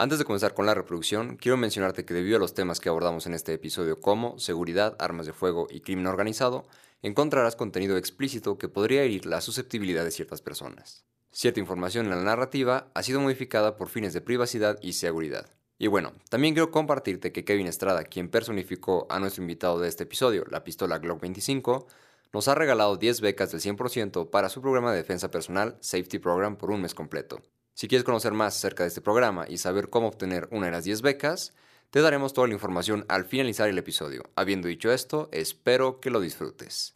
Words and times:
Antes 0.00 0.20
de 0.20 0.24
comenzar 0.24 0.54
con 0.54 0.64
la 0.64 0.74
reproducción, 0.74 1.36
quiero 1.36 1.56
mencionarte 1.56 2.04
que 2.04 2.14
debido 2.14 2.36
a 2.36 2.38
los 2.38 2.54
temas 2.54 2.78
que 2.78 2.88
abordamos 2.88 3.26
en 3.26 3.34
este 3.34 3.52
episodio 3.52 3.98
como 3.98 4.38
seguridad, 4.38 4.94
armas 5.00 5.26
de 5.26 5.32
fuego 5.32 5.66
y 5.68 5.80
crimen 5.80 6.06
organizado, 6.06 6.68
encontrarás 7.02 7.56
contenido 7.56 7.96
explícito 7.96 8.58
que 8.58 8.68
podría 8.68 9.02
herir 9.02 9.26
la 9.26 9.40
susceptibilidad 9.40 10.04
de 10.04 10.12
ciertas 10.12 10.40
personas. 10.40 11.04
Cierta 11.32 11.58
información 11.58 12.06
en 12.06 12.12
la 12.12 12.22
narrativa 12.22 12.92
ha 12.94 13.02
sido 13.02 13.20
modificada 13.20 13.76
por 13.76 13.88
fines 13.88 14.12
de 14.12 14.20
privacidad 14.20 14.78
y 14.82 14.92
seguridad. 14.92 15.50
Y 15.78 15.88
bueno, 15.88 16.12
también 16.30 16.54
quiero 16.54 16.70
compartirte 16.70 17.32
que 17.32 17.44
Kevin 17.44 17.66
Estrada, 17.66 18.04
quien 18.04 18.30
personificó 18.30 19.08
a 19.10 19.18
nuestro 19.18 19.42
invitado 19.42 19.80
de 19.80 19.88
este 19.88 20.04
episodio, 20.04 20.44
la 20.48 20.62
pistola 20.62 21.00
Glock 21.00 21.22
25, 21.22 21.88
nos 22.32 22.46
ha 22.46 22.54
regalado 22.54 22.98
10 22.98 23.20
becas 23.20 23.50
del 23.50 23.60
100% 23.60 24.30
para 24.30 24.48
su 24.48 24.62
programa 24.62 24.92
de 24.92 24.98
defensa 24.98 25.32
personal 25.32 25.76
Safety 25.80 26.20
Program 26.20 26.56
por 26.56 26.70
un 26.70 26.82
mes 26.82 26.94
completo. 26.94 27.42
Si 27.78 27.86
quieres 27.86 28.04
conocer 28.04 28.32
más 28.32 28.56
acerca 28.56 28.82
de 28.82 28.88
este 28.88 29.00
programa 29.00 29.44
y 29.48 29.58
saber 29.58 29.88
cómo 29.88 30.08
obtener 30.08 30.48
una 30.50 30.66
de 30.66 30.72
las 30.72 30.82
10 30.82 31.00
becas, 31.00 31.54
te 31.90 32.00
daremos 32.00 32.32
toda 32.32 32.48
la 32.48 32.54
información 32.54 33.06
al 33.08 33.24
finalizar 33.24 33.68
el 33.68 33.78
episodio. 33.78 34.24
Habiendo 34.34 34.66
dicho 34.66 34.90
esto, 34.90 35.28
espero 35.30 36.00
que 36.00 36.10
lo 36.10 36.20
disfrutes. 36.20 36.90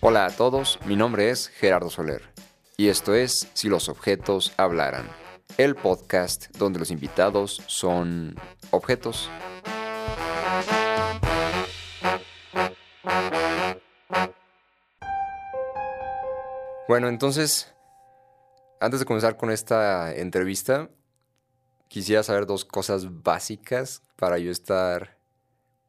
Hola 0.00 0.26
a 0.26 0.30
todos, 0.30 0.80
mi 0.86 0.96
nombre 0.96 1.30
es 1.30 1.46
Gerardo 1.46 1.88
Soler 1.88 2.22
y 2.76 2.88
esto 2.88 3.14
es 3.14 3.46
Si 3.52 3.68
los 3.68 3.88
objetos 3.88 4.52
hablaran, 4.56 5.08
el 5.56 5.76
podcast 5.76 6.48
donde 6.56 6.80
los 6.80 6.90
invitados 6.90 7.62
son 7.68 8.34
objetos. 8.72 9.30
Bueno, 16.88 17.08
entonces, 17.08 17.74
antes 18.80 19.00
de 19.00 19.06
comenzar 19.06 19.36
con 19.36 19.50
esta 19.50 20.14
entrevista, 20.14 20.88
quisiera 21.88 22.22
saber 22.22 22.46
dos 22.46 22.64
cosas 22.64 23.24
básicas 23.24 24.02
para 24.14 24.38
yo 24.38 24.52
estar 24.52 25.18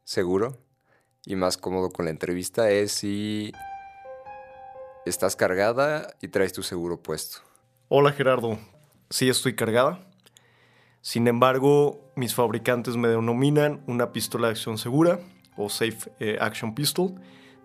seguro 0.03 0.57
y 1.23 1.35
más 1.35 1.55
cómodo 1.55 1.91
con 1.91 2.05
la 2.05 2.11
entrevista. 2.11 2.71
Es 2.71 2.93
si 2.93 3.51
estás 5.05 5.35
cargada 5.35 6.15
y 6.19 6.29
traes 6.29 6.51
tu 6.51 6.63
seguro 6.63 6.99
puesto. 6.99 7.41
Hola 7.89 8.11
Gerardo, 8.11 8.57
sí 9.11 9.29
estoy 9.29 9.55
cargada. 9.55 9.99
Sin 11.01 11.27
embargo, 11.27 12.11
mis 12.15 12.33
fabricantes 12.33 12.95
me 12.95 13.07
denominan 13.07 13.83
una 13.85 14.11
pistola 14.11 14.47
de 14.47 14.53
acción 14.53 14.79
segura 14.79 15.19
o 15.57 15.69
Safe 15.69 16.11
eh, 16.19 16.37
Action 16.41 16.73
Pistol 16.73 17.21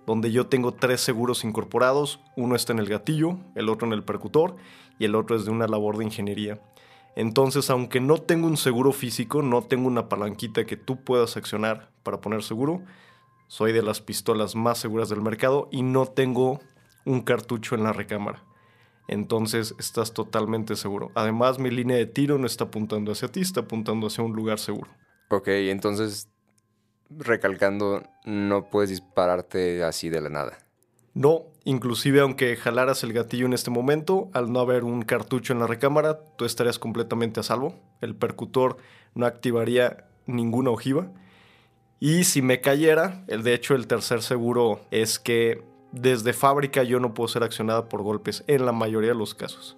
donde 0.07 0.33
yo 0.33 0.47
tengo 0.47 0.73
tres 0.73 1.01
seguros 1.01 1.45
incorporados, 1.45 2.21
uno 2.37 2.55
está 2.57 2.73
en 2.73 2.79
el 2.79 2.89
gatillo, 2.89 3.39
el 3.55 3.69
otro 3.69 3.87
en 3.87 3.93
el 3.93 4.05
percutor 4.05 4.57
y 4.99 5.05
el 5.05 5.15
otro 5.15 5.37
es 5.37 5.45
de 5.45 5.51
una 5.51 5.67
labor 5.69 5.99
de 5.99 6.05
ingeniería. 6.05 6.61
Entonces, 7.15 7.69
aunque 7.71 8.01
no 8.01 8.19
tengo 8.19 8.47
un 8.47 8.57
seguro 8.57 8.93
físico, 8.93 9.43
no 9.43 9.63
tengo 9.63 9.87
una 9.87 10.09
palanquita 10.09 10.65
que 10.65 10.77
tú 10.77 11.05
puedas 11.05 11.37
accionar 11.37 11.91
para 12.03 12.21
poner 12.21 12.43
seguro, 12.43 12.83
soy 13.49 13.73
de 13.73 13.83
las 13.83 14.01
pistolas 14.01 14.57
más 14.57 14.79
seguras 14.79 15.11
del 15.11 15.21
mercado 15.21 15.69
y 15.71 15.83
no 15.83 16.07
tengo 16.07 16.61
un 17.05 17.21
cartucho 17.21 17.75
en 17.75 17.85
la 17.85 17.93
recámara. 17.93 18.43
Entonces 19.09 19.75
estás 19.79 20.15
totalmente 20.15 20.75
seguro. 20.75 21.11
Además, 21.15 21.59
mi 21.59 21.71
línea 21.71 21.97
de 21.97 22.07
tiro 22.07 22.39
no 22.39 22.47
está 22.47 22.65
apuntando 22.65 23.13
hacia 23.13 23.29
ti, 23.29 23.41
está 23.41 23.61
apuntando 23.61 24.07
hacia 24.07 24.25
un 24.25 24.33
lugar 24.33 24.59
seguro. 24.59 24.91
Ok, 25.29 25.49
entonces 25.49 26.31
recalcando, 27.19 28.03
no 28.25 28.65
puedes 28.71 28.91
dispararte 28.91 29.85
así 29.85 30.09
de 30.09 30.21
la 30.21 30.29
nada. 30.29 30.59
No, 31.15 31.45
inclusive 31.65 32.21
aunque 32.21 32.57
jalaras 32.57 33.03
el 33.03 33.13
gatillo 33.13 33.47
en 33.47 33.53
este 33.53 33.71
momento, 33.71 34.31
al 34.33 34.51
no 34.53 34.61
haber 34.61 34.85
un 34.85 35.03
cartucho 35.03 35.53
en 35.53 35.59
la 35.59 35.67
recámara, 35.67 36.21
tú 36.37 36.45
estarías 36.45 36.79
completamente 36.79 37.41
a 37.41 37.43
salvo. 37.43 37.75
El 38.01 38.17
percutor 38.17 38.79
no 39.15 39.27
activaría 39.27 40.07
ninguna 40.27 40.71
ojiva. 40.71 41.11
Y 42.01 42.25
si 42.25 42.43
me 42.43 42.61
cayera, 42.61 43.25
el 43.29 43.43
de 43.43 43.55
hecho 43.55 43.75
el 43.75 43.87
tercer 43.87 44.23
seguro 44.23 44.81
es 44.91 45.19
que 45.19 45.63
desde 45.93 46.33
fábrica 46.33 46.83
yo 46.83 46.99
no 46.99 47.15
puedo 47.15 47.29
ser 47.29 47.43
accionada 47.43 47.89
por 47.89 48.03
golpes 48.03 48.43
en 48.47 48.65
la 48.65 48.73
mayoría 48.73 49.11
de 49.11 49.17
los 49.17 49.35
casos. 49.35 49.77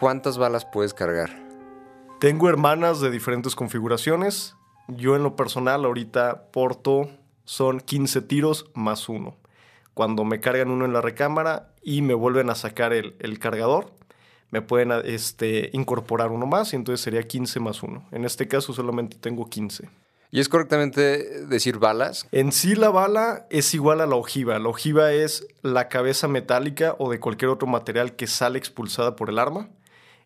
¿Cuántas 0.00 0.38
balas 0.38 0.64
puedes 0.64 0.92
cargar? 0.92 1.30
Tengo 2.18 2.48
hermanas 2.48 3.00
de 3.00 3.12
diferentes 3.12 3.54
configuraciones. 3.54 4.56
Yo 4.88 5.14
en 5.14 5.22
lo 5.22 5.36
personal 5.36 5.84
ahorita 5.84 6.50
porto 6.50 7.08
son 7.44 7.78
15 7.78 8.22
tiros 8.22 8.70
más 8.74 9.08
uno. 9.08 9.36
Cuando 9.94 10.24
me 10.24 10.40
cargan 10.40 10.70
uno 10.70 10.84
en 10.84 10.92
la 10.92 11.00
recámara 11.00 11.72
y 11.80 12.02
me 12.02 12.14
vuelven 12.14 12.50
a 12.50 12.56
sacar 12.56 12.92
el, 12.92 13.38
cargador, 13.38 13.92
me 14.50 14.62
pueden 14.62 14.90
este, 15.04 15.70
incorporar 15.72 16.32
uno 16.32 16.46
más 16.46 16.72
y 16.72 16.76
entonces 16.76 17.00
sería 17.00 17.22
15 17.22 17.60
más 17.60 17.82
uno. 17.84 18.04
En 18.10 18.24
este 18.24 18.48
caso 18.48 18.72
solamente 18.72 19.16
tengo 19.16 19.48
15. 19.48 19.88
¿Y 20.32 20.40
es 20.40 20.48
correctamente 20.48 21.46
decir 21.46 21.78
balas? 21.78 22.26
En 22.32 22.50
sí 22.50 22.74
la 22.74 22.90
bala 22.90 23.46
es 23.50 23.72
igual 23.74 24.00
a 24.00 24.06
la 24.06 24.16
ojiva. 24.16 24.58
La 24.58 24.68
ojiva 24.68 25.12
es 25.12 25.46
la 25.62 25.88
cabeza 25.88 26.26
metálica 26.26 26.96
o 26.98 27.08
de 27.08 27.20
cualquier 27.20 27.52
otro 27.52 27.68
material 27.68 28.16
que 28.16 28.26
sale 28.26 28.58
expulsada 28.58 29.14
por 29.14 29.30
el 29.30 29.38
arma. 29.38 29.68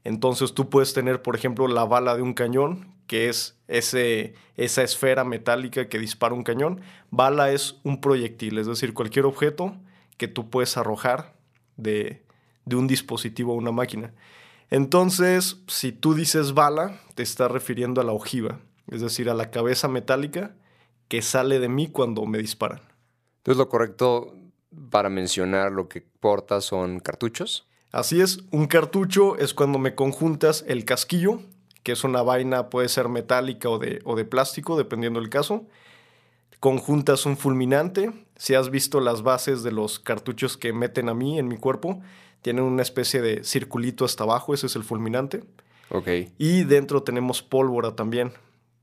Entonces 0.05 0.55
tú 0.55 0.71
puedes 0.71 0.95
tener, 0.95 1.23
por 1.23 1.37
ejemplo, 1.37 1.69
la 1.69 1.85
bala 1.85 2.17
de 2.17 2.23
un 2.23 2.35
cañón, 2.35 2.95
que 3.07 3.29
es 3.29 3.59
ese, 3.69 4.35
esa 4.57 4.83
esfera 4.83 5.25
metálica 5.25 5.89
que 5.89 5.99
dispara 5.99 6.35
un 6.35 6.45
cañón. 6.45 6.81
Bala 7.11 7.53
es 7.53 7.77
un 7.83 8.01
proyectil, 8.01 8.59
es 8.59 8.67
decir, 8.67 8.95
cualquier 8.95 9.27
objeto 9.27 9.77
que 10.17 10.29
tú 10.29 10.51
puedes 10.51 10.77
arrojar 10.77 11.35
de, 11.77 12.23
de 12.65 12.77
un 12.77 12.87
dispositivo 12.87 13.53
a 13.53 13.57
una 13.57 13.73
máquina. 13.73 14.13
Entonces, 14.71 15.57
si 15.67 15.93
tú 15.93 16.15
dices 16.15 16.53
bala, 16.53 17.01
te 17.15 17.23
estás 17.23 17.51
refiriendo 17.51 18.01
a 18.01 18.05
la 18.05 18.13
ojiva, 18.13 18.61
es 18.91 19.01
decir, 19.01 19.31
a 19.31 19.35
la 19.35 19.51
cabeza 19.51 19.89
metálica 19.89 20.55
que 21.09 21.23
sale 21.23 21.59
de 21.59 21.69
mí 21.69 21.89
cuando 21.89 22.27
me 22.27 22.39
disparan. 22.39 22.81
Entonces, 23.39 23.57
lo 23.59 23.69
correcto 23.69 24.35
para 24.91 25.09
mencionar 25.09 25.73
lo 25.73 25.89
que 25.89 26.03
porta 26.03 26.61
son 26.61 27.01
cartuchos. 27.01 27.68
Así 27.91 28.21
es, 28.21 28.41
un 28.51 28.67
cartucho 28.67 29.39
es 29.39 29.55
cuando 29.55 29.79
me 29.79 29.95
conjuntas 29.95 30.65
el 30.67 30.85
casquillo, 30.85 31.41
que 31.83 31.93
es 31.93 32.05
una 32.05 32.23
vaina, 32.23 32.69
puede 32.69 32.89
ser 32.89 33.09
metálica 33.09 33.71
o 33.71 33.79
de, 33.79 34.01
o 34.05 34.15
de 34.15 34.25
plástico, 34.25 34.77
dependiendo 34.77 35.21
del 35.21 35.31
caso. 35.31 35.65
Conjuntas 36.61 37.25
un 37.25 37.37
fulminante. 37.37 38.13
Si 38.37 38.55
has 38.55 38.71
visto 38.71 39.01
las 39.01 39.23
bases 39.23 39.63
de 39.63 39.73
los 39.73 39.99
cartuchos 39.99 40.57
que 40.57 40.73
meten 40.73 41.09
a 41.09 41.15
mí 41.15 41.39
en 41.39 41.49
mi 41.49 41.57
cuerpo, 41.57 42.03
tienen 42.43 42.65
una 42.65 42.83
especie 42.83 43.23
de 43.23 43.43
circulito 43.45 44.05
hasta 44.05 44.25
abajo, 44.25 44.53
ese 44.53 44.67
es 44.67 44.77
el 44.77 44.85
fulminante. 44.85 45.45
Ok. 45.91 46.09
Y 46.37 46.65
dentro 46.65 47.03
tenemos 47.03 47.43
pólvora 47.43 47.97
también, 47.97 48.33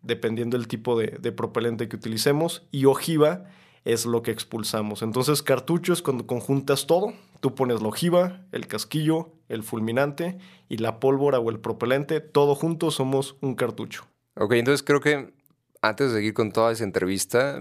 dependiendo 0.02 0.58
del 0.58 0.68
tipo 0.68 0.98
de, 0.98 1.18
de 1.20 1.32
propelente 1.32 1.88
que 1.88 1.96
utilicemos. 1.96 2.64
Y 2.72 2.86
ojiva 2.86 3.46
es 3.85 4.06
lo 4.06 4.23
que 4.23 4.31
expulsamos. 4.31 5.03
Entonces, 5.03 5.41
cartucho 5.44 5.94
es 5.94 6.01
cuando 6.01 6.28
conjuntas 6.28 6.88
todo. 6.88 7.13
Tú 7.40 7.53
pones 7.53 7.81
la 7.81 7.88
ojiva, 7.88 8.46
el 8.51 8.68
casquillo, 8.68 9.31
el 9.47 9.63
fulminante 9.63 10.40
y 10.68 10.78
la 10.78 11.00
pólvora 11.00 11.40
o 11.40 11.50
el 11.51 11.59
propelente. 11.59 12.19
Todo 12.19 12.56
junto 12.56 12.90
somos 12.90 13.38
un 13.41 13.56
cartucho. 13.56 14.06
Ok, 14.35 14.53
entonces 14.53 14.84
creo 14.84 15.00
que 15.00 15.34
antes 15.81 16.09
de 16.09 16.18
seguir 16.18 16.34
con 16.34 16.51
toda 16.51 16.72
esa 16.72 16.84
entrevista, 16.84 17.59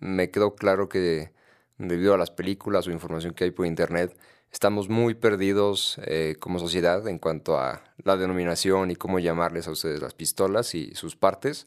me 0.00 0.30
quedó 0.30 0.54
claro 0.54 0.88
que 0.88 1.32
debido 1.78 2.14
a 2.14 2.18
las 2.18 2.30
películas 2.30 2.86
o 2.86 2.92
información 2.92 3.32
que 3.32 3.44
hay 3.44 3.50
por 3.50 3.66
internet, 3.66 4.16
estamos 4.52 4.88
muy 4.88 5.14
perdidos 5.14 5.98
eh, 6.04 6.36
como 6.38 6.58
sociedad 6.58 7.08
en 7.08 7.18
cuanto 7.18 7.58
a 7.58 7.82
la 8.04 8.16
denominación 8.16 8.90
y 8.90 8.96
cómo 8.96 9.18
llamarles 9.18 9.66
a 9.66 9.72
ustedes 9.72 10.02
las 10.02 10.14
pistolas 10.14 10.74
y 10.74 10.94
sus 10.94 11.16
partes. 11.16 11.66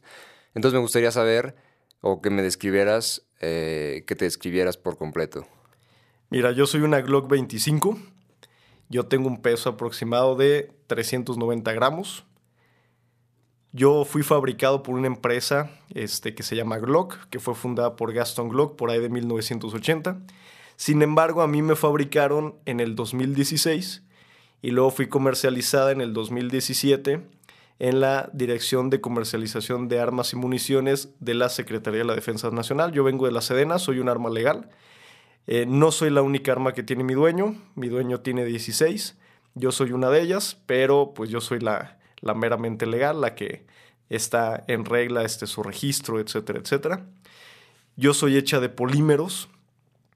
Entonces 0.54 0.74
me 0.74 0.80
gustaría 0.80 1.10
saber 1.10 1.56
o 2.00 2.22
que 2.22 2.30
me 2.30 2.42
describieras 2.42 3.27
eh, 3.40 4.04
que 4.06 4.16
te 4.16 4.24
describieras 4.24 4.76
por 4.76 4.96
completo. 4.96 5.46
Mira, 6.30 6.52
yo 6.52 6.66
soy 6.66 6.82
una 6.82 7.00
Glock 7.00 7.28
25. 7.30 7.98
Yo 8.88 9.06
tengo 9.06 9.28
un 9.28 9.40
peso 9.40 9.70
aproximado 9.70 10.34
de 10.36 10.72
390 10.86 11.72
gramos. 11.72 12.24
Yo 13.72 14.04
fui 14.04 14.22
fabricado 14.22 14.82
por 14.82 14.94
una 14.94 15.06
empresa 15.06 15.70
este, 15.94 16.34
que 16.34 16.42
se 16.42 16.56
llama 16.56 16.78
Glock, 16.78 17.28
que 17.28 17.38
fue 17.38 17.54
fundada 17.54 17.96
por 17.96 18.12
Gaston 18.12 18.48
Glock 18.48 18.76
por 18.76 18.90
ahí 18.90 19.00
de 19.00 19.08
1980. 19.08 20.20
Sin 20.76 21.02
embargo, 21.02 21.42
a 21.42 21.48
mí 21.48 21.60
me 21.60 21.76
fabricaron 21.76 22.54
en 22.64 22.80
el 22.80 22.94
2016 22.94 24.02
y 24.62 24.70
luego 24.70 24.90
fui 24.90 25.08
comercializada 25.08 25.92
en 25.92 26.00
el 26.00 26.12
2017 26.12 27.37
en 27.78 28.00
la 28.00 28.30
Dirección 28.32 28.90
de 28.90 29.00
Comercialización 29.00 29.88
de 29.88 30.00
Armas 30.00 30.32
y 30.32 30.36
Municiones 30.36 31.14
de 31.20 31.34
la 31.34 31.48
Secretaría 31.48 32.00
de 32.00 32.06
la 32.06 32.14
Defensa 32.14 32.50
Nacional. 32.50 32.92
Yo 32.92 33.04
vengo 33.04 33.26
de 33.26 33.32
la 33.32 33.40
Sedena, 33.40 33.78
soy 33.78 34.00
un 34.00 34.08
arma 34.08 34.30
legal. 34.30 34.68
Eh, 35.46 35.64
no 35.66 35.92
soy 35.92 36.10
la 36.10 36.22
única 36.22 36.52
arma 36.52 36.72
que 36.72 36.82
tiene 36.82 37.04
mi 37.04 37.14
dueño, 37.14 37.54
mi 37.74 37.88
dueño 37.88 38.20
tiene 38.20 38.44
16, 38.44 39.16
yo 39.54 39.72
soy 39.72 39.92
una 39.92 40.10
de 40.10 40.20
ellas, 40.20 40.60
pero 40.66 41.14
pues 41.14 41.30
yo 41.30 41.40
soy 41.40 41.60
la, 41.60 41.98
la 42.20 42.34
meramente 42.34 42.86
legal, 42.86 43.20
la 43.20 43.34
que 43.34 43.64
está 44.10 44.64
en 44.68 44.84
regla 44.84 45.22
este, 45.24 45.46
su 45.46 45.62
registro, 45.62 46.20
etcétera, 46.20 46.58
etcétera. 46.58 47.06
Yo 47.96 48.14
soy 48.14 48.36
hecha 48.36 48.60
de 48.60 48.68
polímeros, 48.68 49.48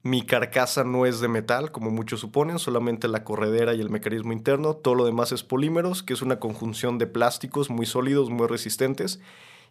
Mi 0.05 0.21
carcasa 0.21 0.83
no 0.83 1.05
es 1.05 1.21
de 1.21 1.29
metal, 1.29 1.71
como 1.71 1.89
muchos 1.89 2.19
suponen, 2.19 2.59
solamente 2.59 3.07
la 3.07 3.23
corredera 3.23 3.73
y 3.73 3.79
el 3.79 3.89
mecanismo 3.89 4.33
interno. 4.33 4.75
Todo 4.75 4.95
lo 4.95 5.05
demás 5.05 5.31
es 5.31 5.43
polímeros, 5.43 6.03
que 6.03 6.11
es 6.11 6.21
una 6.21 6.41
conjunción 6.41 6.97
de 6.97 7.07
plásticos 7.07 7.69
muy 7.69 7.85
sólidos, 7.85 8.29
muy 8.29 8.47
resistentes. 8.47 9.21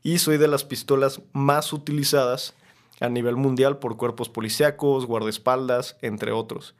Y 0.02 0.18
soy 0.18 0.38
de 0.38 0.48
las 0.48 0.64
pistolas 0.64 1.20
más 1.34 1.74
utilizadas 1.74 2.54
a 3.00 3.10
nivel 3.10 3.36
mundial 3.36 3.78
por 3.78 3.98
cuerpos 3.98 4.30
policíacos, 4.30 5.04
guardaespaldas, 5.04 5.98
entre 6.00 6.32
otros. 6.32 6.74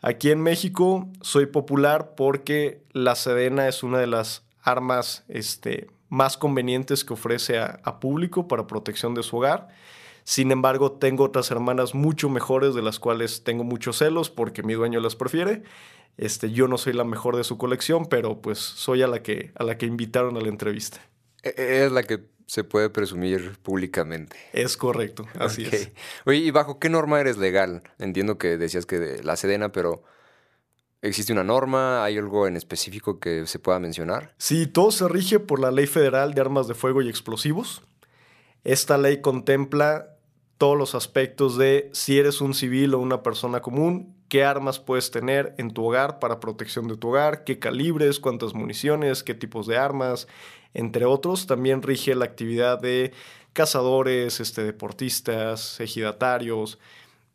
Aquí 0.00 0.30
en 0.30 0.40
México 0.40 1.06
soy 1.20 1.44
popular 1.44 2.14
porque 2.16 2.80
la 2.92 3.14
Sedena 3.14 3.68
es 3.68 3.82
una 3.82 3.98
de 3.98 4.06
las 4.06 4.42
armas 4.62 5.24
este, 5.28 5.90
más 6.08 6.38
convenientes 6.38 7.04
que 7.04 7.12
ofrece 7.12 7.58
a, 7.58 7.78
a 7.84 8.00
público 8.00 8.48
para 8.48 8.66
protección 8.66 9.14
de 9.14 9.22
su 9.22 9.36
hogar. 9.36 9.68
Sin 10.26 10.50
embargo, 10.50 10.90
tengo 10.90 11.22
otras 11.22 11.52
hermanas 11.52 11.94
mucho 11.94 12.28
mejores 12.28 12.74
de 12.74 12.82
las 12.82 12.98
cuales 12.98 13.44
tengo 13.44 13.62
muchos 13.62 13.98
celos 13.98 14.28
porque 14.28 14.64
mi 14.64 14.74
dueño 14.74 14.98
las 14.98 15.14
prefiere. 15.14 15.62
Este, 16.16 16.50
yo 16.50 16.66
no 16.66 16.78
soy 16.78 16.94
la 16.94 17.04
mejor 17.04 17.36
de 17.36 17.44
su 17.44 17.58
colección, 17.58 18.06
pero 18.06 18.40
pues 18.42 18.58
soy 18.58 19.02
a 19.02 19.06
la 19.06 19.22
que, 19.22 19.52
a 19.54 19.62
la 19.62 19.78
que 19.78 19.86
invitaron 19.86 20.36
a 20.36 20.40
la 20.40 20.48
entrevista. 20.48 21.00
E, 21.44 21.84
es 21.84 21.92
la 21.92 22.02
que 22.02 22.24
se 22.44 22.64
puede 22.64 22.90
presumir 22.90 23.56
públicamente. 23.62 24.36
Es 24.52 24.76
correcto, 24.76 25.28
así 25.38 25.64
es. 25.70 25.92
Oye, 26.24 26.38
¿y 26.38 26.50
bajo 26.50 26.80
qué 26.80 26.88
norma 26.88 27.20
eres 27.20 27.38
legal? 27.38 27.84
Entiendo 28.00 28.36
que 28.36 28.56
decías 28.56 28.84
que 28.84 28.98
de 28.98 29.22
la 29.22 29.36
Sedena, 29.36 29.70
pero 29.70 30.02
¿existe 31.02 31.32
una 31.32 31.44
norma? 31.44 32.02
¿Hay 32.02 32.18
algo 32.18 32.48
en 32.48 32.56
específico 32.56 33.20
que 33.20 33.46
se 33.46 33.60
pueda 33.60 33.78
mencionar? 33.78 34.34
Sí, 34.38 34.66
todo 34.66 34.90
se 34.90 35.06
rige 35.06 35.38
por 35.38 35.60
la 35.60 35.70
Ley 35.70 35.86
Federal 35.86 36.34
de 36.34 36.40
Armas 36.40 36.66
de 36.66 36.74
Fuego 36.74 37.00
y 37.00 37.08
Explosivos. 37.08 37.84
Esta 38.64 38.98
ley 38.98 39.20
contempla 39.20 40.15
todos 40.58 40.76
los 40.76 40.94
aspectos 40.94 41.56
de 41.56 41.90
si 41.92 42.18
eres 42.18 42.40
un 42.40 42.54
civil 42.54 42.94
o 42.94 42.98
una 42.98 43.22
persona 43.22 43.60
común, 43.60 44.14
qué 44.28 44.44
armas 44.44 44.78
puedes 44.78 45.10
tener 45.10 45.54
en 45.58 45.70
tu 45.70 45.84
hogar 45.84 46.18
para 46.18 46.40
protección 46.40 46.88
de 46.88 46.96
tu 46.96 47.08
hogar, 47.08 47.44
qué 47.44 47.58
calibres, 47.58 48.20
cuántas 48.20 48.54
municiones, 48.54 49.22
qué 49.22 49.34
tipos 49.34 49.66
de 49.66 49.76
armas, 49.76 50.26
entre 50.74 51.04
otros. 51.04 51.46
También 51.46 51.82
rige 51.82 52.14
la 52.14 52.24
actividad 52.24 52.80
de 52.80 53.12
cazadores, 53.52 54.40
este, 54.40 54.64
deportistas, 54.64 55.80
ejidatarios, 55.80 56.78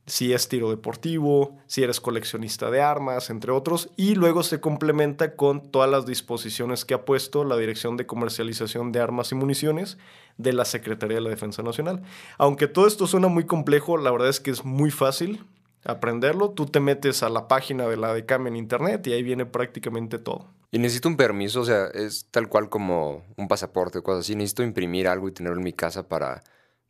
si 0.05 0.33
es 0.33 0.49
tiro 0.49 0.69
deportivo, 0.69 1.57
si 1.67 1.83
eres 1.83 2.01
coleccionista 2.01 2.71
de 2.71 2.81
armas, 2.81 3.29
entre 3.29 3.51
otros, 3.51 3.89
y 3.95 4.15
luego 4.15 4.43
se 4.43 4.59
complementa 4.59 5.35
con 5.35 5.71
todas 5.71 5.89
las 5.89 6.05
disposiciones 6.05 6.85
que 6.85 6.93
ha 6.93 7.05
puesto 7.05 7.43
la 7.43 7.57
Dirección 7.57 7.97
de 7.97 8.05
Comercialización 8.05 8.91
de 8.91 8.99
Armas 8.99 9.31
y 9.31 9.35
Municiones 9.35 9.97
de 10.37 10.53
la 10.53 10.65
Secretaría 10.65 11.15
de 11.15 11.21
la 11.21 11.29
Defensa 11.29 11.63
Nacional. 11.63 12.01
Aunque 12.37 12.67
todo 12.67 12.87
esto 12.87 13.07
suena 13.07 13.27
muy 13.27 13.45
complejo, 13.45 13.97
la 13.97 14.11
verdad 14.11 14.29
es 14.29 14.39
que 14.39 14.51
es 14.51 14.65
muy 14.65 14.91
fácil 14.91 15.45
aprenderlo. 15.83 16.51
Tú 16.51 16.65
te 16.65 16.79
metes 16.79 17.23
a 17.23 17.29
la 17.29 17.47
página 17.47 17.87
de 17.87 17.97
la 17.97 18.13
DECAM 18.13 18.47
en 18.47 18.55
internet 18.55 19.05
y 19.07 19.13
ahí 19.13 19.23
viene 19.23 19.45
prácticamente 19.45 20.19
todo. 20.19 20.47
Y 20.71 20.79
necesito 20.79 21.09
un 21.09 21.17
permiso, 21.17 21.61
o 21.61 21.65
sea, 21.65 21.87
es 21.87 22.27
tal 22.31 22.47
cual 22.47 22.69
como 22.69 23.23
un 23.35 23.47
pasaporte 23.47 23.99
o 23.99 24.03
cosas 24.03 24.21
así. 24.21 24.35
Necesito 24.35 24.63
imprimir 24.63 25.07
algo 25.07 25.27
y 25.27 25.31
tenerlo 25.33 25.57
en 25.57 25.65
mi 25.65 25.73
casa 25.73 26.07
para 26.07 26.43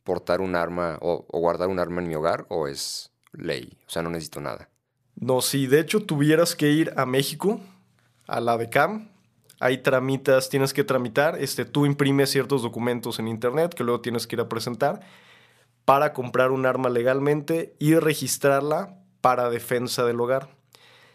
portar 0.04 0.40
un 0.40 0.56
arma 0.56 0.98
o, 1.00 1.26
guardar 1.32 1.68
un 1.68 1.78
arma 1.78 2.00
en 2.00 2.08
mi 2.08 2.14
hogar 2.14 2.46
o 2.48 2.68
es 2.68 3.12
ley? 3.32 3.78
O 3.86 3.90
sea, 3.90 4.02
no 4.02 4.10
necesito 4.10 4.40
nada. 4.40 4.68
No, 5.14 5.40
si 5.40 5.66
de 5.66 5.80
hecho 5.80 6.04
tuvieras 6.04 6.56
que 6.56 6.70
ir 6.70 6.92
a 6.96 7.06
México, 7.06 7.60
a 8.26 8.40
la 8.40 8.56
DECAM, 8.56 9.10
ahí 9.60 9.78
tramitas, 9.78 10.48
tienes 10.48 10.72
que 10.72 10.84
tramitar, 10.84 11.38
este, 11.40 11.64
tú 11.64 11.86
imprimes 11.86 12.30
ciertos 12.30 12.62
documentos 12.62 13.18
en 13.18 13.28
internet 13.28 13.74
que 13.74 13.84
luego 13.84 14.00
tienes 14.00 14.26
que 14.26 14.36
ir 14.36 14.40
a 14.40 14.48
presentar 14.48 15.00
para 15.84 16.12
comprar 16.12 16.50
un 16.50 16.66
arma 16.66 16.88
legalmente 16.88 17.76
y 17.78 17.94
registrarla 17.94 18.98
para 19.20 19.50
defensa 19.50 20.04
del 20.04 20.20
hogar. 20.20 20.61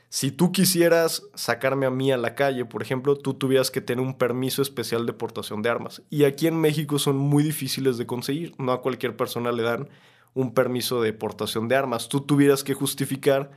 Si 0.10 0.32
tú 0.32 0.54
quisieras 0.54 1.24
sacarme 1.36 1.86
a 1.86 1.92
mí 1.92 2.12
a 2.12 2.18
la 2.18 2.34
calle, 2.34 2.64
por 2.64 2.82
ejemplo, 2.82 3.18
tú 3.18 3.34
tuvieras 3.34 3.72
que 3.72 3.82
tener 3.82 4.04
un 4.04 4.18
permiso 4.18 4.62
especial 4.62 5.06
de 5.06 5.12
portación 5.12 5.62
de 5.62 5.70
armas. 5.70 6.02
Y 6.10 6.24
aquí 6.24 6.48
en 6.48 6.60
México 6.62 6.98
son 6.98 7.18
muy 7.18 7.44
difíciles 7.44 7.98
de 7.98 8.06
conseguir. 8.06 8.54
No 8.58 8.72
a 8.72 8.82
cualquier 8.82 9.18
persona 9.18 9.52
le 9.52 9.64
dan 9.64 9.90
un 10.34 10.54
permiso 10.54 11.02
de 11.02 11.12
portación 11.12 11.68
de 11.68 11.76
armas. 11.76 12.08
Tú 12.08 12.22
tuvieras 12.22 12.64
que 12.64 12.74
justificar 12.74 13.52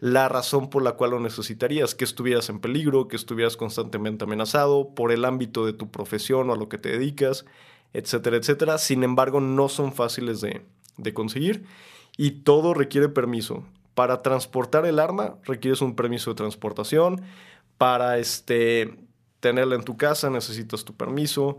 la 0.00 0.28
razón 0.28 0.68
por 0.68 0.82
la 0.82 0.92
cual 0.92 1.12
lo 1.12 1.20
necesitarías, 1.20 1.94
que 1.94 2.04
estuvieras 2.04 2.48
en 2.48 2.58
peligro, 2.58 3.06
que 3.06 3.16
estuvieras 3.16 3.56
constantemente 3.56 4.24
amenazado 4.24 4.94
por 4.94 5.12
el 5.12 5.24
ámbito 5.24 5.64
de 5.64 5.74
tu 5.74 5.90
profesión 5.90 6.50
o 6.50 6.54
a 6.54 6.56
lo 6.56 6.68
que 6.68 6.78
te 6.78 6.88
dedicas, 6.88 7.44
etcétera, 7.92 8.36
etcétera. 8.36 8.78
Sin 8.78 9.04
embargo, 9.04 9.40
no 9.40 9.68
son 9.68 9.92
fáciles 9.92 10.40
de, 10.40 10.62
de 10.96 11.14
conseguir 11.14 11.64
y 12.16 12.32
todo 12.42 12.74
requiere 12.74 13.08
permiso. 13.08 13.64
Para 13.94 14.22
transportar 14.22 14.86
el 14.86 14.98
arma 14.98 15.36
requieres 15.44 15.80
un 15.80 15.94
permiso 15.94 16.30
de 16.30 16.36
transportación. 16.36 17.22
Para 17.78 18.18
este, 18.18 18.96
tenerla 19.40 19.76
en 19.76 19.84
tu 19.84 19.96
casa 19.96 20.30
necesitas 20.30 20.84
tu 20.84 20.94
permiso. 20.96 21.58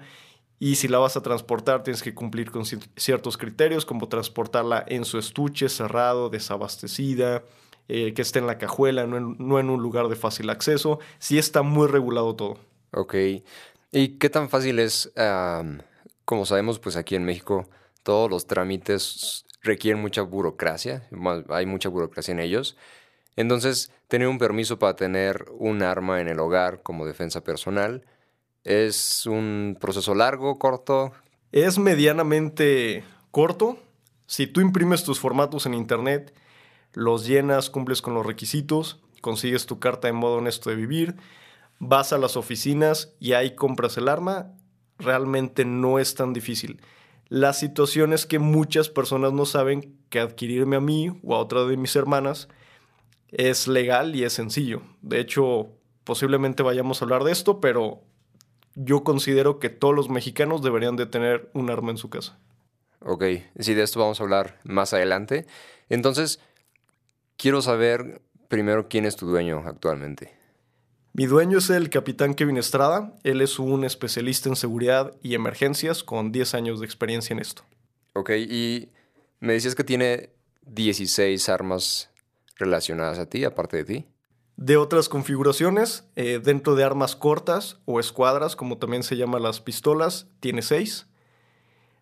Y 0.59 0.75
si 0.75 0.87
la 0.87 0.99
vas 0.99 1.17
a 1.17 1.21
transportar 1.21 1.83
tienes 1.83 2.01
que 2.01 2.13
cumplir 2.13 2.51
con 2.51 2.63
ciertos 2.65 3.37
criterios 3.37 3.85
como 3.85 4.07
transportarla 4.07 4.83
en 4.87 5.05
su 5.05 5.17
estuche 5.17 5.69
cerrado, 5.69 6.29
desabastecida, 6.29 7.43
eh, 7.87 8.13
que 8.13 8.21
esté 8.21 8.39
en 8.39 8.47
la 8.47 8.57
cajuela, 8.57 9.05
no 9.05 9.59
en, 9.59 9.69
un 9.69 9.81
lugar 9.81 10.07
de 10.07 10.15
fácil 10.15 10.49
acceso. 10.49 10.99
Sí 11.19 11.37
está 11.37 11.61
muy 11.61 11.87
regulado 11.87 12.35
todo. 12.35 12.57
Ok. 12.91 13.15
¿Y 13.91 14.07
qué 14.17 14.29
tan 14.29 14.49
fácil 14.49 14.79
es? 14.79 15.11
como 16.25 16.47
sabemos, 16.47 16.79
pues 16.79 16.95
aquí 16.95 17.15
en 17.15 17.23
México 17.23 17.69
todos 18.01 18.29
los 18.31 18.47
trámites 18.47 19.44
requieren 19.65 20.01
mucha 20.01 20.21
burocracia, 20.21 21.07
hay 21.49 21.65
mucha 21.65 21.89
burocracia 21.89 22.31
en 22.31 22.39
ellos. 22.39 22.77
Entonces, 23.35 23.91
tener 24.07 24.27
un 24.27 24.37
permiso 24.37 24.79
para 24.79 24.95
tener 24.95 25.45
un 25.57 25.83
arma 25.83 26.21
en 26.21 26.29
el 26.29 26.39
hogar 26.39 26.81
como 26.83 27.05
defensa 27.05 27.43
personal 27.43 28.05
es 28.63 29.25
un 29.25 29.77
proceso 29.79 30.15
largo, 30.15 30.57
corto. 30.57 31.11
Es 31.51 31.77
medianamente 31.77 33.03
corto. 33.31 33.77
Si 34.25 34.47
tú 34.47 34.61
imprimes 34.61 35.03
tus 35.03 35.19
formatos 35.19 35.65
en 35.65 35.75
internet, 35.75 36.33
los 36.93 37.27
llenas, 37.27 37.69
cumples 37.69 38.01
con 38.01 38.15
los 38.15 38.25
requisitos, 38.25 39.01
consigues 39.21 39.65
tu 39.65 39.79
carta 39.79 40.07
de 40.07 40.13
modo 40.13 40.37
honesto 40.37 40.69
de 40.69 40.75
vivir, 40.75 41.15
vas 41.79 42.11
a 42.11 42.17
las 42.17 42.37
oficinas 42.37 43.13
y 43.19 43.33
ahí 43.33 43.53
compras 43.53 43.97
el 43.97 44.07
arma, 44.07 44.53
realmente 44.97 45.65
no 45.65 45.99
es 45.99 46.15
tan 46.15 46.33
difícil. 46.33 46.81
La 47.27 47.53
situación 47.53 48.13
es 48.13 48.25
que 48.25 48.39
muchas 48.39 48.89
personas 48.89 49.33
no 49.33 49.45
saben 49.45 49.97
que 50.09 50.19
adquirirme 50.19 50.75
a 50.75 50.81
mí 50.81 51.19
o 51.23 51.35
a 51.35 51.39
otra 51.39 51.65
de 51.65 51.77
mis 51.77 51.95
hermanas 51.95 52.47
es 53.29 53.67
legal 53.67 54.15
y 54.15 54.23
es 54.23 54.33
sencillo. 54.33 54.81
De 55.01 55.19
hecho, 55.19 55.71
posiblemente 56.03 56.63
vayamos 56.63 57.01
a 57.01 57.05
hablar 57.05 57.23
de 57.23 57.31
esto, 57.31 57.59
pero 57.59 58.03
yo 58.75 59.03
considero 59.03 59.59
que 59.59 59.69
todos 59.69 59.95
los 59.95 60.09
mexicanos 60.09 60.61
deberían 60.61 60.95
de 60.95 61.05
tener 61.07 61.49
un 61.53 61.69
arma 61.69 61.91
en 61.91 61.97
su 61.97 62.09
casa. 62.09 62.37
Ok, 62.99 63.23
sí, 63.59 63.73
de 63.73 63.83
esto 63.83 63.99
vamos 63.99 64.19
a 64.19 64.23
hablar 64.23 64.59
más 64.63 64.93
adelante. 64.93 65.47
Entonces, 65.89 66.39
quiero 67.37 67.61
saber 67.61 68.21
primero 68.47 68.87
quién 68.87 69.05
es 69.05 69.15
tu 69.15 69.27
dueño 69.27 69.63
actualmente. 69.65 70.37
Mi 71.17 71.27
dueño 71.27 71.59
es 71.59 71.69
el 71.69 71.89
capitán 71.89 72.33
Kevin 72.33 72.57
Estrada. 72.57 73.13
Él 73.23 73.39
es 73.39 73.57
un 73.57 73.85
especialista 73.85 74.49
en 74.49 74.57
seguridad 74.57 75.13
y 75.23 75.33
emergencias 75.33 76.03
con 76.03 76.33
10 76.33 76.55
años 76.55 76.81
de 76.81 76.85
experiencia 76.85 77.33
en 77.33 77.39
esto. 77.39 77.63
Ok, 78.11 78.31
y 78.31 78.89
me 79.39 79.53
decías 79.53 79.75
que 79.75 79.85
tiene 79.85 80.31
16 80.63 81.47
armas 81.47 82.09
relacionadas 82.57 83.17
a 83.17 83.29
ti, 83.29 83.45
aparte 83.45 83.77
de 83.77 83.85
ti. 83.85 84.05
De 84.57 84.75
otras 84.75 85.07
configuraciones, 85.07 86.03
eh, 86.17 86.41
dentro 86.43 86.75
de 86.75 86.83
armas 86.83 87.15
cortas 87.15 87.79
o 87.85 88.01
escuadras, 88.01 88.57
como 88.57 88.77
también 88.77 89.03
se 89.03 89.15
llaman 89.15 89.41
las 89.41 89.61
pistolas, 89.61 90.27
tiene 90.41 90.61
6. 90.61 91.07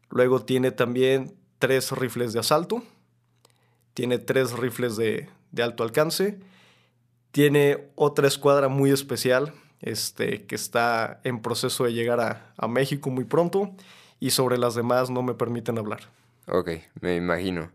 Luego 0.09 0.43
tiene 0.43 0.71
también 0.71 1.37
tres 1.59 1.91
rifles 1.91 2.33
de 2.33 2.39
asalto. 2.39 2.81
Tiene 3.93 4.17
tres 4.17 4.53
rifles 4.53 4.97
de, 4.97 5.29
de 5.51 5.61
alto 5.61 5.83
alcance 5.83 6.39
tiene 7.33 7.89
otra 7.95 8.27
escuadra 8.27 8.67
muy 8.67 8.91
especial 8.91 9.53
este, 9.81 10.45
que 10.45 10.53
está 10.53 11.19
en 11.23 11.41
proceso 11.41 11.83
de 11.83 11.91
llegar 11.91 12.53
a, 12.55 12.67
México 12.67 13.09
muy 13.09 13.25
pronto 13.25 13.75
y 14.19 14.29
sobre 14.29 14.59
las 14.59 14.75
demás 14.75 15.09
no 15.09 15.23
me 15.23 15.33
permiten 15.33 15.79
hablar. 15.79 16.11
Ok, 16.47 16.69
me 17.01 17.15
imagino. 17.15 17.71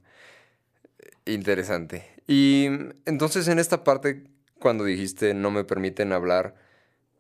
Interesante. 1.26 2.06
Y 2.28 2.68
entonces 3.04 3.48
en 3.48 3.58
esta 3.58 3.82
parte, 3.82 4.24
cuando 4.60 4.84
dijiste 4.84 5.34
no 5.34 5.50
me 5.50 5.64
permiten 5.64 6.12
hablar, 6.12 6.54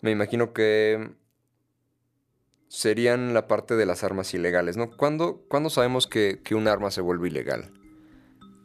me 0.00 0.12
imagino 0.12 0.52
que 0.52 1.10
serían 2.68 3.34
la 3.34 3.48
parte 3.48 3.74
de 3.74 3.84
las 3.84 4.04
armas 4.04 4.32
ilegales, 4.32 4.76
¿no? 4.76 4.92
¿Cuándo, 4.92 5.44
sabemos 5.70 6.06
que, 6.06 6.40
que 6.44 6.54
un 6.54 6.68
arma 6.68 6.92
se 6.92 7.00
vuelve 7.00 7.28
ilegal? 7.28 7.72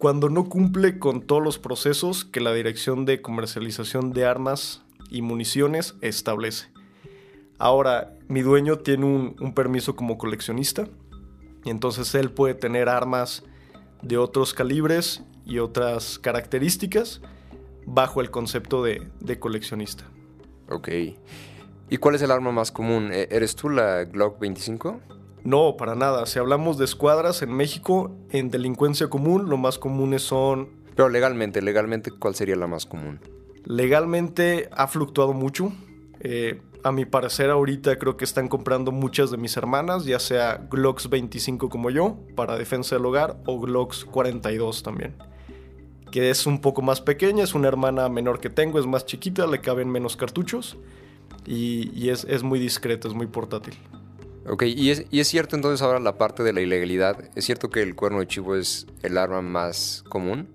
Cuando 0.04 0.30
no 0.30 0.50
cumple 0.50 1.00
con 1.00 1.22
todos 1.22 1.42
los 1.42 1.60
procesos 1.60 2.26
que 2.26 2.42
la 2.42 2.52
Dirección 2.52 3.06
de 3.06 3.22
Comercialización 3.22 4.12
de 4.12 4.26
Armas 4.26 4.82
y 5.10 5.22
Municiones 5.22 5.96
establece. 6.02 6.68
Ahora, 7.58 8.14
mi 8.28 8.42
dueño 8.42 8.80
tiene 8.80 9.06
un, 9.06 9.54
permiso 9.54 9.96
como 9.96 10.18
coleccionista 10.18 10.90
y 11.64 11.70
entonces 11.70 12.14
él 12.16 12.32
puede 12.32 12.54
tener 12.54 12.90
armas 12.90 13.46
de 14.02 14.18
otros 14.18 14.54
calibres 14.54 15.24
y 15.46 15.60
otras 15.60 16.20
características 16.20 17.22
bajo 17.86 18.20
el 18.20 18.30
concepto 18.30 18.84
de, 18.84 19.08
de 19.22 19.40
coleccionista. 19.40 20.04
Ok. 20.68 20.90
¿Y 21.90 21.96
cuál 21.96 22.16
es 22.16 22.22
el 22.22 22.32
arma 22.32 22.52
más 22.52 22.74
común? 22.74 23.10
¿E-, 23.14 23.30
¿Eres 23.32 23.56
tú 23.56 23.70
la 23.70 24.04
Glock 24.04 24.38
25? 24.38 25.00
No, 25.44 25.76
para 25.78 25.96
nada. 25.96 26.26
Si 26.26 26.40
hablamos 26.40 26.78
de 26.78 26.86
escuadras 26.86 27.42
en 27.42 27.54
México, 27.54 28.16
en 28.30 28.50
delincuencia 28.50 29.10
común, 29.10 29.50
lo 29.50 29.58
más 29.58 29.78
comunes 29.78 30.22
son... 30.22 30.70
Pero 30.96 31.10
legalmente, 31.10 31.62
legalmente, 31.62 32.12
¿cuál 32.12 32.36
sería 32.36 32.56
la 32.56 32.68
más 32.68 32.86
común? 32.86 33.20
Legalmente 33.66 34.70
ha 34.72 34.88
fluctuado 34.88 35.34
mucho. 35.34 35.72
Eh, 36.20 36.62
a 36.84 36.92
mi 36.92 37.06
parecer 37.06 37.50
ahorita 37.50 37.98
creo 37.98 38.18
que 38.18 38.26
están 38.26 38.48
comprando 38.48 38.92
muchas 38.92 39.32
de 39.32 39.38
mis 39.38 39.56
hermanas, 39.58 40.06
ya 40.06 40.20
sea 40.20 40.68
Glocks 40.70 41.10
25 41.10 41.70
como 41.70 41.90
yo, 41.90 42.18
para 42.36 42.58
defensa 42.58 42.96
del 42.96 43.06
hogar, 43.06 43.38
o 43.46 43.60
Glocks 43.60 44.06
42 44.06 44.84
también. 44.84 45.16
Que 46.12 46.30
es 46.30 46.46
un 46.46 46.60
poco 46.60 46.82
más 46.82 47.02
pequeña, 47.02 47.44
es 47.44 47.56
una 47.56 47.70
hermana 47.70 48.10
menor 48.10 48.40
que 48.40 48.50
tengo, 48.50 48.80
es 48.80 48.86
más 48.86 49.06
chiquita, 49.06 49.48
le 49.48 49.62
caben 49.62 49.90
menos 49.90 50.16
cartuchos 50.16 50.78
y, 51.46 52.10
es, 52.10 52.26
es, 52.26 52.44
muy 52.44 52.60
discreta, 52.60 53.08
es 53.08 53.14
muy 53.14 53.28
portátil. 53.28 53.76
Ok, 54.46 54.64
¿Y 54.64 54.90
es, 54.90 55.06
y 55.10 55.20
es 55.22 55.28
cierto 55.28 55.56
entonces 55.56 55.82
ahora 55.82 56.00
la 56.00 56.18
parte 56.18 56.44
de 56.44 56.52
la 56.52 56.62
ilegalidad, 56.62 57.30
¿es 57.36 57.46
cierto 57.46 57.70
que 57.70 57.82
el 57.82 57.96
cuerno 57.96 58.20
de 58.20 58.28
chivo 58.28 58.56
es 58.56 58.88
el 59.02 59.18
arma 59.18 59.42
más 59.42 60.04
común? 60.10 60.50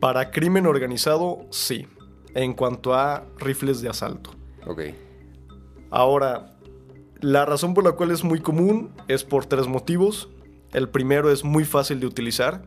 Para 0.00 0.30
crimen 0.30 0.66
organizado, 0.66 1.46
sí, 1.50 1.86
en 2.34 2.54
cuanto 2.54 2.94
a 2.94 3.26
rifles 3.38 3.82
de 3.82 3.88
asalto. 3.88 4.30
Ok. 4.66 4.82
Ahora, 5.90 6.56
la 7.20 7.44
razón 7.44 7.74
por 7.74 7.84
la 7.84 7.92
cual 7.92 8.10
es 8.10 8.24
muy 8.24 8.40
común 8.40 8.92
es 9.08 9.24
por 9.24 9.44
tres 9.44 9.66
motivos. 9.66 10.28
El 10.72 10.88
primero 10.88 11.30
es 11.30 11.44
muy 11.44 11.64
fácil 11.64 12.00
de 12.00 12.06
utilizar. 12.06 12.62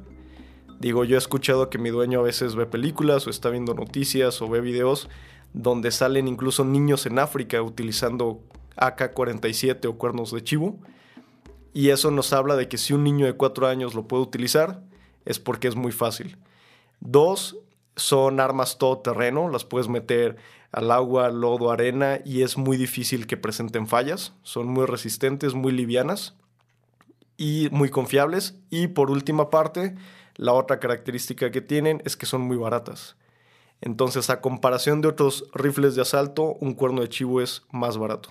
Digo, 0.79 1.03
yo 1.03 1.15
he 1.15 1.19
escuchado 1.19 1.69
que 1.69 1.77
mi 1.77 1.89
dueño 1.89 2.19
a 2.19 2.23
veces 2.23 2.55
ve 2.55 2.65
películas 2.65 3.27
o 3.27 3.29
está 3.29 3.49
viendo 3.49 3.73
noticias 3.73 4.41
o 4.41 4.49
ve 4.49 4.61
videos 4.61 5.09
donde 5.53 5.91
salen 5.91 6.27
incluso 6.27 6.65
niños 6.65 7.05
en 7.05 7.19
África 7.19 7.61
utilizando 7.61 8.41
AK-47 8.81 9.85
o 9.87 9.97
cuernos 9.97 10.31
de 10.31 10.43
chivo. 10.43 10.79
Y 11.73 11.89
eso 11.89 12.11
nos 12.11 12.33
habla 12.33 12.55
de 12.55 12.67
que 12.67 12.77
si 12.77 12.93
un 12.93 13.03
niño 13.03 13.25
de 13.25 13.33
4 13.33 13.67
años 13.67 13.93
lo 13.93 14.07
puede 14.07 14.23
utilizar, 14.23 14.83
es 15.25 15.39
porque 15.39 15.67
es 15.67 15.75
muy 15.75 15.91
fácil. 15.91 16.37
Dos, 16.99 17.57
son 17.95 18.39
armas 18.39 18.77
todoterreno, 18.77 19.49
las 19.49 19.65
puedes 19.65 19.87
meter 19.87 20.37
al 20.71 20.91
agua, 20.91 21.29
lodo, 21.29 21.71
arena 21.71 22.19
y 22.25 22.41
es 22.41 22.57
muy 22.57 22.77
difícil 22.77 23.27
que 23.27 23.37
presenten 23.37 23.87
fallas. 23.87 24.33
Son 24.43 24.67
muy 24.67 24.85
resistentes, 24.85 25.53
muy 25.53 25.71
livianas 25.71 26.35
y 27.37 27.69
muy 27.71 27.89
confiables. 27.89 28.55
Y 28.69 28.87
por 28.87 29.11
última 29.11 29.49
parte, 29.49 29.95
la 30.35 30.53
otra 30.53 30.79
característica 30.79 31.51
que 31.51 31.61
tienen 31.61 32.01
es 32.05 32.15
que 32.15 32.25
son 32.25 32.41
muy 32.41 32.57
baratas. 32.57 33.15
Entonces, 33.81 34.29
a 34.29 34.41
comparación 34.41 35.01
de 35.01 35.07
otros 35.07 35.45
rifles 35.53 35.95
de 35.95 36.03
asalto, 36.03 36.53
un 36.59 36.73
cuerno 36.73 37.01
de 37.01 37.09
chivo 37.09 37.41
es 37.41 37.63
más 37.71 37.97
barato. 37.97 38.29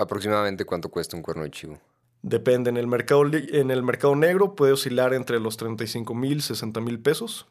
¿Aproximadamente 0.00 0.64
cuánto 0.64 0.88
cuesta 0.88 1.16
un 1.16 1.22
cuerno 1.22 1.42
de 1.42 1.50
chivo? 1.50 1.78
Depende. 2.22 2.70
En 2.70 2.76
el 2.76 2.86
mercado, 2.86 3.24
en 3.26 3.70
el 3.70 3.82
mercado 3.82 4.16
negro 4.16 4.54
puede 4.54 4.72
oscilar 4.72 5.12
entre 5.12 5.40
los 5.40 5.56
35 5.56 6.14
mil, 6.14 6.42
60 6.42 6.80
mil 6.80 7.00
pesos. 7.00 7.46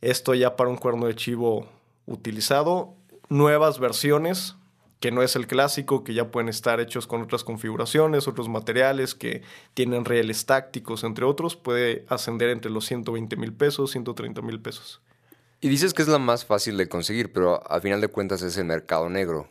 Esto 0.00 0.34
ya 0.34 0.56
para 0.56 0.70
un 0.70 0.76
cuerno 0.76 1.06
de 1.06 1.14
chivo 1.14 1.68
utilizado 2.06 2.94
nuevas 3.28 3.78
versiones, 3.78 4.56
que 4.98 5.10
no 5.10 5.22
es 5.22 5.36
el 5.36 5.46
clásico, 5.46 6.04
que 6.04 6.14
ya 6.14 6.30
pueden 6.30 6.48
estar 6.48 6.80
hechos 6.80 7.06
con 7.06 7.22
otras 7.22 7.44
configuraciones, 7.44 8.28
otros 8.28 8.48
materiales, 8.48 9.14
que 9.14 9.42
tienen 9.74 10.04
rieles 10.04 10.46
tácticos, 10.46 11.04
entre 11.04 11.24
otros, 11.24 11.56
puede 11.56 12.06
ascender 12.08 12.50
entre 12.50 12.70
los 12.70 12.86
120 12.86 13.36
mil 13.36 13.52
pesos, 13.52 13.90
130 13.90 14.40
mil 14.42 14.60
pesos. 14.60 15.02
Y 15.60 15.68
dices 15.68 15.92
que 15.92 16.02
es 16.02 16.08
la 16.08 16.18
más 16.18 16.44
fácil 16.44 16.76
de 16.76 16.88
conseguir, 16.88 17.32
pero 17.32 17.60
a 17.70 17.80
final 17.80 18.00
de 18.00 18.08
cuentas 18.08 18.42
es 18.42 18.56
el 18.56 18.64
mercado 18.64 19.08
negro. 19.08 19.48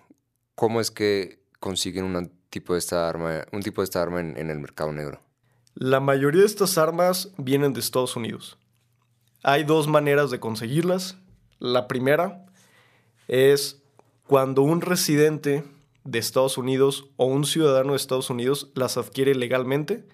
¿Cómo 0.55 0.81
es 0.81 0.91
que 0.91 1.40
consiguen 1.61 2.03
un 2.03 2.29
tipo 2.49 2.73
de 2.73 2.79
esta 2.79 3.07
arma, 3.07 3.45
un 3.53 3.61
tipo 3.61 3.79
de 3.79 3.85
esta 3.85 4.01
arma 4.01 4.19
en 4.19 4.49
el 4.49 4.59
mercado 4.59 4.91
negro? 4.91 5.21
La 5.75 6.01
mayoría 6.01 6.41
de 6.41 6.47
estas 6.47 6.77
armas 6.77 7.31
vienen 7.37 7.71
de 7.71 7.79
Estados 7.79 8.17
Unidos. 8.17 8.57
Hay 9.41 9.63
dos 9.63 9.87
maneras 9.87 10.29
de 10.29 10.39
conseguirlas. 10.39 11.17
La 11.59 11.87
primera 11.87 12.45
es 13.27 13.81
cuando 14.27 14.61
un 14.63 14.81
residente 14.81 15.63
de 16.03 16.19
Estados 16.19 16.57
Unidos 16.57 17.09
o 17.15 17.25
un 17.25 17.45
ciudadano 17.45 17.91
de 17.91 17.97
Estados 17.97 18.29
Unidos 18.29 18.71
las 18.75 18.97
adquiere 18.97 19.33
legalmente, 19.33 20.05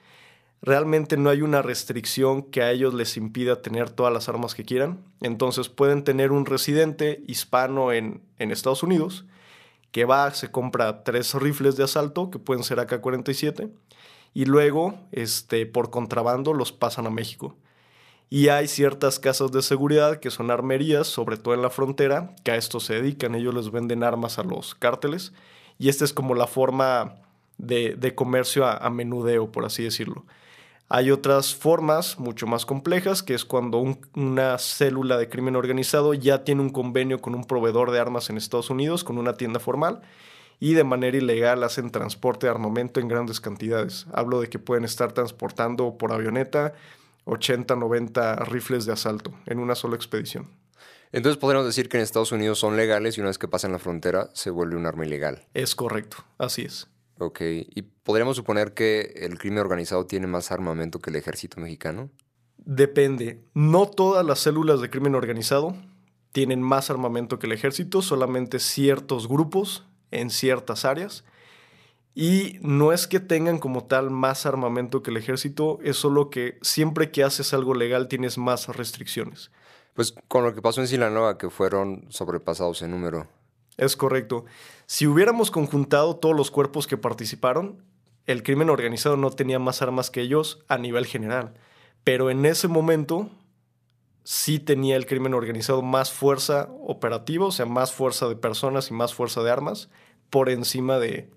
realmente 0.61 1.17
no 1.17 1.29
hay 1.29 1.41
una 1.41 1.61
restricción 1.61 2.43
que 2.43 2.61
a 2.61 2.71
ellos 2.71 2.93
les 2.93 3.17
impida 3.17 3.61
tener 3.61 3.89
todas 3.89 4.13
las 4.13 4.29
armas 4.29 4.53
que 4.53 4.63
quieran. 4.63 5.03
Entonces 5.21 5.69
pueden 5.69 6.03
tener 6.03 6.31
un 6.31 6.45
residente 6.45 7.23
hispano 7.27 7.91
en, 7.91 8.21
en 8.37 8.51
Estados 8.51 8.83
Unidos 8.83 9.25
que 9.91 10.05
va, 10.05 10.31
se 10.33 10.51
compra 10.51 11.03
tres 11.03 11.33
rifles 11.33 11.77
de 11.77 11.83
asalto, 11.83 12.29
que 12.29 12.39
pueden 12.39 12.63
ser 12.63 12.79
AK-47, 12.79 13.71
y 14.33 14.45
luego, 14.45 14.99
este, 15.11 15.65
por 15.65 15.89
contrabando, 15.89 16.53
los 16.53 16.71
pasan 16.71 17.07
a 17.07 17.09
México. 17.09 17.55
Y 18.29 18.49
hay 18.49 18.67
ciertas 18.67 19.19
casas 19.19 19.51
de 19.51 19.61
seguridad 19.61 20.19
que 20.19 20.31
son 20.31 20.51
armerías, 20.51 21.07
sobre 21.07 21.37
todo 21.37 21.53
en 21.53 21.61
la 21.61 21.69
frontera, 21.69 22.35
que 22.43 22.51
a 22.51 22.55
esto 22.57 22.79
se 22.79 22.95
dedican. 22.95 23.35
Ellos 23.35 23.53
les 23.53 23.71
venden 23.71 24.03
armas 24.03 24.37
a 24.37 24.43
los 24.43 24.75
cárteles. 24.75 25.33
Y 25.79 25.89
esta 25.89 26.03
es 26.03 26.13
como 26.13 26.35
la 26.35 26.47
forma 26.47 27.15
de, 27.57 28.13
comercio 28.15 28.65
a, 28.65 28.89
menudeo, 28.89 29.51
por 29.51 29.65
así 29.65 29.83
decirlo. 29.83 30.25
Hay 30.89 31.11
otras 31.11 31.53
formas 31.53 32.17
mucho 32.17 32.47
más 32.47 32.65
complejas, 32.65 33.21
que 33.21 33.33
es 33.33 33.43
cuando 33.43 33.83
una 34.15 34.57
célula 34.57 35.17
de 35.17 35.27
crimen 35.27 35.57
organizado 35.57 36.13
ya 36.13 36.45
tiene 36.45 36.61
un 36.61 36.69
convenio 36.69 37.19
con 37.19 37.35
un 37.35 37.43
proveedor 37.43 37.91
de 37.91 37.99
armas 37.99 38.29
en 38.29 38.37
Estados 38.37 38.69
Unidos, 38.69 39.03
con 39.03 39.17
una 39.17 39.33
tienda 39.33 39.59
formal, 39.59 40.01
y 40.61 40.73
de 40.73 40.85
manera 40.85 41.17
ilegal 41.17 41.63
hacen 41.63 41.91
transporte 41.91 42.47
de 42.47 42.51
armamento 42.51 43.01
en 43.01 43.09
grandes 43.09 43.41
cantidades. 43.41 44.07
Hablo 44.13 44.39
de 44.39 44.49
que 44.49 44.59
pueden 44.59 44.85
estar 44.85 45.11
transportando 45.11 45.97
por 45.97 46.13
avioneta 46.13 46.73
80, 47.25 47.75
90 47.75 48.35
rifles 48.45 48.85
de 48.85 48.93
asalto 48.93 49.33
en 49.45 49.59
una 49.59 49.75
sola 49.75 49.97
expedición. 49.97 50.47
Entonces 51.11 51.37
podríamos 51.37 51.67
decir 51.67 51.89
que 51.89 51.97
en 51.97 52.03
Estados 52.03 52.31
Unidos 52.31 52.59
son 52.59 52.77
legales 52.77 53.17
y 53.17 53.21
una 53.21 53.29
vez 53.29 53.37
que 53.37 53.47
pasan 53.49 53.73
la 53.73 53.79
frontera 53.79 54.29
se 54.33 54.49
vuelve 54.51 54.77
un 54.77 54.85
arma 54.85 55.05
ilegal. 55.05 55.45
Es 55.53 55.75
correcto, 55.75 56.17
así 56.37 56.63
es. 56.63 56.87
Ok, 57.19 57.41
¿y 57.41 57.81
podríamos 57.81 58.35
suponer 58.35 58.73
que 58.73 59.13
el 59.15 59.39
crimen 59.39 59.59
organizado 59.59 60.05
tiene 60.05 60.27
más 60.27 60.51
armamento 60.51 60.99
que 60.99 61.09
el 61.09 61.15
ejército 61.15 61.59
mexicano? 61.59 62.09
Depende. 62.57 63.43
No 63.53 63.87
todas 63.87 64.25
las 64.25 64.39
células 64.39 64.81
de 64.81 64.89
crimen 64.89 65.15
organizado 65.15 65.75
tienen 66.31 66.61
más 66.61 66.89
armamento 66.89 67.39
que 67.39 67.47
el 67.47 67.53
ejército, 67.53 68.01
solamente 68.01 68.59
ciertos 68.59 69.27
grupos 69.27 69.85
en 70.11 70.29
ciertas 70.29 70.85
áreas. 70.85 71.23
Y 72.13 72.57
no 72.61 72.93
es 72.93 73.07
que 73.07 73.19
tengan 73.19 73.59
como 73.59 73.85
tal 73.85 74.09
más 74.09 74.45
armamento 74.45 75.03
que 75.03 75.11
el 75.11 75.17
ejército, 75.17 75.79
es 75.83 75.97
solo 75.97 76.29
que 76.29 76.57
siempre 76.61 77.11
que 77.11 77.23
haces 77.23 77.53
algo 77.53 77.73
legal 77.73 78.07
tienes 78.07 78.37
más 78.37 78.67
restricciones. 78.75 79.51
Pues 79.93 80.13
con 80.27 80.43
lo 80.43 80.53
que 80.53 80.61
pasó 80.61 80.81
en 80.81 80.87
Sinaloa, 80.87 81.37
que 81.37 81.49
fueron 81.49 82.05
sobrepasados 82.09 82.81
en 82.81 82.91
número. 82.91 83.27
Es 83.77 83.95
correcto. 83.95 84.45
Si 84.89 85.05
hubiéramos 85.05 85.51
conjuntado 85.51 86.15
todos 86.15 86.33
los 86.33 86.49
cuerpos 86.49 86.87
que 86.87 86.95
participaron, 86.95 87.83
el 88.25 88.41
crimen 88.41 88.69
organizado 88.69 89.17
no 89.17 89.31
tenía 89.31 89.59
más 89.59 89.81
armas 89.81 90.09
que 90.09 90.21
ellos 90.21 90.63
a 90.69 90.77
nivel 90.77 91.05
general. 91.05 91.53
Pero 92.05 92.29
en 92.29 92.45
ese 92.45 92.69
momento 92.69 93.29
sí 94.23 94.59
tenía 94.59 94.95
el 94.95 95.05
crimen 95.05 95.33
organizado 95.33 95.81
más 95.81 96.13
fuerza 96.13 96.69
operativa, 96.85 97.47
o 97.47 97.51
sea, 97.51 97.65
más 97.65 97.91
fuerza 97.91 98.29
de 98.29 98.37
personas 98.37 98.89
y 98.89 98.93
más 98.93 99.13
fuerza 99.13 99.43
de 99.43 99.51
armas 99.51 99.89
por 100.29 100.49
encima 100.49 100.99
de, 100.99 101.29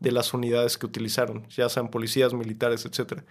las 0.00 0.32
unidades 0.32 0.78
que 0.78 0.86
utilizaron, 0.86 1.46
ya 1.48 1.68
sean 1.68 1.90
policías, 1.90 2.32
militares, 2.32 2.86
etc. 2.86 3.24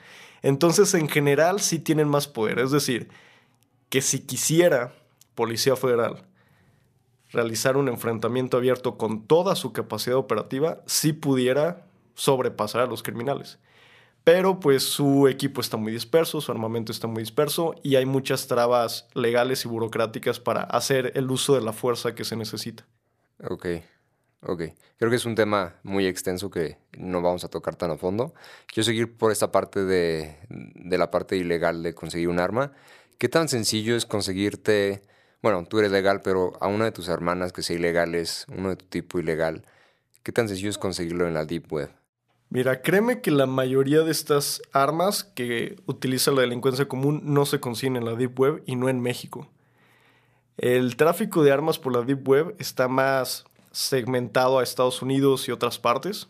Entonces, 0.43 0.93
en 0.93 1.09
general, 1.09 1.59
sí 1.59 1.79
tienen 1.79 2.07
más 2.07 2.27
poder. 2.27 2.59
Es 2.59 2.69
decir, 2.69 3.09
que 3.89 4.01
si 4.01 4.19
quisiera 4.19 4.93
Policía 5.33 5.75
Federal 5.75 6.23
realizar 7.35 7.77
un 7.77 7.87
enfrentamiento 7.87 8.57
abierto 8.57 8.97
con 8.97 9.27
toda 9.27 9.55
su 9.55 9.73
capacidad 9.73 10.17
operativa, 10.17 10.81
sí 10.85 11.13
pudiera 11.13 11.85
sobrepasar 12.15 12.81
a 12.81 12.87
los 12.87 13.03
criminales. 13.03 13.59
Pero 14.23 14.59
pues 14.59 14.81
su 14.83 15.27
equipo 15.27 15.61
está 15.61 15.77
muy 15.77 15.91
disperso, 15.91 16.41
su 16.41 16.51
armamento 16.51 16.91
está 16.91 17.05
muy 17.07 17.21
disperso 17.21 17.75
y 17.83 17.95
hay 17.95 18.07
muchas 18.07 18.47
trabas 18.47 19.07
legales 19.13 19.65
y 19.65 19.67
burocráticas 19.67 20.39
para 20.39 20.61
hacer 20.61 21.11
el 21.15 21.29
uso 21.29 21.53
de 21.53 21.61
la 21.61 21.73
fuerza 21.73 22.15
que 22.15 22.23
se 22.23 22.35
necesita. 22.35 22.87
Ok. 23.43 23.67
Ok, 24.47 24.61
creo 24.97 25.09
que 25.09 25.15
es 25.15 25.25
un 25.25 25.33
tema 25.33 25.75
muy 25.81 26.05
extenso 26.05 26.51
que 26.51 26.77
no 26.95 27.23
vamos 27.23 27.43
a 27.43 27.47
tocar 27.47 27.75
tan 27.75 27.89
a 27.89 27.97
fondo. 27.97 28.35
Quiero 28.67 28.85
seguir 28.85 29.17
por 29.17 29.31
esta 29.31 29.51
parte 29.51 29.83
de, 29.83 30.37
de 30.49 30.97
la 30.99 31.09
parte 31.09 31.35
ilegal 31.35 31.81
de 31.81 31.95
conseguir 31.95 32.29
un 32.29 32.39
arma. 32.39 32.71
¿Qué 33.17 33.27
tan 33.27 33.49
sencillo 33.49 33.95
es 33.95 34.05
conseguirte, 34.05 35.01
bueno, 35.45 35.63
tú 35.63 35.77
eres 35.77 35.91
legal, 35.91 36.23
pero 36.23 36.53
a 36.59 36.65
una 36.65 36.85
de 36.85 36.91
tus 36.91 37.07
hermanas 37.07 37.53
que 37.53 37.61
sea 37.61 37.75
ilegal 37.75 38.15
es 38.15 38.47
uno 38.47 38.69
de 38.69 38.77
tu 38.77 38.85
tipo 38.85 39.19
ilegal, 39.19 39.63
¿qué 40.23 40.31
tan 40.31 40.47
sencillo 40.47 40.71
es 40.71 40.79
conseguirlo 40.79 41.27
en 41.27 41.35
la 41.35 41.45
Deep 41.45 41.71
Web? 41.71 41.91
Mira, 42.49 42.81
créeme 42.81 43.21
que 43.21 43.29
la 43.29 43.45
mayoría 43.45 44.01
de 44.01 44.09
estas 44.09 44.59
armas 44.71 45.23
que 45.23 45.75
utiliza 45.85 46.31
la 46.31 46.41
delincuencia 46.41 46.87
común 46.87 47.21
no 47.25 47.45
se 47.45 47.59
consiguen 47.59 47.95
en 47.95 48.05
la 48.05 48.15
Deep 48.15 48.39
Web 48.39 48.63
y 48.65 48.75
no 48.75 48.89
en 48.89 48.99
México. 48.99 49.47
El 50.57 50.95
tráfico 50.95 51.43
de 51.43 51.51
armas 51.51 51.77
por 51.77 51.93
la 51.93 52.01
Deep 52.01 52.27
Web 52.27 52.55
está 52.57 52.87
más 52.87 53.45
segmentado 53.71 54.57
a 54.57 54.63
Estados 54.63 55.03
Unidos 55.03 55.47
y 55.47 55.51
otras 55.51 55.77
partes, 55.77 56.27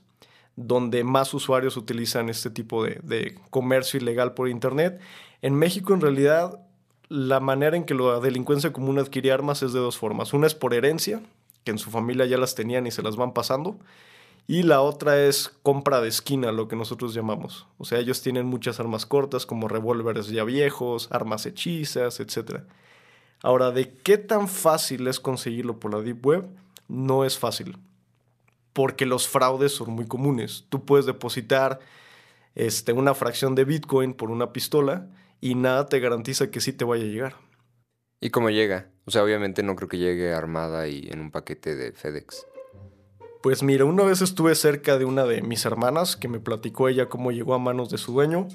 donde 0.57 1.05
más 1.05 1.33
usuarios 1.33 1.77
utilizan 1.77 2.27
este 2.27 2.49
tipo 2.49 2.83
de, 2.83 2.99
de 3.01 3.39
comercio 3.49 3.97
ilegal 3.97 4.33
por 4.33 4.49
Internet. 4.49 4.99
En 5.41 5.55
México, 5.55 5.93
en 5.93 6.01
realidad, 6.01 6.64
la 7.09 7.39
manera 7.39 7.77
en 7.77 7.85
que 7.85 7.93
la 7.93 8.19
delincuencia 8.19 8.73
común 8.73 8.99
adquiere 8.99 9.31
armas 9.31 9.61
es 9.63 9.73
de 9.73 9.79
dos 9.79 9.97
formas. 9.97 10.33
Una 10.33 10.47
es 10.47 10.55
por 10.55 10.73
herencia, 10.73 11.21
que 11.63 11.71
en 11.71 11.77
su 11.77 11.89
familia 11.91 12.25
ya 12.25 12.37
las 12.37 12.55
tenían 12.55 12.87
y 12.87 12.91
se 12.91 13.03
las 13.03 13.15
van 13.15 13.33
pasando. 13.33 13.77
Y 14.47 14.63
la 14.63 14.81
otra 14.81 15.23
es 15.23 15.51
compra 15.63 16.01
de 16.01 16.07
esquina, 16.07 16.51
lo 16.51 16.67
que 16.67 16.75
nosotros 16.75 17.13
llamamos. 17.13 17.67
O 17.79 17.85
sea, 17.85 17.99
ellos 17.99 18.21
tienen 18.21 18.45
muchas 18.45 18.79
armas 18.79 19.05
cortas 19.05 19.45
como 19.45 19.67
revólveres 19.67 20.27
ya 20.27 20.43
viejos, 20.43 21.07
armas 21.11 21.45
hechizas, 21.47 22.19
etc. 22.19 22.61
Ahora, 23.41 23.71
¿de 23.71 23.91
qué 23.91 24.19
tan 24.19 24.47
fácil 24.47 25.07
es 25.07 25.19
conseguirlo 25.19 25.79
por 25.79 25.93
la 25.93 26.01
Deep 26.01 26.25
Web? 26.25 26.47
No 26.87 27.25
es 27.25 27.39
fácil. 27.39 27.77
Porque 28.73 29.07
los 29.07 29.27
fraudes 29.27 29.71
son 29.71 29.91
muy 29.91 30.05
comunes. 30.05 30.65
Tú 30.69 30.85
puedes 30.85 31.07
depositar 31.07 31.79
este, 32.53 32.93
una 32.93 33.15
fracción 33.15 33.55
de 33.55 33.65
Bitcoin 33.65 34.13
por 34.13 34.29
una 34.29 34.53
pistola 34.53 35.07
y 35.45 35.53
nada 35.53 35.85
te 35.85 35.99
garantiza 35.99 36.49
que 36.49 36.59
sí 36.59 36.73
te 36.73 36.85
vaya 36.85 37.03
a 37.03 37.07
llegar. 37.07 37.35
¿Y 38.19 38.31
cómo 38.31 38.49
llega? 38.49 38.89
O 39.05 39.11
sea, 39.11 39.23
obviamente 39.23 39.61
no 39.61 39.75
creo 39.75 39.87
que 39.87 39.99
llegue 39.99 40.33
armada 40.33 40.87
y 40.87 41.07
en 41.11 41.19
un 41.19 41.29
paquete 41.29 41.75
de 41.75 41.91
FedEx. 41.91 42.47
Pues 43.43 43.61
mira, 43.61 43.85
una 43.85 44.03
vez 44.03 44.23
estuve 44.23 44.55
cerca 44.55 44.97
de 44.97 45.05
una 45.05 45.23
de 45.25 45.43
mis 45.43 45.63
hermanas 45.65 46.15
que 46.15 46.27
me 46.27 46.39
platicó 46.39 46.89
ella 46.89 47.09
cómo 47.09 47.31
llegó 47.31 47.53
a 47.53 47.59
manos 47.59 47.91
de 47.91 47.99
su 47.99 48.11
dueño 48.11 48.47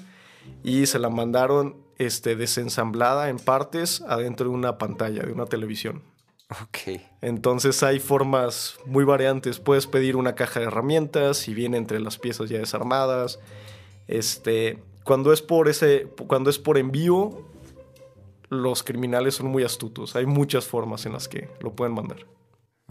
y 0.65 0.85
se 0.85 0.99
la 0.99 1.09
mandaron 1.09 1.77
este, 1.97 2.35
desensamblada 2.35 3.29
en 3.29 3.37
partes 3.39 4.01
adentro 4.01 4.49
de 4.49 4.55
una 4.55 4.77
pantalla, 4.77 5.23
de 5.23 5.31
una 5.31 5.45
televisión. 5.45 6.03
Ok. 6.49 6.99
Entonces 7.21 7.83
hay 7.83 7.99
formas 7.99 8.75
muy 8.85 9.05
variantes. 9.05 9.61
Puedes 9.61 9.87
pedir 9.87 10.17
una 10.17 10.35
caja 10.35 10.59
de 10.59 10.65
herramientas 10.65 11.47
y 11.47 11.53
viene 11.53 11.77
entre 11.77 12.01
las 12.01 12.17
piezas 12.17 12.49
ya 12.49 12.57
desarmadas. 12.57 13.39
Este, 14.09 14.83
cuando 15.03 15.33
es 15.33 15.41
por 15.41 15.67
ese, 15.67 16.07
cuando 16.27 16.49
es 16.49 16.59
por 16.59 16.77
envío, 16.77 17.45
los 18.49 18.83
criminales 18.83 19.35
son 19.35 19.47
muy 19.47 19.63
astutos. 19.63 20.15
Hay 20.15 20.25
muchas 20.25 20.65
formas 20.65 21.05
en 21.05 21.13
las 21.13 21.27
que 21.27 21.49
lo 21.61 21.73
pueden 21.73 21.93
mandar. 21.93 22.25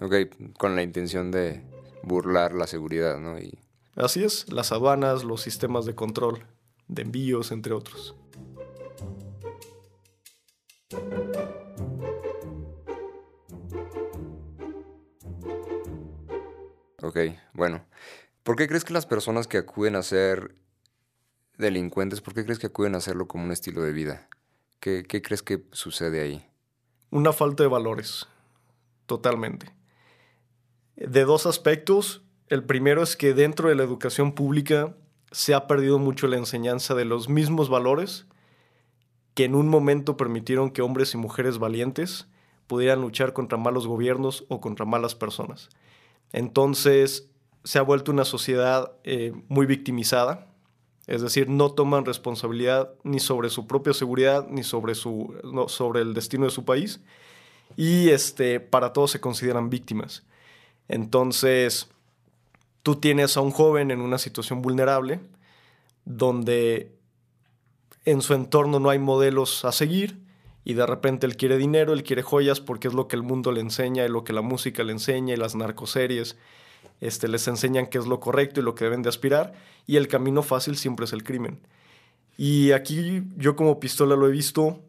Ok, 0.00 0.14
con 0.58 0.74
la 0.74 0.82
intención 0.82 1.30
de 1.30 1.62
burlar 2.02 2.54
la 2.54 2.66
seguridad, 2.66 3.18
¿no? 3.18 3.38
Y... 3.38 3.58
Así 3.94 4.24
es, 4.24 4.50
las 4.50 4.72
aduanas, 4.72 5.24
los 5.24 5.42
sistemas 5.42 5.84
de 5.84 5.94
control 5.94 6.46
de 6.88 7.02
envíos, 7.02 7.52
entre 7.52 7.74
otros. 7.74 8.16
Ok, 17.02 17.18
bueno. 17.52 17.84
¿Por 18.42 18.56
qué 18.56 18.66
crees 18.66 18.84
que 18.84 18.92
las 18.92 19.06
personas 19.06 19.46
que 19.46 19.58
acuden 19.58 19.96
a 19.96 20.02
ser 20.02 20.54
delincuentes, 21.60 22.20
por 22.20 22.34
qué 22.34 22.44
crees 22.44 22.58
que 22.58 22.66
acuden 22.66 22.94
a 22.94 22.98
hacerlo 22.98 23.28
como 23.28 23.44
un 23.44 23.52
estilo 23.52 23.82
de 23.82 23.92
vida? 23.92 24.28
¿Qué, 24.80 25.04
crees 25.06 25.42
que 25.42 25.64
sucede 25.72 26.22
ahí? 26.22 26.46
Una 27.10 27.32
falta 27.32 27.62
de 27.62 27.68
valores, 27.68 28.26
totalmente 29.06 29.80
de 31.00 31.24
dos 31.24 31.46
aspectos. 31.46 32.22
El 32.48 32.64
primero 32.64 33.02
es 33.02 33.16
que 33.16 33.34
dentro 33.34 33.68
de 33.68 33.74
la 33.74 33.82
educación 33.82 34.32
pública 34.34 34.94
se 35.32 35.54
ha 35.54 35.66
perdido 35.66 35.98
mucho 35.98 36.28
la 36.28 36.36
enseñanza 36.36 36.94
de 36.94 37.04
los 37.04 37.28
mismos 37.28 37.68
valores 37.68 38.26
que 39.34 39.44
en 39.44 39.54
un 39.54 39.68
momento 39.68 40.16
permitieron 40.16 40.70
que 40.70 40.82
hombres 40.82 41.14
y 41.14 41.16
mujeres 41.16 41.58
valientes 41.58 42.26
pudieran 42.66 43.00
luchar 43.00 43.32
contra 43.32 43.56
malos 43.56 43.86
gobiernos 43.86 44.44
o 44.48 44.60
contra 44.60 44.84
malas 44.84 45.14
personas. 45.14 45.70
Entonces 46.32 47.30
se 47.64 47.78
ha 47.78 47.82
vuelto 47.82 48.12
una 48.12 48.24
sociedad 48.24 48.92
eh, 49.04 49.32
muy 49.48 49.66
victimizada, 49.66 50.49
es 51.10 51.22
decir, 51.22 51.48
no 51.48 51.72
toman 51.72 52.04
responsabilidad 52.04 52.94
ni 53.02 53.18
sobre 53.18 53.50
su 53.50 53.66
propia 53.66 53.92
seguridad 53.92 54.46
ni 54.48 54.62
sobre, 54.62 54.94
su, 54.94 55.34
sobre 55.66 56.02
el 56.02 56.14
destino 56.14 56.44
de 56.44 56.52
su 56.52 56.64
país 56.64 57.00
y 57.76 58.10
este, 58.10 58.60
para 58.60 58.92
todos 58.92 59.10
se 59.10 59.20
consideran 59.20 59.70
víctimas. 59.70 60.22
Entonces, 60.86 61.88
tú 62.84 62.96
tienes 62.96 63.36
a 63.36 63.40
un 63.40 63.50
joven 63.50 63.90
en 63.90 64.00
una 64.00 64.18
situación 64.18 64.62
vulnerable 64.62 65.18
donde 66.04 66.96
en 68.04 68.22
su 68.22 68.34
entorno 68.34 68.78
no 68.78 68.88
hay 68.88 69.00
modelos 69.00 69.64
a 69.64 69.72
seguir 69.72 70.20
y 70.64 70.74
de 70.74 70.86
repente 70.86 71.26
él 71.26 71.36
quiere 71.36 71.58
dinero, 71.58 71.92
él 71.92 72.04
quiere 72.04 72.22
joyas 72.22 72.60
porque 72.60 72.86
es 72.86 72.94
lo 72.94 73.08
que 73.08 73.16
el 73.16 73.24
mundo 73.24 73.50
le 73.50 73.62
enseña 73.62 74.04
y 74.04 74.08
lo 74.08 74.22
que 74.22 74.32
la 74.32 74.42
música 74.42 74.84
le 74.84 74.92
enseña 74.92 75.34
y 75.34 75.36
las 75.36 75.56
narcoseries 75.56 76.36
este, 77.00 77.28
les 77.28 77.46
enseñan 77.48 77.86
que 77.86 77.98
es 77.98 78.06
lo 78.06 78.20
correcto 78.20 78.60
y 78.60 78.62
lo 78.62 78.74
que 78.74 78.84
deben 78.84 79.02
de 79.02 79.08
aspirar 79.08 79.52
y 79.86 79.96
el 79.96 80.08
camino 80.08 80.42
fácil 80.42 80.76
siempre 80.76 81.04
es 81.04 81.12
el 81.12 81.24
crimen. 81.24 81.60
Y 82.36 82.72
aquí 82.72 83.22
yo 83.36 83.56
como 83.56 83.80
pistola 83.80 84.16
lo 84.16 84.28
he 84.28 84.32
visto, 84.32 84.80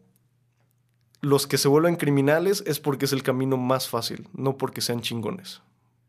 los 1.20 1.46
que 1.46 1.58
se 1.58 1.68
vuelven 1.68 1.96
criminales 1.96 2.62
es 2.66 2.80
porque 2.80 3.04
es 3.04 3.12
el 3.12 3.22
camino 3.22 3.56
más 3.56 3.88
fácil, 3.88 4.28
no 4.32 4.56
porque 4.56 4.80
sean 4.80 5.00
chingones 5.00 5.62